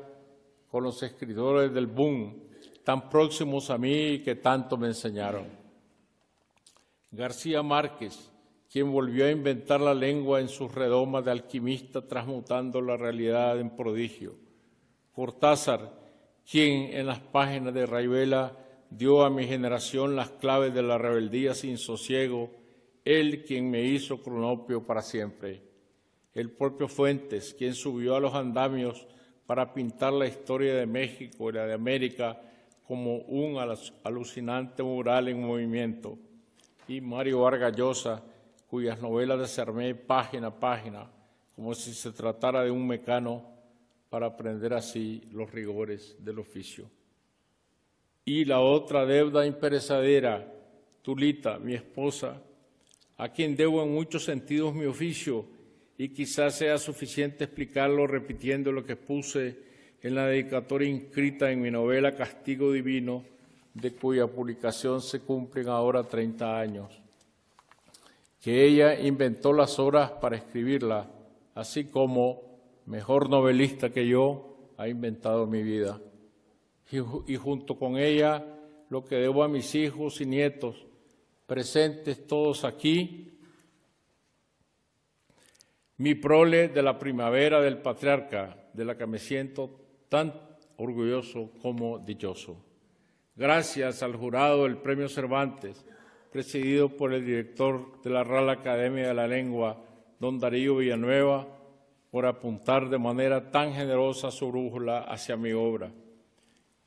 con 0.70 0.84
los 0.84 1.02
escritores 1.04 1.74
del 1.74 1.88
boom, 1.88 2.44
tan 2.84 3.10
próximos 3.10 3.70
a 3.70 3.78
mí 3.78 4.14
y 4.14 4.20
que 4.20 4.36
tanto 4.36 4.78
me 4.78 4.88
enseñaron. 4.88 5.48
García 7.12 7.64
Márquez, 7.64 8.32
quien 8.70 8.92
volvió 8.92 9.26
a 9.26 9.32
inventar 9.32 9.80
la 9.80 9.94
lengua 9.94 10.42
en 10.42 10.50
sus 10.50 10.74
redomas 10.74 11.24
de 11.24 11.32
alquimista, 11.32 12.06
transmutando 12.06 12.82
la 12.82 12.98
realidad 12.98 13.60
en 13.60 13.76
prodigio. 13.76 14.36
Cortázar, 15.14 15.94
quien 16.50 16.94
en 16.94 17.08
las 17.08 17.20
páginas 17.20 17.74
de 17.74 17.86
Rayuela 17.86 18.58
dio 18.90 19.24
a 19.24 19.30
mi 19.30 19.48
generación 19.48 20.16
las 20.16 20.30
claves 20.32 20.74
de 20.74 20.84
la 20.84 20.98
rebeldía 20.98 21.56
sin 21.56 21.78
sosiego, 21.78 22.52
él 23.06 23.46
quien 23.46 23.70
me 23.70 23.84
hizo 23.84 24.22
cronopio 24.22 24.84
para 24.84 25.04
siempre. 25.04 25.62
El 26.34 26.50
propio 26.50 26.88
Fuentes, 26.88 27.54
quien 27.54 27.76
subió 27.76 28.16
a 28.16 28.20
los 28.20 28.34
andamios 28.34 29.08
para 29.46 29.74
pintar 29.74 30.12
la 30.12 30.26
historia 30.26 30.76
de 30.76 30.88
México 30.88 31.50
y 31.50 31.54
la 31.54 31.68
de 31.68 31.74
América 31.74 32.42
como 32.88 33.18
un 33.18 33.58
alucinante 34.04 34.82
mural 34.84 35.28
en 35.28 35.42
movimiento. 35.42 36.18
Y 36.88 37.00
Mario 37.00 37.42
Vargas 37.42 37.76
Llosa, 37.76 38.24
cuyas 38.68 39.00
novelas 39.00 39.40
desarmé 39.40 39.94
página 39.96 40.48
a 40.48 40.60
página, 40.60 41.10
como 41.56 41.74
si 41.74 41.94
se 41.94 42.12
tratara 42.12 42.64
de 42.64 42.72
un 42.72 42.86
mecano 42.86 43.44
para 44.10 44.28
aprender 44.28 44.74
así 44.74 45.22
los 45.32 45.52
rigores 45.52 46.16
del 46.20 46.40
oficio. 46.40 46.90
Y 48.24 48.46
la 48.46 48.60
otra 48.60 49.06
deuda 49.06 49.46
imperecedera, 49.46 50.52
Tulita, 51.02 51.60
mi 51.60 51.76
esposa, 51.76 52.42
a 53.18 53.30
quien 53.30 53.56
debo 53.56 53.84
en 53.84 53.94
muchos 53.94 54.24
sentidos 54.24 54.74
mi 54.74 54.86
oficio, 54.86 55.46
y 55.98 56.10
quizás 56.10 56.58
sea 56.58 56.78
suficiente 56.78 57.46
explicarlo 57.46 58.06
repitiendo 58.06 58.72
lo 58.72 58.86
que 58.86 58.98
puse 58.98 59.58
en 60.02 60.16
la 60.16 60.28
dedicatoria 60.28 60.90
inscrita 60.90 61.52
en 61.52 61.62
mi 61.62 61.72
novela 61.72 62.16
Castigo 62.16 62.72
Divino, 62.72 63.24
de 63.74 63.94
cuya 63.94 64.28
publicación 64.28 65.02
se 65.02 65.22
cumplen 65.22 65.70
ahora 65.70 66.04
30 66.04 66.60
años 66.60 67.06
que 68.46 68.64
ella 68.64 69.00
inventó 69.00 69.54
las 69.54 69.80
horas 69.80 70.12
para 70.22 70.36
escribirla, 70.36 71.10
así 71.56 71.86
como, 71.86 72.44
mejor 72.86 73.28
novelista 73.28 73.90
que 73.90 74.08
yo, 74.08 74.56
ha 74.78 74.88
inventado 74.88 75.48
mi 75.48 75.64
vida. 75.64 76.00
Y, 76.92 77.36
junto 77.38 77.76
con 77.80 77.98
ella, 77.98 78.46
lo 78.92 79.04
que 79.04 79.16
debo 79.16 79.44
a 79.44 79.48
mis 79.48 79.74
hijos 79.74 80.22
y 80.22 80.28
nietos, 80.28 80.86
presentes 81.46 82.26
todos 82.28 82.64
aquí, 82.64 83.40
mi 85.98 86.16
prole 86.16 86.68
de 86.70 86.82
la 86.82 87.00
primavera 87.00 87.62
del 87.62 87.78
patriarca, 87.78 88.70
de 88.74 88.86
la 88.86 88.98
que 88.98 89.08
me 89.08 89.20
siento 89.20 89.70
tan 90.10 90.34
orgulloso 90.78 91.52
como 91.62 92.00
dichoso. 92.00 92.64
Gracias 93.36 94.04
al 94.04 94.16
jurado 94.16 94.64
del 94.64 94.78
Premio 94.78 95.08
Cervantes, 95.08 95.86
presidido 96.32 96.90
por 96.90 97.14
el 97.14 97.26
director 97.26 98.02
de 98.02 98.10
la 98.10 98.24
Real 98.24 98.50
Academia 98.50 99.08
de 99.08 99.14
la 99.14 99.28
Lengua, 99.28 99.82
don 100.20 100.40
Darío 100.40 100.78
Villanueva, 100.78 101.48
por 102.12 102.26
apuntar 102.26 102.90
de 102.90 102.98
manera 102.98 103.52
tan 103.52 103.74
generosa 103.74 104.32
su 104.32 104.50
brújula 104.50 105.00
hacia 105.00 105.38
mi 105.38 105.52
obra. 105.52 105.92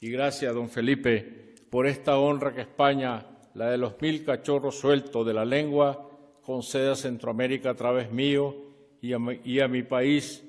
Y 0.01 0.11
gracias, 0.11 0.55
don 0.55 0.69
Felipe, 0.69 1.55
por 1.71 1.87
esta 1.87 2.19
honra 2.19 2.55
que 2.55 2.63
España, 2.63 3.27
la 3.59 3.71
de 3.71 3.77
los 3.77 4.01
mil 4.01 4.25
cachorros 4.25 4.79
sueltos 4.79 5.27
de 5.27 5.35
la 5.35 5.45
lengua, 5.45 6.09
concede 6.43 6.93
a 6.93 6.95
Centroamérica 6.95 7.71
a 7.71 7.75
través 7.75 8.13
mío 8.13 8.55
y 9.03 9.13
a 9.13 9.19
mi, 9.19 9.41
y 9.45 9.59
a 9.59 9.67
mi 9.67 9.83
país 9.83 10.45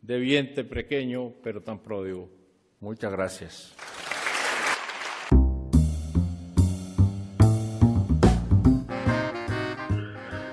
de 0.00 0.18
viente 0.18 0.64
pequeño, 0.64 1.34
pero 1.42 1.60
tan 1.60 1.78
pródigo. 1.80 2.30
Muchas 2.80 3.12
gracias. 3.12 3.74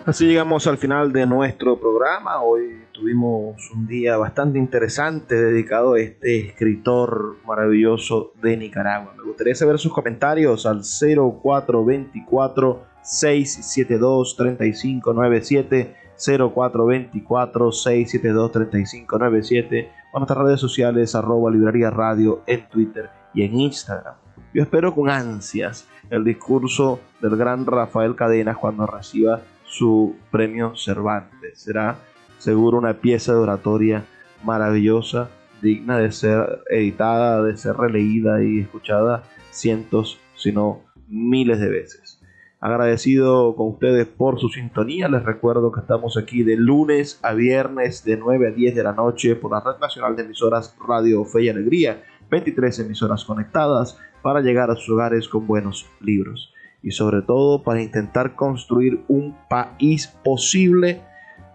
Así 0.03 0.25
llegamos 0.25 0.65
al 0.65 0.79
final 0.79 1.13
de 1.13 1.27
nuestro 1.27 1.79
programa. 1.79 2.41
Hoy 2.41 2.85
tuvimos 2.91 3.69
un 3.69 3.85
día 3.85 4.17
bastante 4.17 4.57
interesante 4.57 5.35
dedicado 5.35 5.93
a 5.93 5.99
este 5.99 6.39
escritor 6.39 7.37
maravilloso 7.45 8.33
de 8.41 8.57
Nicaragua. 8.57 9.13
Me 9.15 9.23
gustaría 9.23 9.53
saber 9.53 9.77
sus 9.77 9.93
comentarios 9.93 10.65
al 10.65 10.81
0424 10.81 12.83
672 13.03 14.35
3597 14.35 15.95
0424 16.17 17.71
672 17.71 18.51
3597 18.51 19.91
o 20.13 20.19
nuestras 20.19 20.43
redes 20.43 20.59
sociales 20.59 21.13
arroba 21.13 21.51
librería 21.51 21.91
radio 21.91 22.41
en 22.47 22.67
Twitter 22.69 23.11
y 23.35 23.43
en 23.43 23.59
Instagram. 23.59 24.15
Yo 24.51 24.63
espero 24.63 24.95
con 24.95 25.11
ansias 25.11 25.87
el 26.09 26.23
discurso 26.23 26.99
del 27.21 27.37
gran 27.37 27.67
Rafael 27.67 28.15
Cadenas 28.15 28.57
cuando 28.57 28.87
reciba 28.87 29.41
su 29.71 30.15
premio 30.31 30.75
Cervantes. 30.75 31.59
Será 31.61 31.97
seguro 32.37 32.77
una 32.77 32.99
pieza 32.99 33.33
de 33.33 33.39
oratoria 33.39 34.05
maravillosa, 34.43 35.29
digna 35.61 35.97
de 35.97 36.11
ser 36.11 36.63
editada, 36.69 37.41
de 37.41 37.55
ser 37.55 37.77
releída 37.77 38.43
y 38.43 38.59
escuchada 38.59 39.23
cientos, 39.49 40.19
si 40.35 40.51
no 40.51 40.81
miles 41.07 41.59
de 41.59 41.69
veces. 41.69 42.19
Agradecido 42.59 43.55
con 43.55 43.69
ustedes 43.69 44.07
por 44.07 44.39
su 44.39 44.49
sintonía. 44.49 45.07
Les 45.07 45.23
recuerdo 45.23 45.71
que 45.71 45.79
estamos 45.79 46.17
aquí 46.17 46.43
de 46.43 46.57
lunes 46.57 47.19
a 47.23 47.33
viernes 47.33 48.03
de 48.03 48.17
9 48.17 48.49
a 48.49 48.51
10 48.51 48.75
de 48.75 48.83
la 48.83 48.93
noche 48.93 49.35
por 49.35 49.51
la 49.51 49.61
Red 49.61 49.79
Nacional 49.79 50.15
de 50.15 50.23
Emisoras 50.23 50.75
Radio 50.87 51.23
Fe 51.25 51.43
y 51.43 51.49
Alegría. 51.49 52.03
23 52.29 52.79
emisoras 52.79 53.25
conectadas 53.25 53.97
para 54.21 54.41
llegar 54.41 54.69
a 54.69 54.75
sus 54.75 54.89
hogares 54.89 55.27
con 55.27 55.47
buenos 55.47 55.89
libros 55.99 56.53
y 56.83 56.91
sobre 56.91 57.21
todo 57.21 57.63
para 57.63 57.81
intentar 57.81 58.35
construir 58.35 59.03
un 59.07 59.37
país 59.49 60.07
posible 60.07 61.01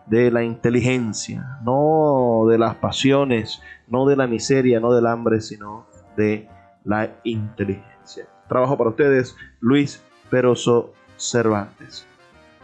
de 0.07 0.31
la 0.31 0.45
inteligencia, 0.45 1.59
no 1.64 2.45
de 2.49 2.59
las 2.59 2.77
pasiones, 2.77 3.61
no 3.89 4.07
de 4.07 4.16
la 4.16 4.27
miseria, 4.27 4.81
no 4.81 4.93
del 4.93 5.07
hambre, 5.07 5.41
sino 5.41 5.87
de 6.16 6.49
la 6.85 7.11
inteligencia. 7.24 8.27
Trabajo 8.49 8.79
para 8.79 8.91
ustedes, 8.91 9.37
Luis 9.61 10.03
Peroso 10.31 10.93
Cervantes. 11.16 12.07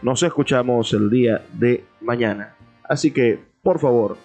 Nos 0.03 0.23
escuchamos 0.23 0.93
el 0.93 1.11
día 1.11 1.45
de 1.53 1.85
mañana. 2.01 2.55
Así 2.89 3.11
que, 3.11 3.41
por 3.63 3.79
favor, 3.79 4.17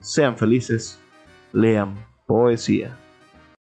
sean 0.00 0.36
felices, 0.36 1.00
lean 1.52 1.94
poesía. 2.26 2.96